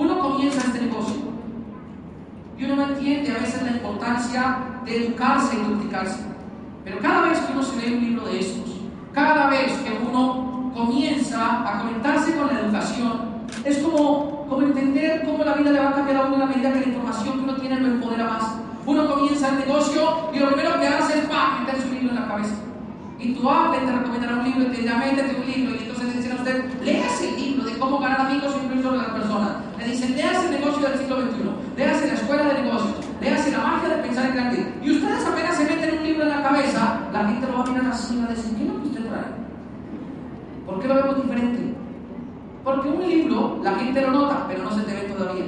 Uno 0.00 0.18
comienza 0.18 0.66
este 0.66 0.80
negocio 0.80 1.16
y 2.56 2.64
uno 2.64 2.76
no 2.76 2.82
entiende 2.84 3.32
a 3.32 3.40
veces 3.40 3.62
la 3.62 3.72
importancia 3.72 4.56
de 4.86 4.96
educarse 4.96 5.58
y 5.58 5.60
educarse. 5.60 6.20
Pero 6.82 7.00
cada 7.00 7.28
vez 7.28 7.38
que 7.40 7.52
uno 7.52 7.62
se 7.62 7.76
lee 7.76 7.94
un 7.96 8.04
libro 8.04 8.24
de 8.24 8.40
estos, 8.40 8.80
cada 9.12 9.50
vez 9.50 9.72
que 9.80 10.00
uno 10.08 10.72
comienza 10.74 11.68
a 11.68 11.82
conectarse 11.82 12.34
con 12.34 12.46
la 12.46 12.60
educación, 12.60 13.12
es 13.62 13.76
como, 13.80 14.46
como 14.48 14.62
entender 14.62 15.22
cómo 15.26 15.44
la 15.44 15.52
vida 15.52 15.70
le 15.70 15.80
va 15.80 15.90
a 15.90 15.94
cambiar 15.96 16.16
a 16.16 16.26
uno 16.28 16.44
a 16.44 16.46
medida 16.46 16.72
que 16.72 16.80
la 16.80 16.86
información 16.86 17.34
que 17.34 17.44
uno 17.44 17.56
tiene 17.56 17.80
lo 17.80 17.88
empodera 17.88 18.24
más. 18.24 18.54
Uno 18.86 19.06
comienza 19.06 19.50
el 19.50 19.58
negocio 19.58 20.30
y 20.32 20.38
lo 20.38 20.46
primero 20.46 20.80
que 20.80 20.88
hace 20.88 21.18
es 21.18 21.24
¡pam! 21.26 21.60
meter 21.60 21.82
su 21.82 21.92
libro 21.92 22.08
en 22.08 22.14
la 22.14 22.26
cabeza. 22.26 22.54
Y 23.20 23.34
tú 23.34 23.48
hablas, 23.48 23.84
te 23.84 23.92
recomendará 23.92 24.36
un 24.36 24.44
libro 24.44 24.62
y 24.62 24.66
te 24.66 24.80
dirá, 24.80 24.96
métete 24.96 25.36
un 25.38 25.46
libro. 25.46 25.74
Y 25.74 25.78
entonces 25.78 26.06
le 26.08 26.12
dicen 26.14 26.32
a 26.32 26.34
usted, 26.36 26.64
léase 26.82 27.28
el 27.28 27.36
libro 27.36 27.64
de 27.64 27.78
cómo 27.78 27.98
ganar 27.98 28.20
amigos 28.22 28.54
y 28.56 28.64
influir 28.64 28.82
sobre 28.82 28.98
las 28.98 29.10
personas. 29.10 29.50
Le 29.78 29.86
dicen, 29.86 30.16
léase 30.16 30.46
el 30.46 30.60
negocio 30.60 30.88
del 30.88 30.98
siglo 30.98 31.16
XXI, 31.20 31.76
léase 31.76 32.06
la 32.06 32.14
escuela 32.14 32.44
de 32.44 32.62
negocios, 32.62 32.96
léase 33.20 33.50
la 33.52 33.58
magia 33.58 33.88
de 33.90 34.02
pensar 34.02 34.26
en 34.26 34.34
grande. 34.34 34.74
Y 34.82 34.90
ustedes 34.90 35.26
apenas 35.26 35.56
se 35.56 35.64
meten 35.64 35.98
un 35.98 36.04
libro 36.04 36.22
en 36.22 36.28
la 36.30 36.42
cabeza, 36.42 37.00
la 37.12 37.24
gente 37.26 37.46
lo 37.46 37.58
va 37.58 37.64
a 37.64 37.66
mirar 37.66 37.86
así 37.88 38.14
y 38.14 38.18
va 38.20 38.24
a 38.24 38.28
decir, 38.28 38.56
¿qué 38.56 38.62
es 38.62 38.68
lo 38.68 38.80
que 38.80 38.88
usted 38.88 39.06
trae? 39.06 39.40
¿Por 40.66 40.80
qué 40.80 40.88
lo 40.88 40.94
vemos 40.94 41.22
diferente? 41.22 41.74
Porque 42.64 42.88
un 42.88 43.08
libro, 43.08 43.60
la 43.62 43.74
gente 43.74 44.00
lo 44.00 44.10
nota, 44.12 44.46
pero 44.48 44.64
no 44.64 44.70
se 44.70 44.82
te 44.82 44.94
ve 44.94 45.12
todavía. 45.12 45.44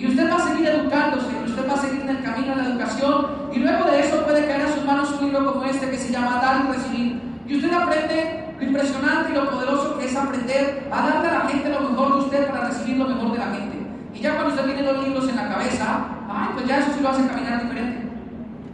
Y 0.00 0.06
usted 0.06 0.30
va 0.30 0.36
a 0.36 0.48
seguir 0.48 0.66
educándose, 0.66 1.26
y 1.30 1.50
usted 1.50 1.68
va 1.68 1.74
a 1.74 1.76
seguir 1.76 2.00
en 2.00 2.08
el 2.08 2.22
camino 2.22 2.56
de 2.56 2.62
la 2.62 2.68
educación, 2.70 3.26
y 3.52 3.58
luego 3.58 3.84
de 3.84 4.00
eso 4.00 4.24
puede 4.24 4.46
caer 4.46 4.62
a 4.62 4.72
sus 4.72 4.82
manos 4.86 5.10
un 5.20 5.26
libro 5.26 5.52
como 5.52 5.64
este 5.66 5.90
que 5.90 5.98
se 5.98 6.10
llama 6.10 6.40
Dar 6.40 6.64
y 6.64 6.72
Recibir. 6.72 7.20
Y 7.46 7.56
usted 7.56 7.70
aprende 7.70 8.54
lo 8.58 8.64
impresionante 8.64 9.30
y 9.30 9.34
lo 9.34 9.50
poderoso 9.50 9.98
que 9.98 10.06
es 10.06 10.16
aprender 10.16 10.88
a 10.90 11.02
darle 11.06 11.28
a 11.28 11.32
la 11.34 11.40
gente 11.50 11.68
lo 11.68 11.90
mejor 11.90 12.14
de 12.14 12.18
usted 12.20 12.46
para 12.48 12.68
recibir 12.68 12.96
lo 12.96 13.08
mejor 13.08 13.32
de 13.32 13.38
la 13.38 13.50
gente. 13.52 13.78
Y 14.14 14.20
ya 14.20 14.36
cuando 14.36 14.54
usted 14.54 14.64
tiene 14.64 14.90
los 14.90 15.04
libros 15.04 15.28
en 15.28 15.36
la 15.36 15.48
cabeza, 15.48 16.04
ay, 16.30 16.48
pues 16.54 16.66
ya 16.66 16.78
eso 16.78 16.90
sí 16.96 17.00
lo 17.02 17.10
hace 17.10 17.26
caminar 17.26 17.62
diferente. 17.62 18.08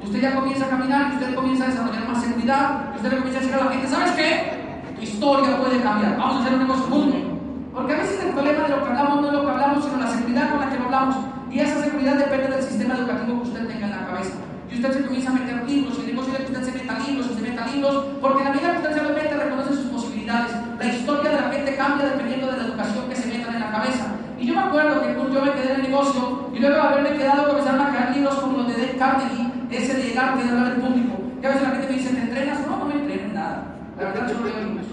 Usted 0.05 0.21
ya 0.21 0.35
comienza 0.37 0.67
a 0.67 0.69
caminar 0.69 1.11
y 1.11 1.15
usted 1.17 1.35
comienza 1.35 1.65
a 1.65 1.69
desarrollar 1.69 2.07
más 2.07 2.23
seguridad, 2.23 2.93
y 2.93 2.97
usted 2.99 3.11
le 3.11 3.17
comienza 3.17 3.39
a 3.39 3.43
decir 3.43 3.55
a 3.57 3.65
la 3.65 3.71
gente, 3.73 3.89
¿sabes 3.89 4.13
qué? 4.13 4.95
Tu 4.95 5.03
historia 5.03 5.59
puede 5.59 5.81
cambiar, 5.83 6.17
vamos 6.17 6.37
a 6.37 6.41
hacer 6.43 6.53
un 6.53 6.61
negocio 6.61 6.85
juntos. 6.85 7.36
Porque 7.77 7.93
a 7.93 7.99
veces 7.99 8.25
el 8.25 8.33
problema 8.33 8.65
de 8.65 8.71
lo 8.71 8.83
que 8.83 8.89
hablamos 8.89 9.21
no 9.21 9.27
es 9.29 9.33
lo 9.35 9.45
que 9.45 9.51
hablamos, 9.53 9.85
sino 9.85 9.99
la 10.01 10.09
seguridad 10.09 10.51
con 10.51 10.61
la 10.61 10.71
que 10.71 10.79
lo 10.79 10.85
hablamos. 10.87 11.17
Y 11.53 11.61
esa 11.61 11.85
seguridad 11.85 12.17
depende 12.17 12.49
del 12.49 12.63
sistema 12.65 12.95
educativo 12.97 13.43
que 13.43 13.49
usted 13.49 13.69
tenga 13.69 13.85
en 13.85 13.93
la 13.93 14.07
cabeza. 14.07 14.33
Y 14.71 14.77
usted 14.77 14.93
se 14.93 15.05
comienza 15.05 15.29
a 15.29 15.35
meter 15.35 15.63
libros, 15.69 16.01
y 16.01 16.09
es 16.09 16.17
posible 16.17 16.39
que 16.39 16.53
usted 16.53 16.65
se 16.65 16.73
meta 16.73 16.99
libros, 17.07 17.27
y 17.31 17.35
se 17.35 17.43
meta 17.43 17.67
libros, 17.69 18.05
porque 18.23 18.45
la 18.45 18.51
medida 18.51 18.73
que 18.73 18.89
usted 18.89 19.37
reconoce 19.37 19.75
sus 19.75 19.93
posibilidades. 19.93 20.57
La 20.79 20.87
historia 20.87 21.31
de 21.31 21.37
la 21.37 21.53
gente 21.53 21.77
cambia 21.77 22.07
dependiendo 22.09 22.47
de 22.51 22.57
la 22.57 22.65
educación 22.65 23.09
que 23.11 23.17
se 23.17 23.29
metan 23.29 23.55
en 23.55 23.61
la 23.61 23.71
cabeza. 23.71 24.05
Y 24.41 24.47
yo 24.47 24.55
me 24.55 24.61
acuerdo 24.61 25.01
que 25.03 25.13
yo 25.13 25.45
me 25.45 25.53
quedé 25.53 25.69
en 25.75 25.77
el 25.77 25.83
negocio, 25.83 26.49
y 26.55 26.59
luego 26.59 26.77
de 26.77 26.81
haberme 26.81 27.13
quedado 27.19 27.49
comenzaron 27.49 27.81
a 27.83 27.93
caer 27.93 28.17
libros 28.17 28.35
como 28.37 28.57
los 28.57 28.69
de 28.69 28.73
Dave 28.73 28.97
Carnegie, 28.97 29.53
ese 29.71 29.95
de 30.01 30.19
arte 30.19 30.45
de 30.45 30.49
hablar 30.49 30.73
en 30.73 30.81
público. 30.81 31.15
Y 31.43 31.45
a 31.45 31.49
veces 31.51 31.63
la 31.63 31.71
gente 31.77 31.89
me 31.89 31.93
dice, 31.93 32.15
¿te 32.15 32.23
entrenas? 32.23 32.67
No, 32.67 32.79
no 32.79 32.85
me 32.87 32.95
entreno 32.95 33.23
en 33.23 33.35
nada. 33.35 33.65
La 33.99 34.05
verdad, 34.05 34.29
yo 34.33 34.41
no 34.41 34.47
leo 34.47 34.65
libros. 34.65 34.87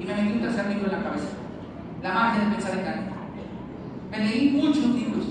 Y 0.00 0.04
me 0.04 0.14
metí 0.14 0.32
un 0.32 0.40
tercer 0.42 0.66
libro 0.66 0.90
en 0.90 0.98
la 0.98 1.04
cabeza. 1.04 1.33
La 2.04 2.12
magia 2.12 2.44
de 2.44 2.50
pensar 2.54 2.72
en 2.74 2.84
grande. 2.84 3.10
Me 4.10 4.18
leí 4.18 4.50
muchos 4.50 4.84
libros. 4.92 5.24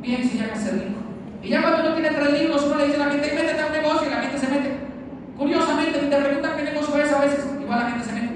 Bien, 0.00 0.22
si 0.22 0.38
ya 0.38 0.46
que 0.46 0.52
hacer 0.52 0.74
rico. 0.74 1.00
Y 1.42 1.48
ya 1.48 1.60
cuando 1.60 1.80
uno 1.82 1.94
tiene 1.94 2.10
tres 2.10 2.40
libros, 2.40 2.62
uno 2.66 2.76
le 2.76 2.86
dice 2.86 3.02
a 3.02 3.06
la 3.06 3.10
gente, 3.10 3.34
métete 3.34 3.60
a 3.60 3.66
un 3.66 3.72
negocio 3.72 4.06
y 4.06 4.10
la 4.10 4.22
gente 4.22 4.38
se 4.38 4.46
mete. 4.46 4.78
Curiosamente, 5.36 5.98
te 5.98 6.16
preguntan 6.16 6.56
qué 6.56 6.62
negocio 6.62 7.02
es 7.02 7.12
a 7.12 7.20
veces, 7.20 7.44
igual 7.60 7.80
la 7.80 7.90
gente 7.90 8.04
se 8.06 8.12
mete. 8.12 8.34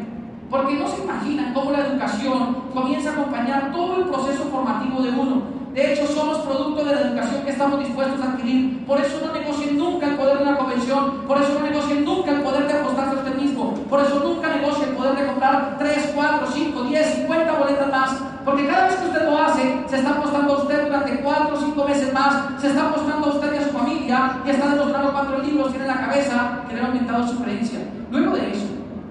Porque 0.50 0.74
no 0.74 0.88
se 0.88 1.04
imaginan 1.04 1.54
cómo 1.54 1.70
la 1.70 1.86
educación 1.86 2.62
comienza 2.74 3.10
a 3.10 3.12
acompañar 3.12 3.70
todo 3.70 3.98
el 3.98 4.08
proceso 4.08 4.42
formativo 4.46 5.00
de 5.00 5.10
uno. 5.10 5.42
De 5.72 5.92
hecho, 5.92 6.04
somos 6.08 6.38
producto 6.38 6.84
de 6.84 6.94
la 6.96 7.00
educación 7.00 7.44
que 7.44 7.50
estamos 7.50 7.78
dispuestos 7.78 8.20
a 8.20 8.32
adquirir. 8.32 8.84
Por 8.86 9.00
eso 9.00 9.20
no 9.24 9.32
negocien 9.32 9.78
nunca 9.78 10.08
el 10.08 10.16
poder 10.16 10.38
de 10.38 10.42
una 10.42 10.58
convención. 10.58 11.28
Por 11.28 11.40
eso 11.40 11.60
no 11.60 11.64
negocien 11.64 12.04
nunca 12.04 12.32
el 12.32 12.42
poder 12.42 12.66
de 12.66 12.72
apostarse 12.72 13.14
a 13.14 13.18
usted 13.20 13.36
mismo. 13.36 13.74
Por 13.88 14.00
eso 14.00 14.18
nunca 14.34 14.56
negocien 14.56 14.94
poder 14.94 15.16
de 15.16 15.26
comprar 15.26 15.76
3, 15.78 16.12
4, 16.14 16.46
5, 16.52 16.82
10, 16.84 17.14
50 17.14 17.52
boletas 17.52 17.90
más. 17.90 18.10
Porque 18.44 18.66
cada 18.66 18.86
vez 18.86 18.96
que 18.96 19.06
usted 19.06 19.24
lo 19.24 19.38
hace, 19.38 19.84
se 19.88 19.96
está 19.96 20.10
apostando 20.10 20.54
a 20.54 20.58
usted 20.58 20.84
durante 20.84 21.20
4 21.20 21.54
o 21.54 21.60
5 21.60 21.88
meses 21.88 22.12
más. 22.12 22.60
Se 22.60 22.68
está 22.68 22.88
apostando 22.88 23.26
a 23.26 23.34
usted 23.34 23.54
y 23.54 23.56
a 23.56 23.64
su 23.64 23.70
familia. 23.70 24.36
Y 24.44 24.50
está 24.50 24.68
demostrando 24.68 25.12
cuántos 25.12 25.46
libros 25.46 25.70
tiene 25.70 25.86
en 25.86 25.94
la 25.94 26.00
cabeza 26.00 26.60
que 26.68 26.74
le 26.74 26.80
han 26.80 26.86
aumentado 26.86 27.26
su 27.26 27.42
creencia. 27.42 27.78
Luego 28.10 28.36
de 28.36 28.50
eso, 28.50 28.66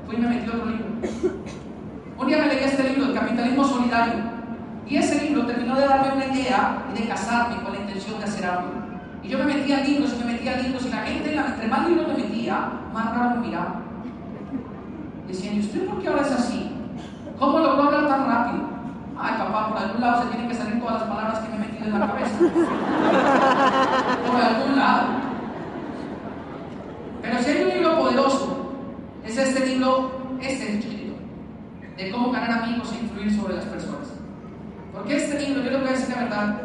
fui 0.05 0.15
y 0.15 0.19
me 0.19 0.28
metí 0.28 0.49
otro 0.49 0.65
libro. 0.65 0.86
Un 2.17 2.28
día 2.28 2.38
me 2.38 2.47
leí 2.47 2.63
este 2.63 2.89
libro, 2.89 3.05
El 3.07 3.13
capitalismo 3.13 3.63
solidario. 3.65 4.13
Y 4.86 4.97
ese 4.97 5.24
libro 5.24 5.45
terminó 5.45 5.76
de 5.76 5.88
darme 5.88 6.13
una 6.13 6.26
idea 6.26 6.84
y 6.93 7.01
de 7.01 7.07
casarme 7.07 7.55
con 7.63 7.74
la 7.74 7.80
intención 7.80 8.19
de 8.19 8.26
hacer 8.26 8.45
algo. 8.45 8.69
Y 9.24 9.30
yo 9.30 9.38
me 9.39 9.45
metía 9.45 9.80
libros 9.80 10.13
y 10.13 10.24
me 10.24 10.34
metía 10.34 10.57
libros 10.57 10.86
y 10.86 10.89
la 10.89 10.97
gente, 10.97 11.34
entre 11.34 11.67
más 11.67 11.88
libros 11.88 12.07
me 12.09 12.15
metía, 12.15 12.69
más 12.93 13.15
raro 13.15 13.39
me 13.39 13.47
miraba. 13.47 13.82
Decían, 15.28 15.55
¿y 15.55 15.59
usted 15.59 15.88
por 15.88 16.01
qué 16.01 16.07
ahora 16.07 16.21
es 16.21 16.32
así? 16.32 16.71
¿Cómo 17.39 17.59
logró 17.59 17.84
hablar 17.84 18.07
tan 18.07 18.28
rápido? 18.28 18.63
Ay, 19.17 19.34
papá, 19.38 19.69
por 19.69 19.78
algún 19.78 20.01
lado 20.01 20.24
se 20.24 20.30
tienen 20.30 20.49
que 20.49 20.55
salir 20.55 20.80
todas 20.80 21.01
las 21.01 21.09
palabras 21.09 21.39
que 21.39 21.49
me 21.49 21.55
he 21.55 21.59
metido 21.59 21.86
en 21.86 21.99
la 21.99 22.07
cabeza. 22.07 22.38
por 24.28 24.41
algún 24.41 24.76
lado. 24.76 25.07
Pero 27.21 27.39
si 27.39 27.49
hay 27.51 27.63
un 27.63 27.69
libro 27.69 27.97
poderoso, 27.99 28.74
es 29.24 29.38
este 29.38 29.65
libro, 29.65 30.11
este 30.41 30.74
libro, 30.74 31.15
de 31.95 32.11
cómo 32.11 32.32
ganar 32.32 32.63
amigos 32.63 32.91
e 32.93 33.03
influir 33.03 33.34
sobre 33.34 33.55
las 33.55 33.65
personas. 33.65 34.09
Porque 34.91 35.15
este 35.15 35.39
libro, 35.39 35.63
yo 35.63 35.71
le 35.71 35.78
voy 35.78 35.88
a 35.88 35.91
decir 35.91 36.15
la 36.15 36.24
verdad, 36.24 36.61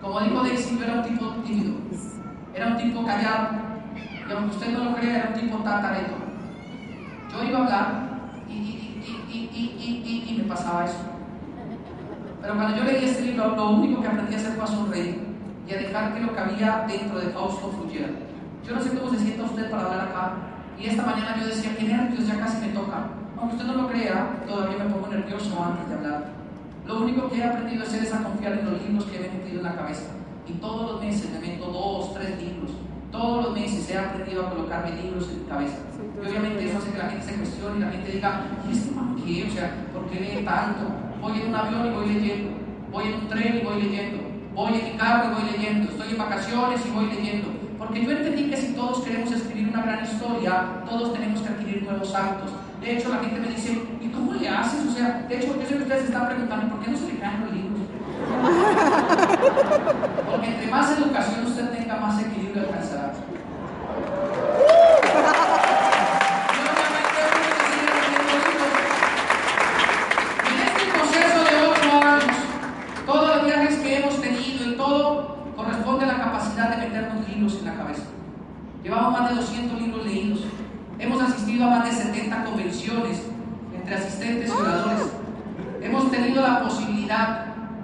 como 0.00 0.20
dijo 0.20 0.42
Daisy, 0.42 0.78
yo 0.78 0.84
era 0.84 0.94
un 0.94 1.02
tipo 1.02 1.26
tímido, 1.46 1.74
era 2.54 2.66
un 2.66 2.76
tipo 2.76 3.06
callado, 3.06 3.48
y 3.96 4.32
aunque 4.32 4.56
usted 4.56 4.72
no 4.76 4.84
lo 4.84 4.96
crea, 4.96 5.16
era 5.16 5.28
un 5.34 5.40
tipo 5.40 5.56
tatareto. 5.58 6.21
Yo 7.32 7.44
iba 7.44 7.58
a 7.58 7.62
hablar 7.62 7.86
y, 8.48 8.52
y, 8.52 9.50
y, 9.54 10.24
y, 10.28 10.38
me 10.38 10.44
pasaba 10.44 10.84
eso. 10.84 10.98
Pero 12.40 12.54
cuando 12.54 12.76
yo 12.76 12.84
leí 12.84 13.04
este 13.04 13.22
libro, 13.22 13.56
lo 13.56 13.70
único 13.70 14.02
que 14.02 14.08
aprendí 14.08 14.34
a 14.34 14.38
hacer 14.38 14.52
fue 14.52 14.64
a 14.64 14.66
sonreír 14.66 15.20
y 15.66 15.72
a 15.72 15.78
dejar 15.78 16.14
que 16.14 16.20
lo 16.20 16.34
que 16.34 16.40
había 16.40 16.84
dentro 16.86 17.18
de 17.18 17.28
Fausto 17.28 17.70
fluyera. 17.70 18.08
Yo 18.66 18.74
no 18.74 18.82
sé 18.82 18.90
cómo 18.90 19.10
se 19.10 19.18
sienta 19.18 19.44
usted 19.44 19.70
para 19.70 19.84
hablar 19.84 20.08
acá, 20.08 20.32
y 20.78 20.86
esta 20.86 21.06
mañana 21.06 21.36
yo 21.40 21.46
decía, 21.46 21.76
qué 21.76 21.84
nervios, 21.84 22.26
ya 22.26 22.38
casi 22.38 22.66
me 22.66 22.72
toca. 22.72 23.08
Aunque 23.38 23.56
usted 23.56 23.68
no 23.68 23.82
lo 23.82 23.88
crea, 23.88 24.44
todavía 24.46 24.84
me 24.84 24.90
pongo 24.90 25.06
nervioso 25.08 25.62
antes 25.62 25.88
de 25.88 25.94
hablar. 25.94 26.24
Lo 26.86 27.02
único 27.02 27.30
que 27.30 27.38
he 27.38 27.44
aprendido 27.44 27.84
a 27.84 27.86
hacer 27.86 28.02
es 28.02 28.12
a 28.12 28.22
confiar 28.22 28.58
en 28.58 28.70
los 28.70 28.82
libros 28.82 29.04
que 29.04 29.18
me 29.20 29.26
he 29.26 29.30
metido 29.30 29.58
en 29.58 29.64
la 29.64 29.76
cabeza. 29.76 30.10
Y 30.48 30.52
todos 30.54 30.92
los 30.92 31.00
meses 31.00 31.30
me 31.30 31.38
meto 31.38 31.66
dos, 31.66 32.14
tres 32.14 32.40
libros. 32.42 32.72
Todos 33.12 33.44
los 33.44 33.54
meses 33.54 33.88
he 33.88 33.98
aprendido 33.98 34.46
a 34.46 34.50
colocarme 34.50 35.00
libros 35.00 35.28
en 35.30 35.42
mi 35.42 35.44
cabeza. 35.44 35.78
Y 36.22 36.28
obviamente 36.28 36.68
eso 36.68 36.78
hace 36.78 36.92
que 36.92 36.98
la 36.98 37.10
gente 37.10 37.26
se 37.26 37.34
cuestione 37.34 37.76
y 37.78 37.80
la 37.80 37.90
gente 37.90 38.12
diga, 38.12 38.46
¿y 38.68 38.72
este 38.72 38.94
man 38.94 39.16
qué? 39.16 39.44
O 39.48 39.50
sea, 39.50 39.74
¿por 39.92 40.06
qué 40.06 40.20
lee 40.20 40.44
tanto? 40.44 40.86
Voy 41.20 41.40
en 41.40 41.48
un 41.48 41.54
avión 41.54 41.86
y 41.86 41.90
voy 41.90 42.14
leyendo. 42.14 42.50
Voy 42.92 43.04
en 43.06 43.14
un 43.14 43.28
tren 43.28 43.58
y 43.58 43.64
voy 43.64 43.82
leyendo. 43.82 44.22
Voy 44.54 44.74
en 44.74 44.84
mi 44.84 44.98
carro 44.98 45.30
y 45.30 45.34
voy 45.34 45.50
leyendo. 45.50 45.90
Estoy 45.90 46.10
en 46.10 46.18
vacaciones 46.18 46.80
y 46.86 46.90
voy 46.90 47.06
leyendo. 47.06 47.48
Porque 47.76 48.04
yo 48.04 48.12
entendí 48.12 48.48
que 48.50 48.56
si 48.56 48.74
todos 48.74 49.02
queremos 49.02 49.32
escribir 49.32 49.68
una 49.70 49.82
gran 49.82 50.04
historia, 50.04 50.84
todos 50.88 51.12
tenemos 51.12 51.40
que 51.40 51.48
adquirir 51.48 51.82
nuevos 51.82 52.14
hábitos. 52.14 52.52
De 52.80 52.92
hecho, 52.96 53.08
la 53.08 53.18
gente 53.18 53.40
me 53.40 53.48
dice, 53.48 53.82
¿y 54.00 54.08
cómo 54.08 54.34
le 54.34 54.48
haces? 54.48 54.86
O 54.86 54.92
sea, 54.92 55.26
de 55.28 55.36
hecho, 55.36 55.56
yo 55.58 55.66
sé 55.66 55.76
que 55.76 55.82
ustedes 55.82 56.02
se 56.02 56.06
están 56.08 56.28
preguntando, 56.28 56.68
¿por 56.68 56.84
qué 56.84 56.90
no 56.92 56.98
se 56.98 57.06
le 57.12 57.18
caen 57.18 57.40
los 57.40 57.52
libros? 57.52 57.80
Porque 60.30 60.46
entre 60.46 60.70
más 60.70 60.98
educación 60.98 61.46
usted 61.46 61.70
tenga, 61.70 61.96
más 61.96 62.20
equilibrio 62.20 62.62
alcanzará. 62.62 62.81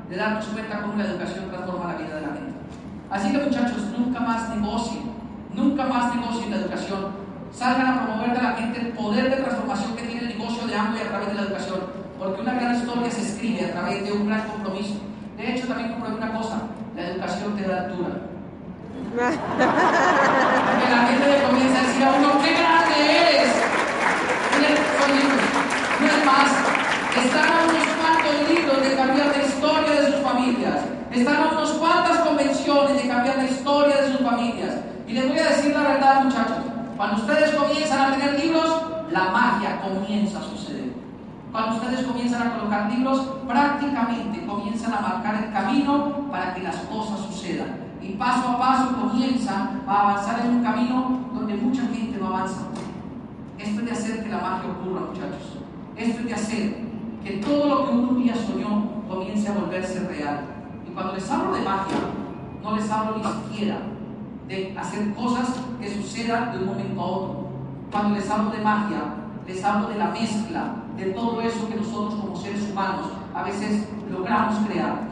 De 0.09 0.17
darnos 0.17 0.47
cuenta 0.47 0.83
cómo 0.83 0.97
la 0.97 1.05
educación 1.05 1.49
transforma 1.51 1.93
la 1.93 1.99
vida 1.99 2.15
de 2.17 2.21
la 2.23 2.33
gente. 2.35 2.53
Así 3.11 3.33
que 3.33 3.39
muchachos, 3.39 3.83
nunca 3.97 4.21
más 4.21 4.49
negocien, 4.51 5.03
nunca 5.55 5.85
más 5.85 6.15
negocien 6.15 6.51
la 6.51 6.57
educación. 6.59 7.29
Salgan 7.53 7.87
a 7.87 8.05
promover 8.05 8.37
de 8.37 8.43
la 8.43 8.53
gente 8.53 8.81
el 8.81 8.89
poder 8.89 9.31
de 9.31 9.37
transformación 9.37 9.97
que 9.97 10.03
tiene 10.03 10.21
el 10.21 10.39
negocio 10.39 10.67
de 10.67 10.77
hambre 10.77 11.03
a 11.03 11.09
través 11.09 11.29
de 11.29 11.35
la 11.35 11.43
educación, 11.43 11.81
porque 12.19 12.43
una 12.43 12.55
gran 12.55 12.77
historia 12.77 13.11
se 13.11 13.23
escribe 13.23 13.65
a 13.67 13.73
través 13.73 14.05
de 14.05 14.13
un 14.13 14.27
gran 14.27 14.49
compromiso. 14.49 14.95
De 15.37 15.55
hecho, 15.55 15.67
también 15.67 15.93
comprobé 15.93 16.17
una 16.17 16.33
cosa, 16.33 16.63
la 16.95 17.09
educación 17.09 17.57
te 17.57 17.67
da 17.67 17.85
altura. 17.85 18.11
Porque 19.09 20.91
la 20.91 21.07
gente 21.07 21.27
le 21.29 21.43
comienza 21.49 21.79
a 21.79 21.87
decir 21.87 22.05
a 22.05 22.11
uno, 22.13 22.29
¡qué 22.43 22.53
grande 22.53 22.97
eres! 23.21 23.51
Miren. 24.59 24.89
No 26.01 26.07
es 26.07 26.25
más, 26.25 26.51
están 27.17 27.49
a 27.51 27.65
unos 27.65 27.87
cuantos 27.99 28.49
libros 28.49 28.83
de 28.83 28.95
cambiar 28.95 29.27
la 29.37 29.43
historia 29.43 30.01
de 30.01 30.13
sus 30.13 30.23
familias. 30.23 30.77
Están 31.19 31.43
a 31.43 31.51
unos 31.51 31.71
cuantas 31.71 32.19
convenciones 32.19 33.03
de 33.03 33.09
cambiar 33.09 33.39
la 33.39 33.47
historia 33.47 34.03
de 34.03 34.13
sus 34.13 34.21
familias. 34.25 34.77
Y 35.09 35.15
les 35.15 35.29
voy 35.29 35.37
a 35.37 35.49
decir 35.49 35.75
la 35.75 35.83
verdad, 35.83 36.23
muchachos. 36.23 36.59
Cuando 36.97 37.17
ustedes 37.17 37.51
comienzan 37.57 38.01
a 38.01 38.17
tener 38.17 38.39
libros, 38.39 38.83
la 39.11 39.25
magia 39.31 39.81
comienza 39.81 40.39
a 40.39 40.43
suceder. 40.43 40.93
Cuando 41.51 41.75
ustedes 41.75 42.07
comienzan 42.07 42.47
a 42.47 42.55
colocar 42.55 42.89
libros, 42.93 43.21
prácticamente 43.49 44.47
comienzan 44.47 44.95
a 44.95 45.01
marcar 45.01 45.43
el 45.43 45.53
camino 45.53 46.29
para 46.31 46.55
que 46.55 46.63
las 46.63 46.77
cosas 46.83 47.19
sucedan. 47.27 47.79
Y 48.01 48.11
paso 48.11 48.51
a 48.51 48.59
paso 48.61 48.97
comienzan 48.97 49.83
a 49.89 50.01
avanzar 50.03 50.47
en 50.47 50.59
un 50.59 50.63
camino 50.63 51.31
donde 51.35 51.55
mucha 51.55 51.83
gente 51.83 52.17
no 52.21 52.29
avanza. 52.29 52.61
Esto 53.59 53.81
es 53.81 53.87
de 53.87 53.91
hacer 53.91 54.23
que 54.23 54.29
la 54.29 54.39
magia 54.39 54.71
ocurra, 54.71 55.01
muchachos. 55.01 55.59
Esto 55.97 56.21
es 56.21 56.27
de 56.27 56.35
hacer 56.35 56.77
que 57.25 57.31
todo 57.39 57.69
lo 57.69 57.87
que 57.87 57.91
un 57.91 58.23
día 58.23 58.35
soñó 58.37 59.03
comience 59.09 59.49
a 59.49 59.55
volverse 59.55 59.99
real. 60.07 60.58
Cuando 60.99 61.15
les 61.15 61.31
hablo 61.31 61.55
de 61.55 61.61
magia, 61.61 61.97
no 62.61 62.75
les 62.75 62.91
hablo 62.91 63.19
ni 63.19 63.23
siquiera 63.23 63.77
de 64.49 64.77
hacer 64.77 65.15
cosas 65.15 65.55
que 65.81 65.95
sucedan 65.95 66.51
de 66.51 66.59
un 66.59 66.67
momento 66.67 67.01
a 67.01 67.07
otro. 67.07 67.49
Cuando 67.93 68.17
les 68.17 68.29
hablo 68.29 68.51
de 68.51 68.59
magia, 68.59 69.03
les 69.47 69.63
hablo 69.63 69.91
de 69.91 69.95
la 69.95 70.09
mezcla 70.09 70.75
de 70.97 71.05
todo 71.11 71.41
eso 71.41 71.69
que 71.69 71.77
nosotros 71.77 72.17
como 72.17 72.35
seres 72.35 72.69
humanos 72.69 73.13
a 73.33 73.45
veces 73.45 73.89
logramos 74.11 74.57
crear. 74.67 75.03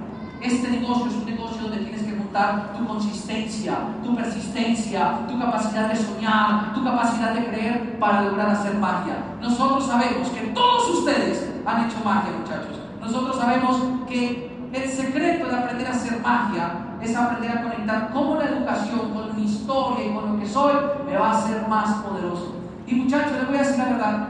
Este 0.42 0.68
negocio 0.70 1.06
es 1.06 1.14
un 1.14 1.24
negocio 1.24 1.62
donde 1.62 1.84
tienes 1.84 2.02
que 2.02 2.16
montar 2.16 2.76
tu 2.76 2.84
consistencia, 2.84 3.78
tu 4.02 4.16
persistencia, 4.16 5.20
tu 5.28 5.38
capacidad 5.38 5.88
de 5.88 5.94
soñar, 5.94 6.74
tu 6.74 6.82
capacidad 6.82 7.32
de 7.32 7.46
creer 7.46 7.96
para 8.00 8.22
lograr 8.22 8.50
hacer 8.50 8.74
magia. 8.74 9.18
Nosotros 9.40 9.86
sabemos 9.86 10.30
que 10.30 10.48
todos 10.48 10.98
ustedes 10.98 11.48
han 11.64 11.86
hecho 11.86 11.98
magia, 12.04 12.32
muchachos. 12.40 12.80
Nosotros 13.00 13.36
sabemos 13.36 13.80
que 14.08 14.55
el 14.72 14.90
secreto 14.90 15.48
de 15.48 15.54
aprender 15.54 15.86
a 15.86 15.90
hacer 15.90 16.20
magia 16.20 16.70
es 17.00 17.16
aprender 17.16 17.50
a 17.50 17.62
conectar 17.62 18.10
cómo 18.12 18.36
la 18.36 18.48
educación 18.48 19.12
con 19.12 19.36
mi 19.36 19.44
historia 19.44 20.06
y 20.06 20.14
con 20.14 20.32
lo 20.32 20.40
que 20.40 20.46
soy 20.46 20.74
me 21.06 21.16
va 21.16 21.30
a 21.30 21.38
hacer 21.38 21.68
más 21.68 21.94
poderoso. 22.02 22.54
Y 22.86 22.94
muchachos, 22.94 23.32
les 23.32 23.48
voy 23.48 23.56
a 23.56 23.60
decir 23.60 23.78
la 23.78 23.84
verdad, 23.84 24.28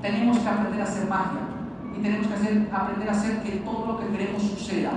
tenemos 0.00 0.38
que 0.38 0.48
aprender 0.48 0.80
a 0.80 0.84
hacer 0.84 1.08
magia 1.08 1.40
y 1.96 2.02
tenemos 2.02 2.26
que 2.26 2.68
aprender 2.72 3.08
a 3.08 3.12
hacer 3.12 3.42
que 3.42 3.50
todo 3.58 3.86
lo 3.86 3.98
que 3.98 4.06
queremos 4.08 4.42
suceda. 4.42 4.90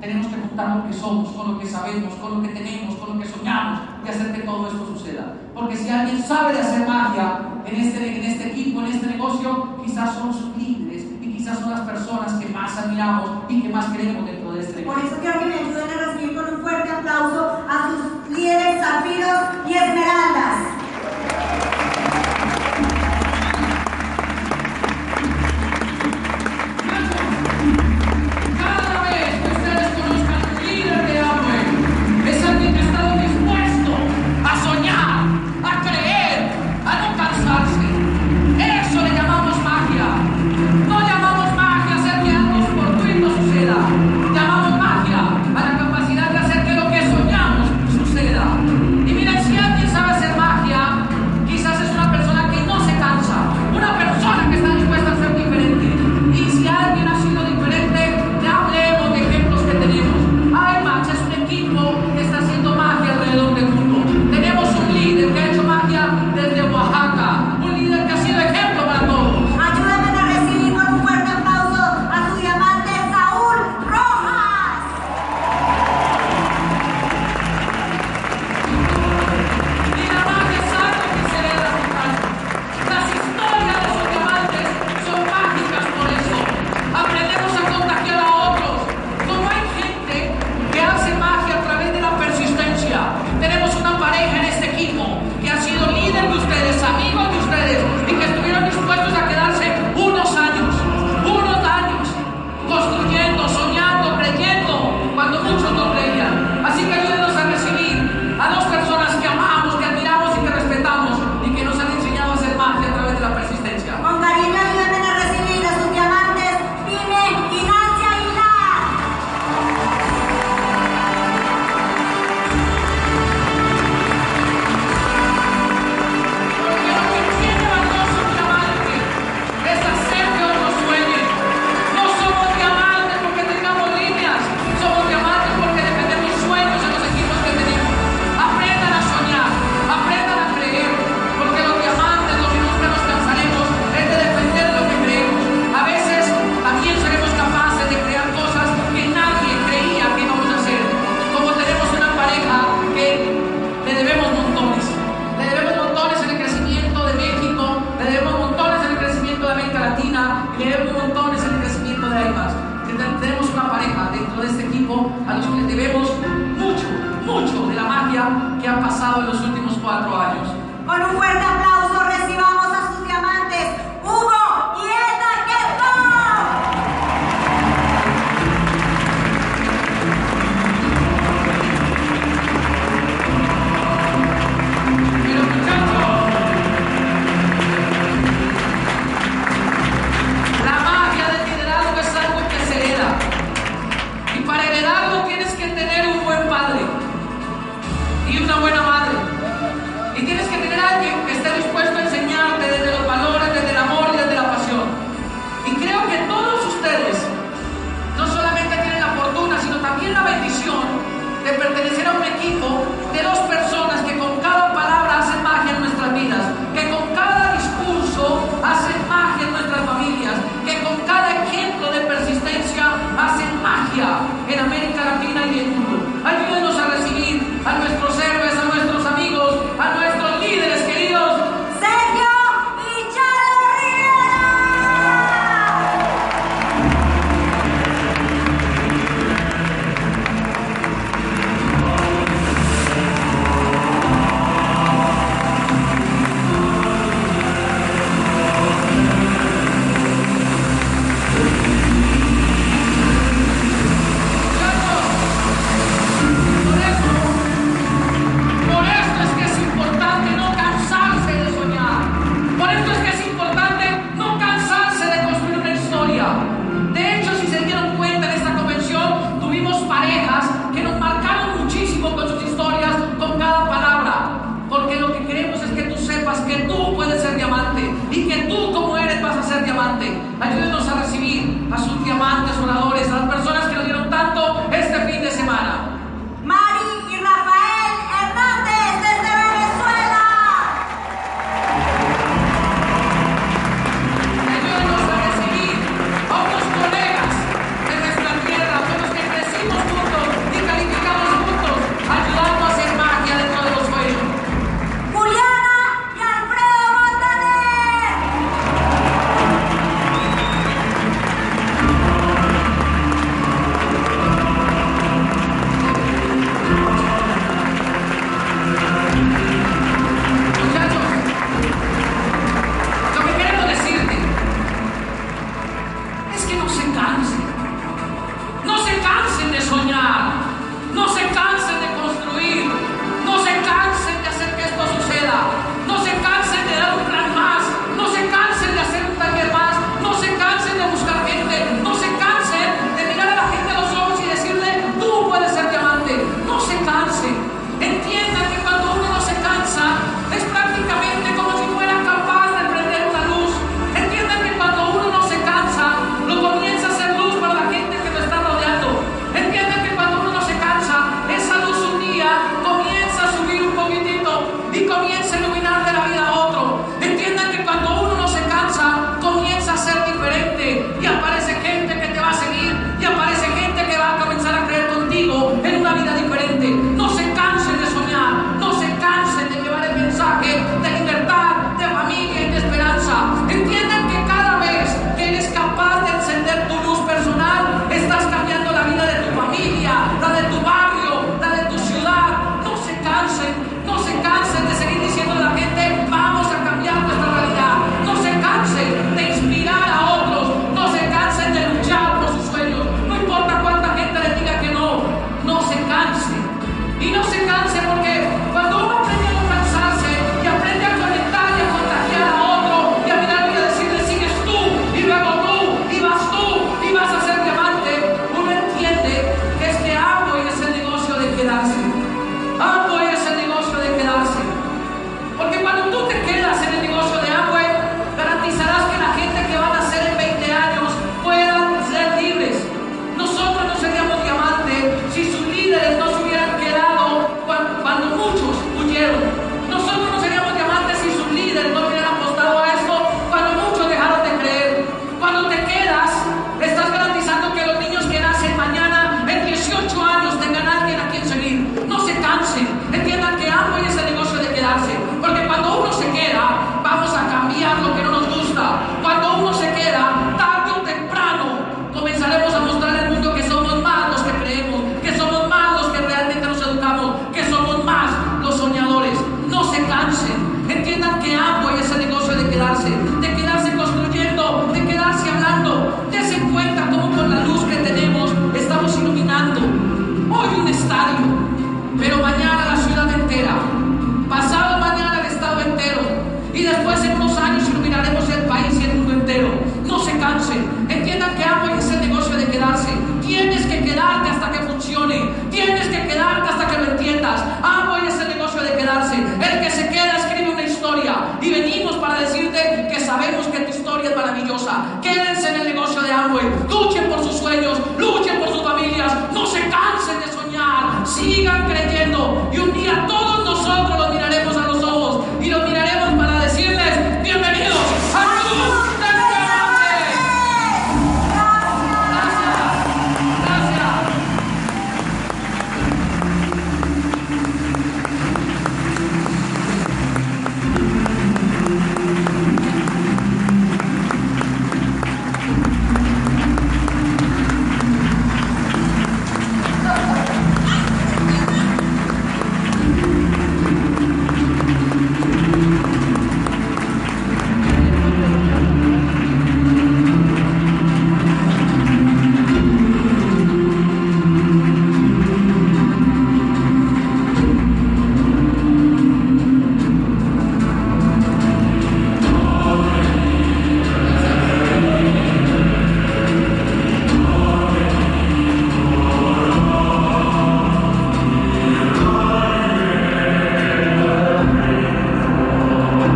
Tenemos 0.00 0.28
que 0.28 0.36
juntar 0.36 0.76
lo 0.76 0.86
que 0.86 0.92
somos, 0.92 1.28
con 1.30 1.54
lo 1.54 1.58
que 1.58 1.66
sabemos, 1.66 2.14
con 2.14 2.36
lo 2.36 2.42
que 2.42 2.54
tenemos, 2.54 2.94
con 2.96 3.16
lo 3.16 3.20
que 3.20 3.28
soñamos 3.28 3.80
y 4.04 4.08
hacer 4.08 4.32
que 4.32 4.42
todo 4.42 4.68
esto 4.68 4.86
suceda. 4.86 5.34
Porque 5.54 5.76
si 5.76 5.88
alguien 5.88 6.22
sabe 6.22 6.54
de 6.54 6.60
hacer 6.60 6.86
magia 6.86 7.40
en 7.66 7.80
este, 7.80 8.16
en 8.16 8.24
este 8.24 8.48
equipo, 8.52 8.80
en 8.80 8.86
este 8.86 9.06
negocio, 9.08 9.76
quizás 9.84 10.14
son 10.14 10.32
sus 10.32 10.56
quizás 11.48 11.60
son 11.60 11.70
las 11.70 11.80
personas 11.80 12.32
que 12.34 12.48
más 12.50 12.76
admiramos 12.76 13.44
y 13.48 13.62
que 13.62 13.68
más 13.70 13.86
queremos 13.86 14.26
dentro 14.26 14.52
de 14.52 14.60
este 14.60 14.82
Por 14.82 14.98
eso 14.98 15.16
quiero 15.20 15.38
que 15.40 15.46
me 15.46 15.54
ayuden 15.54 15.90
a 15.90 16.04
recibir 16.04 16.36
con 16.36 16.54
un 16.54 16.60
fuerte 16.60 16.90
aplauso 16.90 17.64
a 17.68 17.88
sus 17.88 18.36
líderes, 18.36 18.80
zafiros 18.80 19.40
y 19.66 19.72
esmeraldas. 19.72 20.47